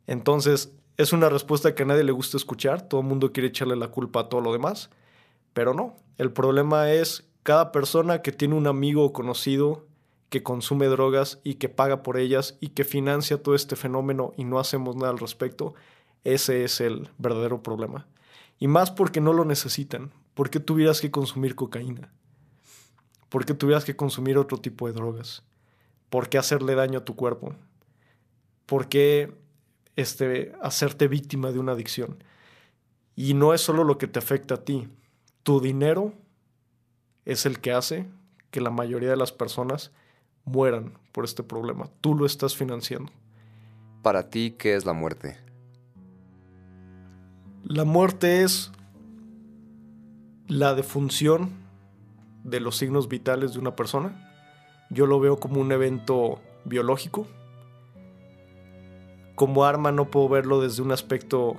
Entonces, 0.08 0.74
es 0.98 1.14
una 1.14 1.30
respuesta 1.30 1.76
que 1.76 1.84
a 1.84 1.86
nadie 1.86 2.04
le 2.04 2.12
gusta 2.12 2.38
escuchar, 2.38 2.88
todo 2.88 3.02
el 3.02 3.08
mundo 3.08 3.32
quiere 3.32 3.50
echarle 3.50 3.76
la 3.76 3.90
culpa 3.90 4.22
a 4.22 4.30
todo 4.30 4.42
lo 4.42 4.54
demás, 4.54 4.90
pero 5.54 5.74
no, 5.74 5.96
el 6.18 6.32
problema 6.32 6.92
es 6.92 7.30
cada 7.46 7.72
persona 7.72 8.24
que 8.24 8.32
tiene 8.32 8.56
un 8.56 8.66
amigo 8.66 9.06
o 9.06 9.14
conocido 9.14 9.86
que 10.30 10.42
consume 10.42 10.88
drogas 10.88 11.40
y 11.44 11.56
que 11.56 11.70
paga 11.70 12.02
por 12.02 12.18
ellas 12.18 12.58
y 12.60 12.70
que 12.70 12.84
financia 12.84 13.44
todo 13.44 13.54
este 13.54 13.76
fenómeno 13.76 14.34
y 14.36 14.46
no 14.46 14.58
hacemos 14.58 14.96
nada 14.96 15.12
al 15.12 15.20
respecto, 15.20 15.76
ese 16.24 16.64
es 16.64 16.82
el 16.82 17.12
verdadero 17.20 17.62
problema. 17.62 18.08
Y 18.58 18.68
más 18.68 18.90
porque 18.90 19.22
no 19.22 19.32
lo 19.32 19.46
necesitan. 19.46 20.12
¿Por 20.34 20.50
qué 20.50 20.60
tuvieras 20.60 21.02
que 21.02 21.12
consumir 21.12 21.54
cocaína? 21.54 22.12
¿Por 23.30 23.46
qué 23.46 23.54
tuvieras 23.54 23.86
que 23.86 23.96
consumir 23.96 24.40
otro 24.40 24.58
tipo 24.58 24.88
de 24.88 24.94
drogas? 24.94 25.44
¿Por 26.10 26.30
qué 26.30 26.40
hacerle 26.40 26.74
daño 26.74 26.98
a 26.98 27.06
tu 27.06 27.16
cuerpo? 27.16 27.54
¿Por 28.66 28.90
qué 28.90 29.38
este, 29.96 30.52
hacerte 30.64 31.08
víctima 31.08 31.52
de 31.52 31.60
una 31.60 31.74
adicción? 31.74 32.24
Y 33.16 33.36
no 33.36 33.54
es 33.54 33.62
solo 33.62 33.84
lo 33.84 34.00
que 34.00 34.08
te 34.08 34.18
afecta 34.18 34.56
a 34.56 34.64
ti. 34.66 34.90
Tu 35.44 35.62
dinero 35.62 36.25
es 37.26 37.46
el 37.46 37.60
que 37.60 37.72
hace 37.72 38.08
que 38.52 38.62
la 38.62 38.70
mayoría 38.70 39.10
de 39.10 39.18
las 39.18 39.32
personas 39.32 39.92
mueran 40.46 40.94
por 41.12 41.26
este 41.26 41.44
problema. 41.44 41.90
Tú 42.02 42.16
lo 42.16 42.26
estás 42.26 42.56
financiando. 42.56 43.12
Para 44.02 44.30
ti, 44.30 44.56
¿qué 44.58 44.76
es 44.76 44.86
la 44.86 44.94
muerte? 44.94 45.38
La 47.64 47.84
muerte 47.84 48.44
es 48.44 48.72
la 50.48 50.76
defunción 50.76 51.50
de 52.44 52.60
los 52.60 52.78
signos 52.78 53.10
vitales 53.10 53.54
de 53.54 53.60
una 53.60 53.76
persona. 53.76 54.32
Yo 54.92 55.08
lo 55.08 55.20
veo 55.20 55.40
como 55.40 55.60
un 55.60 55.72
evento 55.72 56.40
biológico. 56.64 57.26
Como 59.34 59.66
arma 59.66 59.92
no 59.92 60.12
puedo 60.12 60.30
verlo 60.30 60.62
desde 60.62 60.84
un 60.84 60.92
aspecto 60.92 61.58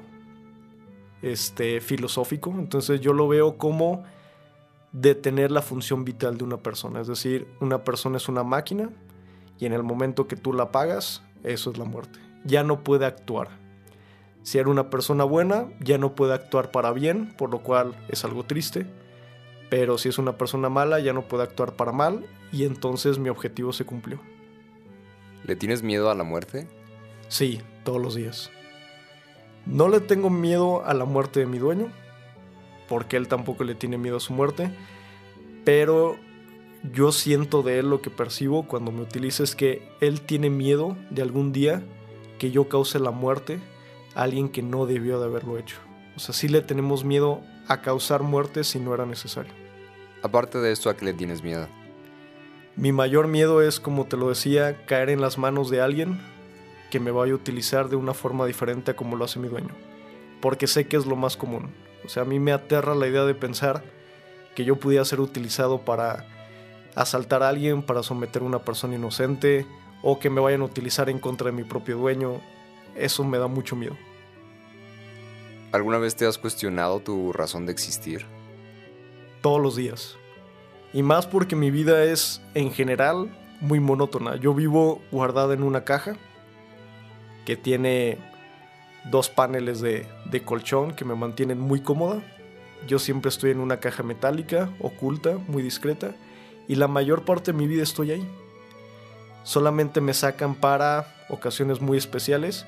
este, 1.23 1.81
filosófico. 1.81 2.55
Entonces 2.57 3.01
yo 3.01 3.12
lo 3.12 3.27
veo 3.27 3.59
como 3.59 4.05
detener 4.97 5.51
la 5.51 5.61
función 5.61 6.07
vital 6.07 6.39
de 6.39 6.45
una 6.45 6.57
persona. 6.57 7.03
Es 7.03 7.07
decir, 7.07 7.47
una 7.61 7.85
persona 7.85 8.17
es 8.17 8.31
una 8.31 8.43
máquina 8.43 8.89
y 9.59 9.67
en 9.67 9.75
el 9.75 9.83
momento 9.83 10.27
que 10.27 10.37
tú 10.37 10.55
la 10.55 10.65
apagas, 10.65 11.23
eso 11.45 11.71
es 11.71 11.77
la 11.77 11.85
muerte. 11.85 12.19
Ya 12.45 12.63
no 12.63 12.83
puede 12.83 13.05
actuar. 13.05 13.49
Si 14.43 14.59
era 14.59 14.71
una 14.71 14.89
persona 14.89 15.25
buena, 15.25 15.67
ya 15.81 15.99
no 15.99 16.15
puede 16.15 16.33
actuar 16.33 16.71
para 16.71 16.93
bien, 16.93 17.35
por 17.37 17.51
lo 17.51 17.59
cual 17.59 17.95
es 18.09 18.25
algo 18.25 18.45
triste. 18.45 18.87
Pero 19.69 19.99
si 19.99 20.09
es 20.09 20.19
una 20.19 20.39
persona 20.39 20.71
mala, 20.71 20.99
ya 20.99 21.13
no 21.13 21.29
puede 21.29 21.43
actuar 21.43 21.75
para 21.75 21.93
mal 21.93 22.25
y 22.51 22.65
entonces 22.65 23.19
mi 23.19 23.29
objetivo 23.29 23.75
se 23.75 23.85
cumplió. 23.85 24.19
¿Le 25.45 25.57
tienes 25.57 25.83
miedo 25.83 26.11
a 26.11 26.15
la 26.15 26.25
muerte? 26.25 26.69
Sí, 27.29 27.61
todos 27.85 28.01
los 28.01 28.15
días. 28.15 28.51
No 29.67 29.89
le 29.89 30.01
tengo 30.01 30.31
miedo 30.31 30.87
a 30.87 30.95
la 30.95 31.05
muerte 31.05 31.41
de 31.41 31.47
mi 31.47 31.59
dueño, 31.59 31.93
porque 32.89 33.16
él 33.16 33.28
tampoco 33.28 33.64
le 33.64 33.74
tiene 33.74 33.99
miedo 33.99 34.16
a 34.16 34.20
su 34.20 34.32
muerte, 34.32 34.70
pero 35.64 36.16
yo 36.93 37.12
siento 37.12 37.62
de 37.62 37.78
él 37.78 37.91
lo 37.91 38.01
que 38.01 38.11
percibo 38.11 38.66
cuando 38.66 38.93
me 38.93 39.03
utiliza 39.03 39.43
es 39.43 39.57
que 39.57 39.89
él 40.01 40.20
tiene 40.20 40.51
miedo 40.51 40.97
de 41.11 41.22
algún 41.22 41.53
día 41.53 41.82
que 42.39 42.51
yo 42.51 42.68
cause 42.68 42.99
la 42.99 43.11
muerte 43.11 43.59
a 44.14 44.22
alguien 44.22 44.49
que 44.49 44.62
no 44.62 44.87
debió 44.87 45.18
de 45.18 45.26
haberlo 45.26 45.59
hecho. 45.59 45.76
O 46.16 46.20
sea, 46.20 46.34
sí 46.34 46.49
le 46.49 46.62
tenemos 46.62 47.05
miedo 47.05 47.43
a 47.68 47.82
causar 47.82 48.22
muerte 48.22 48.64
si 48.64 48.78
no 48.78 48.95
era 48.95 49.07
necesario. 49.07 49.53
Aparte 50.22 50.59
de 50.59 50.72
esto, 50.72 50.89
¿a 50.89 50.97
qué 50.97 51.05
le 51.05 51.12
tienes 51.12 51.43
miedo? 51.43 51.68
Mi 52.76 52.93
mayor 52.93 53.26
miedo 53.26 53.62
es, 53.62 53.80
como 53.80 54.07
te 54.07 54.16
lo 54.16 54.28
decía, 54.28 54.84
caer 54.87 55.11
en 55.11 55.20
las 55.20 55.39
manos 55.39 55.70
de 55.70 55.80
alguien 55.80 56.20
que 56.91 57.01
me 57.01 57.11
vaya 57.11 57.32
a 57.32 57.37
utilizar 57.37 57.89
de 57.89 57.97
una 57.97 58.14
forma 58.14 58.47
diferente 58.47 58.91
a 58.91 58.97
como 58.97 59.16
lo 59.16 59.24
hace 59.24 59.39
mi 59.39 59.49
dueño. 59.49 59.74
Porque 60.41 60.66
sé 60.66 60.87
que 60.87 60.97
es 60.97 61.07
lo 61.07 61.16
más 61.16 61.37
común. 61.37 61.70
O 62.07 62.09
sea, 62.09 62.23
a 62.23 62.27
mí 62.27 62.39
me 62.39 62.53
aterra 62.53 62.95
la 62.95 63.07
idea 63.07 63.25
de 63.25 63.35
pensar 63.35 63.83
que 64.55 64.65
yo 64.65 64.77
pudiera 64.77 65.05
ser 65.05 65.21
utilizado 65.21 65.85
para 65.85 66.27
asaltar 66.95 67.43
a 67.43 67.49
alguien, 67.49 67.83
para 67.83 68.03
someter 68.03 68.43
a 68.43 68.47
una 68.47 68.61
persona 68.61 68.95
inocente, 68.95 69.67
o 70.03 70.19
que 70.19 70.31
me 70.31 70.41
vayan 70.41 70.63
a 70.63 70.65
utilizar 70.65 71.11
en 71.11 71.19
contra 71.19 71.47
de 71.47 71.53
mi 71.53 71.65
propio 71.65 71.97
dueño. 71.97 72.41
Eso 72.95 73.25
me 73.25 73.39
da 73.39 73.49
mucho 73.49 73.77
miedo. 73.77 73.97
¿Alguna 75.73 75.99
vez 75.99 76.17
te 76.17 76.27
has 76.27 76.39
cuestionado 76.39 77.01
tu 77.01 77.33
razón 77.33 77.67
de 77.67 77.73
existir? 77.73 78.25
Todos 79.43 79.61
los 79.61 79.77
días. 79.77 80.17
Y 80.93 81.03
más 81.03 81.27
porque 81.27 81.57
mi 81.57 81.71
vida 81.71 82.05
es, 82.05 82.41
en 82.55 82.73
general, 82.73 83.37
muy 83.61 83.81
monótona. 83.81 84.37
Yo 84.37 84.55
vivo 84.55 85.03
guardada 85.11 85.55
en 85.55 85.63
una 85.63 85.85
caja 85.85 86.17
que 87.45 87.57
tiene 87.57 88.19
dos 89.11 89.29
paneles 89.29 89.81
de, 89.81 90.07
colchón 90.45 90.95
que 90.95 91.05
me 91.05 91.15
mantienen 91.15 91.59
muy 91.59 91.81
cómoda. 91.81 92.23
Yo 92.87 92.99
siempre 92.99 93.29
estoy 93.29 93.51
en 93.51 93.61
una 93.61 93.79
caja 93.81 94.03
metálica, 94.03 94.71
oculta, 94.81 95.39
muy 95.49 95.63
discreta, 95.63 96.15
y 96.69 96.75
la 96.75 96.89
mayor 96.89 97.25
parte 97.25 97.53
de 97.53 97.59
mi 97.59 97.67
vida 97.67 97.83
estoy 97.83 98.13
ahí. 98.13 98.29
Solamente 99.45 100.01
me 100.01 100.13
sacan 100.13 100.55
para 100.55 101.15
ocasiones 101.29 101.81
muy 101.81 101.99
especiales 101.99 102.67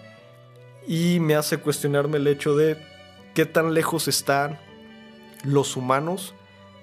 y 0.87 1.19
me 1.21 1.35
hace 1.35 1.59
cuestionarme 1.59 2.19
el 2.19 2.27
hecho 2.27 2.57
de 2.57 2.79
qué 3.35 3.45
tan 3.45 3.75
lejos 3.75 4.09
están 4.09 4.59
los 5.45 5.77
humanos 5.77 6.35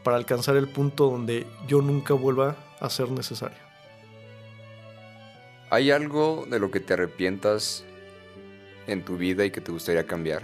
para 0.04 0.18
alcanzar 0.18 0.56
el 0.58 0.68
punto 0.68 1.10
donde 1.10 1.48
yo 1.68 1.82
nunca 1.82 2.14
vuelva 2.14 2.58
a 2.80 2.90
ser 2.90 3.10
necesario. 3.10 3.58
¿Hay 5.70 5.92
algo 5.92 6.46
de 6.48 6.60
lo 6.60 6.70
que 6.72 6.80
te 6.80 6.94
arrepientas 6.94 7.84
en 8.88 9.04
tu 9.04 9.18
vida 9.18 9.46
y 9.46 9.52
que 9.52 9.62
te 9.62 9.72
gustaría 9.72 10.06
cambiar? 10.06 10.44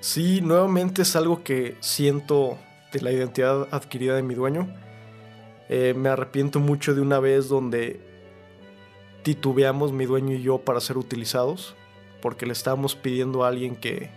Sí, 0.00 0.40
nuevamente 0.40 1.02
es 1.02 1.16
algo 1.16 1.42
que 1.42 1.76
siento 1.80 2.58
de 2.92 3.00
la 3.00 3.12
identidad 3.12 3.68
adquirida 3.72 4.14
de 4.14 4.22
mi 4.22 4.34
dueño. 4.34 4.68
Eh, 5.68 5.94
me 5.96 6.08
arrepiento 6.08 6.60
mucho 6.60 6.94
de 6.94 7.00
una 7.00 7.18
vez 7.18 7.48
donde 7.48 8.00
titubeamos 9.22 9.92
mi 9.92 10.06
dueño 10.06 10.36
y 10.36 10.42
yo 10.42 10.58
para 10.58 10.80
ser 10.80 10.96
utilizados, 10.96 11.74
porque 12.22 12.46
le 12.46 12.52
estábamos 12.52 12.94
pidiendo 12.94 13.44
a 13.44 13.48
alguien 13.48 13.76
que, 13.76 14.10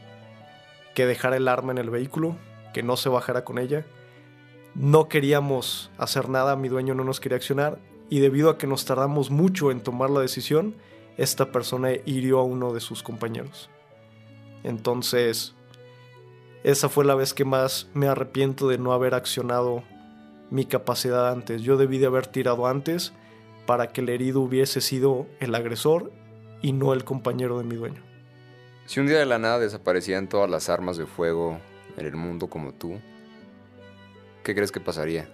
que 0.94 1.06
dejara 1.06 1.38
el 1.38 1.48
arma 1.48 1.72
en 1.72 1.80
el 1.80 1.90
vehículo, 1.90 2.38
que 2.74 2.84
no 2.84 2.96
se 2.96 3.10
bajara 3.10 3.44
con 3.44 3.58
ella. 3.58 3.86
No 4.76 5.10
queríamos 5.10 5.92
hacer 5.98 6.30
nada, 6.30 6.56
mi 6.56 6.70
dueño 6.70 6.94
no 6.94 7.04
nos 7.04 7.20
quería 7.20 7.38
accionar, 7.38 7.80
y 8.10 8.20
debido 8.20 8.50
a 8.50 8.58
que 8.58 8.68
nos 8.68 8.86
tardamos 8.86 9.32
mucho 9.32 9.72
en 9.72 9.82
tomar 9.82 10.10
la 10.10 10.22
decisión, 10.22 10.76
esta 11.22 11.52
persona 11.52 11.92
hirió 12.06 12.40
a 12.40 12.44
uno 12.44 12.74
de 12.74 12.80
sus 12.80 13.04
compañeros. 13.04 13.70
Entonces, 14.64 15.54
esa 16.64 16.90
fue 16.90 17.06
la 17.06 17.14
vez 17.14 17.36
que 17.36 17.46
más 17.46 17.88
me 17.94 18.08
arrepiento 18.08 18.68
de 18.68 18.80
no 18.80 18.92
haber 18.92 19.14
accionado 19.14 19.84
mi 20.50 20.66
capacidad 20.66 21.30
antes. 21.30 21.62
Yo 21.62 21.78
debí 21.78 22.00
de 22.00 22.08
haber 22.08 22.26
tirado 22.26 22.66
antes 22.66 23.14
para 23.68 23.92
que 23.92 24.02
el 24.02 24.10
herido 24.10 24.42
hubiese 24.42 24.82
sido 24.82 25.28
el 25.40 25.54
agresor 25.54 26.12
y 26.64 26.74
no 26.74 26.92
el 26.92 27.04
compañero 27.04 27.60
de 27.60 27.66
mi 27.66 27.76
dueño. 27.76 28.02
Si 28.88 29.00
un 29.00 29.06
día 29.06 29.20
de 29.20 29.28
la 29.28 29.38
nada 29.38 29.60
desaparecían 29.60 30.28
todas 30.28 30.50
las 30.50 30.70
armas 30.70 30.98
de 30.98 31.06
fuego 31.06 31.60
en 31.98 32.06
el 32.08 32.16
mundo 32.16 32.48
como 32.48 32.74
tú, 32.74 33.00
¿qué 34.44 34.56
crees 34.56 34.72
que 34.72 34.80
pasaría? 34.80 35.30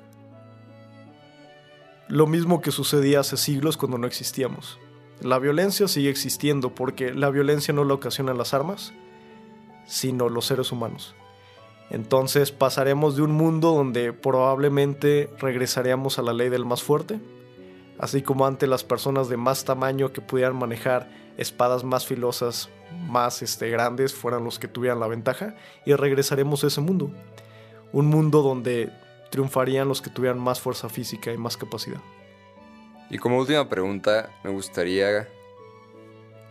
Lo 2.10 2.28
mismo 2.28 2.60
que 2.60 2.72
sucedía 2.72 3.22
hace 3.22 3.38
siglos 3.38 3.78
cuando 3.78 3.98
no 3.98 4.06
existíamos. 4.06 4.80
La 5.22 5.40
violencia 5.40 5.88
sigue 5.88 6.10
existiendo 6.10 6.76
porque 6.76 7.14
la 7.14 7.30
violencia 7.30 7.74
no 7.74 7.84
la 7.84 7.96
ocasionan 7.96 8.38
las 8.38 8.54
armas, 8.54 8.94
sino 9.86 10.30
los 10.30 10.46
seres 10.46 10.72
humanos. 10.72 11.16
Entonces 11.90 12.52
pasaremos 12.52 13.16
de 13.16 13.24
un 13.24 13.32
mundo 13.32 13.74
donde 13.74 14.14
probablemente 14.14 15.30
regresaremos 15.40 16.20
a 16.20 16.22
la 16.22 16.34
ley 16.34 16.50
del 16.50 16.66
más 16.66 16.84
fuerte, 16.84 17.20
así 17.98 18.22
como 18.22 18.46
antes 18.46 18.68
las 18.68 18.84
personas 18.84 19.30
de 19.30 19.38
más 19.38 19.66
tamaño 19.66 20.12
que 20.12 20.22
pudieran 20.22 20.56
manejar 20.56 21.10
espadas 21.38 21.84
más 21.84 22.06
filosas, 22.06 22.70
más 23.08 23.42
este, 23.42 23.70
grandes, 23.70 24.14
fueran 24.14 24.44
los 24.44 24.60
que 24.60 24.68
tuvieran 24.68 25.00
la 25.00 25.08
ventaja, 25.08 25.56
y 25.86 25.94
regresaremos 25.94 26.64
a 26.64 26.68
ese 26.68 26.82
mundo. 26.82 27.10
Un 27.94 28.08
mundo 28.08 28.42
donde 28.42 28.92
triunfarían 29.32 29.88
los 29.88 30.02
que 30.02 30.10
tuvieran 30.10 30.40
más 30.40 30.60
fuerza 30.60 30.90
física 30.90 31.32
y 31.32 31.38
más 31.38 31.58
capacidad. 31.58 32.02
Y 33.10 33.18
como 33.20 33.38
última 33.38 33.70
pregunta, 33.70 34.30
me 34.44 34.52
gustaría 34.52 35.30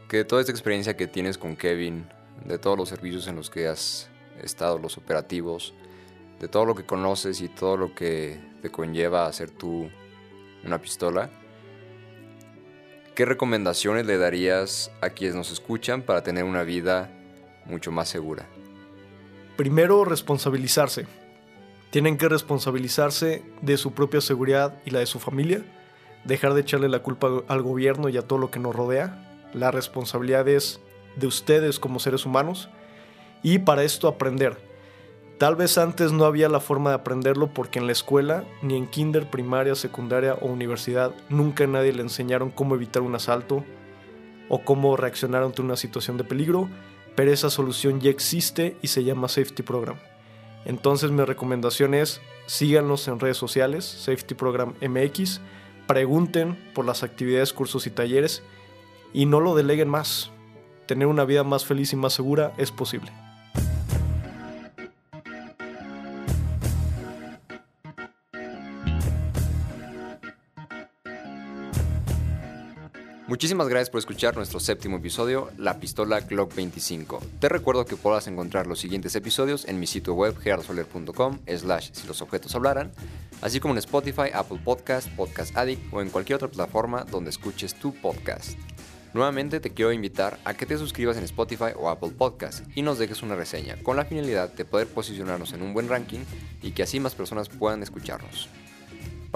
que 0.09 0.25
toda 0.25 0.41
esta 0.41 0.53
experiencia 0.53 0.97
que 0.97 1.07
tienes 1.07 1.37
con 1.37 1.55
Kevin, 1.55 2.09
de 2.45 2.59
todos 2.59 2.79
los 2.79 2.89
servicios 2.89 3.29
en 3.29 3.37
los 3.37 3.51
que 3.51 3.69
has 3.69 4.09
estado, 4.43 4.79
los 4.79 4.97
operativos, 4.97 5.75
de 6.41 6.49
todo 6.49 6.65
lo 6.65 6.75
que 6.75 6.85
conoces 6.85 7.41
y 7.41 7.49
todo 7.49 7.77
lo 7.77 7.95
que 7.95 8.41
te 8.63 8.71
conlleva 8.71 9.27
hacer 9.27 9.51
tú 9.51 9.91
una 10.65 10.81
pistola, 10.81 11.31
¿qué 13.15 13.25
recomendaciones 13.25 14.07
le 14.07 14.17
darías 14.17 14.91
a 15.01 15.11
quienes 15.11 15.37
nos 15.37 15.53
escuchan 15.53 16.03
para 16.03 16.23
tener 16.23 16.45
una 16.45 16.63
vida 16.63 17.11
mucho 17.67 17.93
más 17.93 18.09
segura? 18.09 18.47
Primero, 19.57 20.05
responsabilizarse. 20.05 21.07
Tienen 21.91 22.19
que 22.19 22.29
responsabilizarse 22.29 23.43
de 23.63 23.77
su 23.77 23.93
propia 23.93 24.21
seguridad 24.21 24.79
y 24.85 24.91
la 24.91 25.01
de 25.01 25.07
su 25.07 25.19
familia, 25.19 25.65
dejar 26.27 26.55
de 26.55 26.61
echarle 26.61 26.89
la 26.89 27.01
culpa 27.01 27.43
al 27.49 27.63
gobierno 27.63 28.09
y 28.09 28.17
a 28.17 28.23
todo 28.23 28.39
lo 28.39 28.51
que 28.51 28.59
nos 28.59 28.75
rodea. 28.75 29.23
La 29.55 29.71
responsabilidad 29.71 30.49
es 30.49 30.81
de 31.17 31.27
ustedes 31.27 31.79
como 31.79 31.99
seres 31.99 32.27
humanos 32.27 32.69
y 33.43 33.59
para 33.59 33.85
esto 33.85 34.09
aprender. 34.09 34.59
Tal 35.39 35.55
vez 35.55 35.77
antes 35.77 36.13
no 36.13 36.25
había 36.25 36.49
la 36.49 36.61
forma 36.61 36.91
de 36.91 36.97
aprenderlo 36.97 37.53
porque 37.53 37.79
en 37.79 37.87
la 37.87 37.93
escuela, 37.93 38.45
ni 38.63 38.77
en 38.77 38.87
kinder, 38.87 39.31
primaria, 39.31 39.75
secundaria 39.75 40.35
o 40.35 40.47
universidad, 40.47 41.15
nunca 41.29 41.65
a 41.65 41.67
nadie 41.67 41.93
le 41.93 42.03
enseñaron 42.03 42.51
cómo 42.51 42.75
evitar 42.75 43.03
un 43.03 43.15
asalto 43.15 43.63
o 44.49 44.65
cómo 44.65 44.97
reaccionar 44.97 45.43
ante 45.43 45.61
una 45.61 45.77
situación 45.77 46.17
de 46.17 46.25
peligro, 46.25 46.71
pero 47.17 47.33
esa 47.33 47.51
solución 47.51 48.01
ya 48.01 48.11
existe 48.11 48.77
y 48.81 48.89
se 48.89 49.05
llama 49.05 49.29
Safety 49.29 49.63
Program. 49.63 49.97
Entonces 50.65 51.11
mi 51.11 51.23
recomendación 51.23 51.95
es 51.95 52.21
síganos 52.47 53.07
en 53.07 53.21
redes 53.21 53.37
sociales, 53.37 53.85
Safety 53.85 54.35
Program 54.35 54.75
MX, 54.81 55.41
pregunten 55.87 56.57
por 56.75 56.85
las 56.85 57.03
actividades, 57.03 57.53
cursos 57.53 57.87
y 57.87 57.91
talleres 57.91 58.43
y 59.13 59.27
no 59.27 59.41
lo 59.41 59.55
deleguen 59.55 59.89
más. 59.89 60.31
Tener 60.87 61.07
una 61.09 61.25
vida 61.25 61.45
más 61.45 61.65
feliz 61.65 61.93
y 61.93 61.97
más 61.97 62.13
segura 62.13 62.53
es 62.59 62.71
posible. 62.71 63.13
Muchísimas 73.37 73.69
gracias 73.69 73.91
por 73.91 73.99
escuchar 73.99 74.35
nuestro 74.35 74.59
séptimo 74.61 74.97
episodio, 74.97 75.51
La 75.59 75.79
Pistola 75.79 76.21
Glock 76.21 76.55
25. 76.55 77.21
Te 77.39 77.51
recuerdo 77.51 77.85
que 77.85 77.95
podrás 77.95 78.27
encontrar 78.29 78.67
los 78.67 78.79
siguientes 78.79 79.15
episodios 79.15 79.67
en 79.67 79.79
mi 79.79 79.87
sitio 79.87 80.15
web 80.15 80.39
gerardosoler.com 80.39 81.41
slash 81.47 81.91
si 81.93 82.07
los 82.07 82.23
objetos 82.23 82.55
hablaran, 82.55 82.93
así 83.43 83.61
como 83.61 83.75
en 83.75 83.79
Spotify, 83.79 84.31
Apple 84.33 84.59
Podcast, 84.65 85.11
Podcast 85.11 85.55
Addict 85.55 85.93
o 85.93 86.01
en 86.01 86.09
cualquier 86.09 86.37
otra 86.37 86.49
plataforma 86.49 87.05
donde 87.05 87.29
escuches 87.29 87.75
tu 87.75 87.93
podcast. 87.93 88.59
Nuevamente 89.13 89.61
te 89.61 89.69
quiero 89.69 89.93
invitar 89.93 90.39
a 90.47 90.55
que 90.55 90.65
te 90.65 90.79
suscribas 90.79 91.19
en 91.19 91.25
Spotify 91.25 91.75
o 91.77 91.91
Apple 91.91 92.13
Podcast 92.17 92.65
y 92.75 92.81
nos 92.81 92.99
dejes 92.99 93.23
una 93.23 93.37
reseña 93.37 93.77
con 93.83 93.99
la 93.99 94.07
finalidad 94.07 94.51
de 94.55 94.65
poder 94.65 94.87
posicionarnos 94.87 95.53
en 95.53 95.61
un 95.61 95.75
buen 95.75 95.91
ranking 95.91 96.21
y 96.63 96.71
que 96.71 96.85
así 96.85 97.01
más 97.01 97.15
personas 97.15 97.51
puedan 97.51 97.83
escucharnos. 97.83 98.49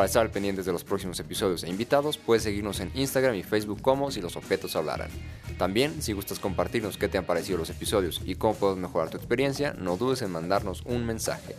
Para 0.00 0.06
estar 0.06 0.30
pendientes 0.30 0.64
de 0.64 0.72
los 0.72 0.82
próximos 0.82 1.20
episodios 1.20 1.62
e 1.62 1.68
invitados, 1.68 2.16
puedes 2.16 2.44
seguirnos 2.44 2.80
en 2.80 2.90
Instagram 2.94 3.34
y 3.34 3.42
Facebook 3.42 3.82
como 3.82 4.10
si 4.10 4.22
los 4.22 4.34
objetos 4.34 4.74
hablaran. 4.74 5.10
También, 5.58 6.00
si 6.00 6.14
gustas 6.14 6.38
compartirnos 6.38 6.96
qué 6.96 7.10
te 7.10 7.18
han 7.18 7.26
parecido 7.26 7.58
los 7.58 7.68
episodios 7.68 8.22
y 8.24 8.36
cómo 8.36 8.54
puedes 8.54 8.78
mejorar 8.78 9.10
tu 9.10 9.18
experiencia, 9.18 9.74
no 9.74 9.98
dudes 9.98 10.22
en 10.22 10.30
mandarnos 10.30 10.80
un 10.86 11.04
mensaje. 11.04 11.54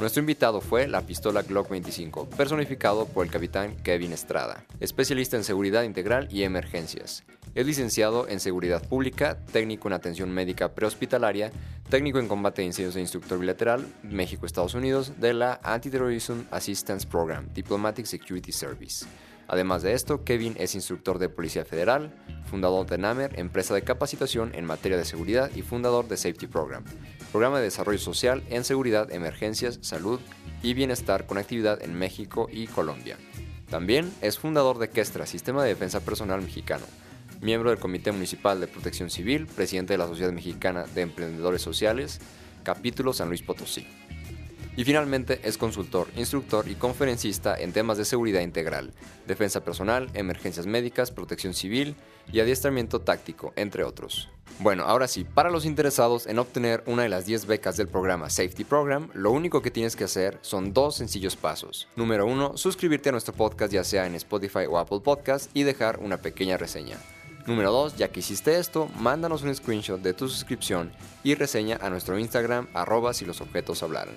Nuestro 0.00 0.20
invitado 0.20 0.62
fue 0.62 0.88
la 0.88 1.02
pistola 1.02 1.42
Glock 1.42 1.68
25, 1.68 2.30
personificado 2.30 3.04
por 3.04 3.26
el 3.26 3.30
capitán 3.30 3.76
Kevin 3.82 4.14
Estrada, 4.14 4.64
especialista 4.80 5.36
en 5.36 5.44
seguridad 5.44 5.82
integral 5.82 6.26
y 6.30 6.44
emergencias. 6.44 7.22
Es 7.54 7.66
licenciado 7.66 8.26
en 8.26 8.40
Seguridad 8.40 8.82
Pública, 8.88 9.36
técnico 9.52 9.88
en 9.88 9.92
Atención 9.92 10.30
Médica 10.30 10.74
Prehospitalaria, 10.74 11.52
técnico 11.90 12.18
en 12.18 12.28
Combate 12.28 12.62
de 12.62 12.68
Incendios 12.68 12.96
e 12.96 13.00
instructor 13.00 13.38
bilateral 13.38 13.86
México-Estados 14.02 14.72
Unidos 14.72 15.20
de 15.20 15.34
la 15.34 15.60
Anti-Terrorism 15.62 16.44
Assistance 16.50 17.06
Program, 17.06 17.52
Diplomatic 17.52 18.06
Security 18.06 18.52
Service. 18.52 19.04
Además 19.48 19.82
de 19.82 19.92
esto, 19.92 20.24
Kevin 20.24 20.54
es 20.58 20.74
instructor 20.74 21.18
de 21.18 21.28
Policía 21.28 21.66
Federal, 21.66 22.10
fundador 22.46 22.86
de 22.86 22.96
NAMER, 22.96 23.38
empresa 23.38 23.74
de 23.74 23.82
capacitación 23.82 24.54
en 24.54 24.64
materia 24.64 24.96
de 24.96 25.04
seguridad 25.04 25.50
y 25.54 25.60
fundador 25.60 26.08
de 26.08 26.16
Safety 26.16 26.46
Program, 26.46 26.84
programa 27.30 27.58
de 27.58 27.64
desarrollo 27.64 27.98
social 27.98 28.42
en 28.50 28.64
seguridad, 28.64 29.10
emergencias, 29.12 29.78
salud 29.82 30.20
y 30.62 30.74
bienestar 30.74 31.26
con 31.26 31.38
actividad 31.38 31.82
en 31.82 31.94
México 31.94 32.48
y 32.50 32.66
Colombia. 32.66 33.16
También 33.70 34.12
es 34.20 34.38
fundador 34.38 34.78
de 34.78 34.90
Kestra, 34.90 35.26
Sistema 35.26 35.62
de 35.62 35.70
Defensa 35.70 36.00
Personal 36.00 36.42
Mexicano, 36.42 36.84
miembro 37.40 37.70
del 37.70 37.78
Comité 37.78 38.12
Municipal 38.12 38.60
de 38.60 38.66
Protección 38.66 39.10
Civil, 39.10 39.46
presidente 39.46 39.94
de 39.94 39.98
la 39.98 40.08
Sociedad 40.08 40.32
Mexicana 40.32 40.84
de 40.94 41.02
Emprendedores 41.02 41.62
Sociales, 41.62 42.20
capítulo 42.64 43.12
San 43.12 43.28
Luis 43.28 43.42
Potosí. 43.42 43.86
Y 44.76 44.84
finalmente 44.84 45.40
es 45.42 45.58
consultor, 45.58 46.08
instructor 46.16 46.68
y 46.68 46.74
conferencista 46.74 47.56
en 47.56 47.72
temas 47.72 47.98
de 47.98 48.04
seguridad 48.04 48.40
integral, 48.40 48.92
defensa 49.26 49.64
personal, 49.64 50.08
emergencias 50.14 50.66
médicas, 50.66 51.10
protección 51.10 51.54
civil 51.54 51.96
y 52.32 52.40
adiestramiento 52.40 53.00
táctico, 53.00 53.52
entre 53.56 53.84
otros. 53.84 54.28
Bueno, 54.58 54.84
ahora 54.84 55.08
sí, 55.08 55.24
para 55.24 55.50
los 55.50 55.64
interesados 55.64 56.26
en 56.26 56.38
obtener 56.38 56.82
una 56.86 57.02
de 57.02 57.08
las 57.08 57.24
10 57.24 57.46
becas 57.46 57.76
del 57.76 57.88
programa 57.88 58.28
Safety 58.28 58.64
Program, 58.64 59.08
lo 59.14 59.30
único 59.30 59.62
que 59.62 59.70
tienes 59.70 59.96
que 59.96 60.04
hacer 60.04 60.38
son 60.42 60.74
dos 60.74 60.96
sencillos 60.96 61.34
pasos. 61.34 61.88
Número 61.96 62.26
uno, 62.26 62.56
suscribirte 62.56 63.08
a 63.08 63.12
nuestro 63.12 63.32
podcast 63.32 63.72
ya 63.72 63.84
sea 63.84 64.06
en 64.06 64.14
Spotify 64.16 64.66
o 64.68 64.78
Apple 64.78 65.00
Podcast 65.00 65.50
y 65.54 65.62
dejar 65.62 65.98
una 66.00 66.18
pequeña 66.18 66.58
reseña. 66.58 66.98
Número 67.46 67.72
2, 67.72 67.96
ya 67.96 68.08
que 68.08 68.20
hiciste 68.20 68.58
esto, 68.58 68.88
mándanos 68.98 69.42
un 69.42 69.54
screenshot 69.54 70.00
de 70.00 70.12
tu 70.12 70.28
suscripción 70.28 70.92
y 71.24 71.34
reseña 71.34 71.78
a 71.80 71.88
nuestro 71.88 72.18
Instagram 72.18 72.68
arroba 72.74 73.14
si 73.14 73.24
los 73.24 73.40
objetos 73.40 73.82
hablaran, 73.82 74.14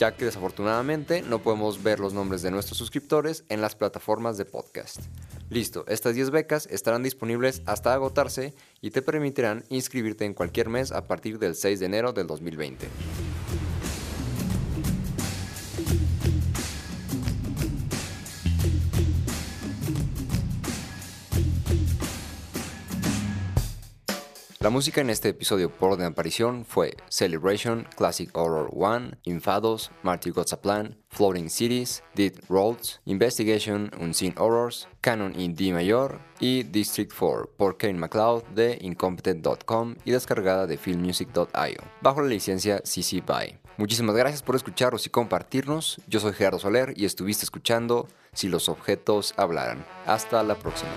ya 0.00 0.16
que 0.16 0.24
desafortunadamente 0.24 1.20
no 1.20 1.42
podemos 1.42 1.82
ver 1.82 2.00
los 2.00 2.14
nombres 2.14 2.40
de 2.40 2.50
nuestros 2.50 2.78
suscriptores 2.78 3.44
en 3.50 3.60
las 3.60 3.76
plataformas 3.76 4.38
de 4.38 4.46
podcast. 4.46 4.98
Listo, 5.50 5.84
estas 5.88 6.14
10 6.14 6.30
becas 6.30 6.66
estarán 6.70 7.02
disponibles 7.02 7.60
hasta 7.66 7.92
agotarse 7.92 8.54
y 8.80 8.92
te 8.92 9.02
permitirán 9.02 9.62
inscribirte 9.68 10.24
en 10.24 10.32
cualquier 10.32 10.70
mes 10.70 10.90
a 10.90 11.06
partir 11.06 11.38
del 11.38 11.54
6 11.54 11.80
de 11.80 11.86
enero 11.86 12.14
del 12.14 12.26
2020. 12.26 12.88
La 24.62 24.68
música 24.68 25.00
en 25.00 25.08
este 25.08 25.30
episodio 25.30 25.70
por 25.70 25.96
de 25.96 26.04
aparición 26.04 26.66
fue 26.66 26.94
Celebration, 27.08 27.88
Classic 27.96 28.28
Horror 28.36 28.68
1, 28.72 29.12
Infados, 29.22 29.90
Marty 30.02 30.28
Got 30.28 30.54
Plan, 30.60 30.98
Floating 31.08 31.48
Cities, 31.48 32.04
Dead 32.14 32.34
Roads, 32.46 33.00
Investigation, 33.06 33.90
Unseen 33.98 34.34
Horrors, 34.36 34.86
Canon 35.00 35.32
in 35.40 35.54
D 35.54 35.72
mayor 35.72 36.20
y 36.40 36.64
District 36.64 37.10
4 37.10 37.54
por 37.56 37.78
Kevin 37.78 38.00
MacLeod 38.00 38.44
de 38.48 38.76
Incompetent.com 38.82 39.96
y 40.04 40.10
descargada 40.10 40.66
de 40.66 40.76
filmmusic.io, 40.76 41.82
bajo 42.02 42.20
la 42.20 42.28
licencia 42.28 42.82
CC 42.84 43.22
BY. 43.22 43.58
Muchísimas 43.78 44.14
gracias 44.14 44.42
por 44.42 44.56
escucharnos 44.56 45.06
y 45.06 45.08
compartirnos. 45.08 46.02
Yo 46.06 46.20
soy 46.20 46.34
Gerardo 46.34 46.58
Soler 46.58 46.92
y 46.96 47.06
estuviste 47.06 47.46
escuchando 47.46 48.08
Si 48.34 48.50
los 48.50 48.68
objetos 48.68 49.32
hablaran. 49.38 49.86
Hasta 50.04 50.42
la 50.42 50.56
próxima. 50.56 50.90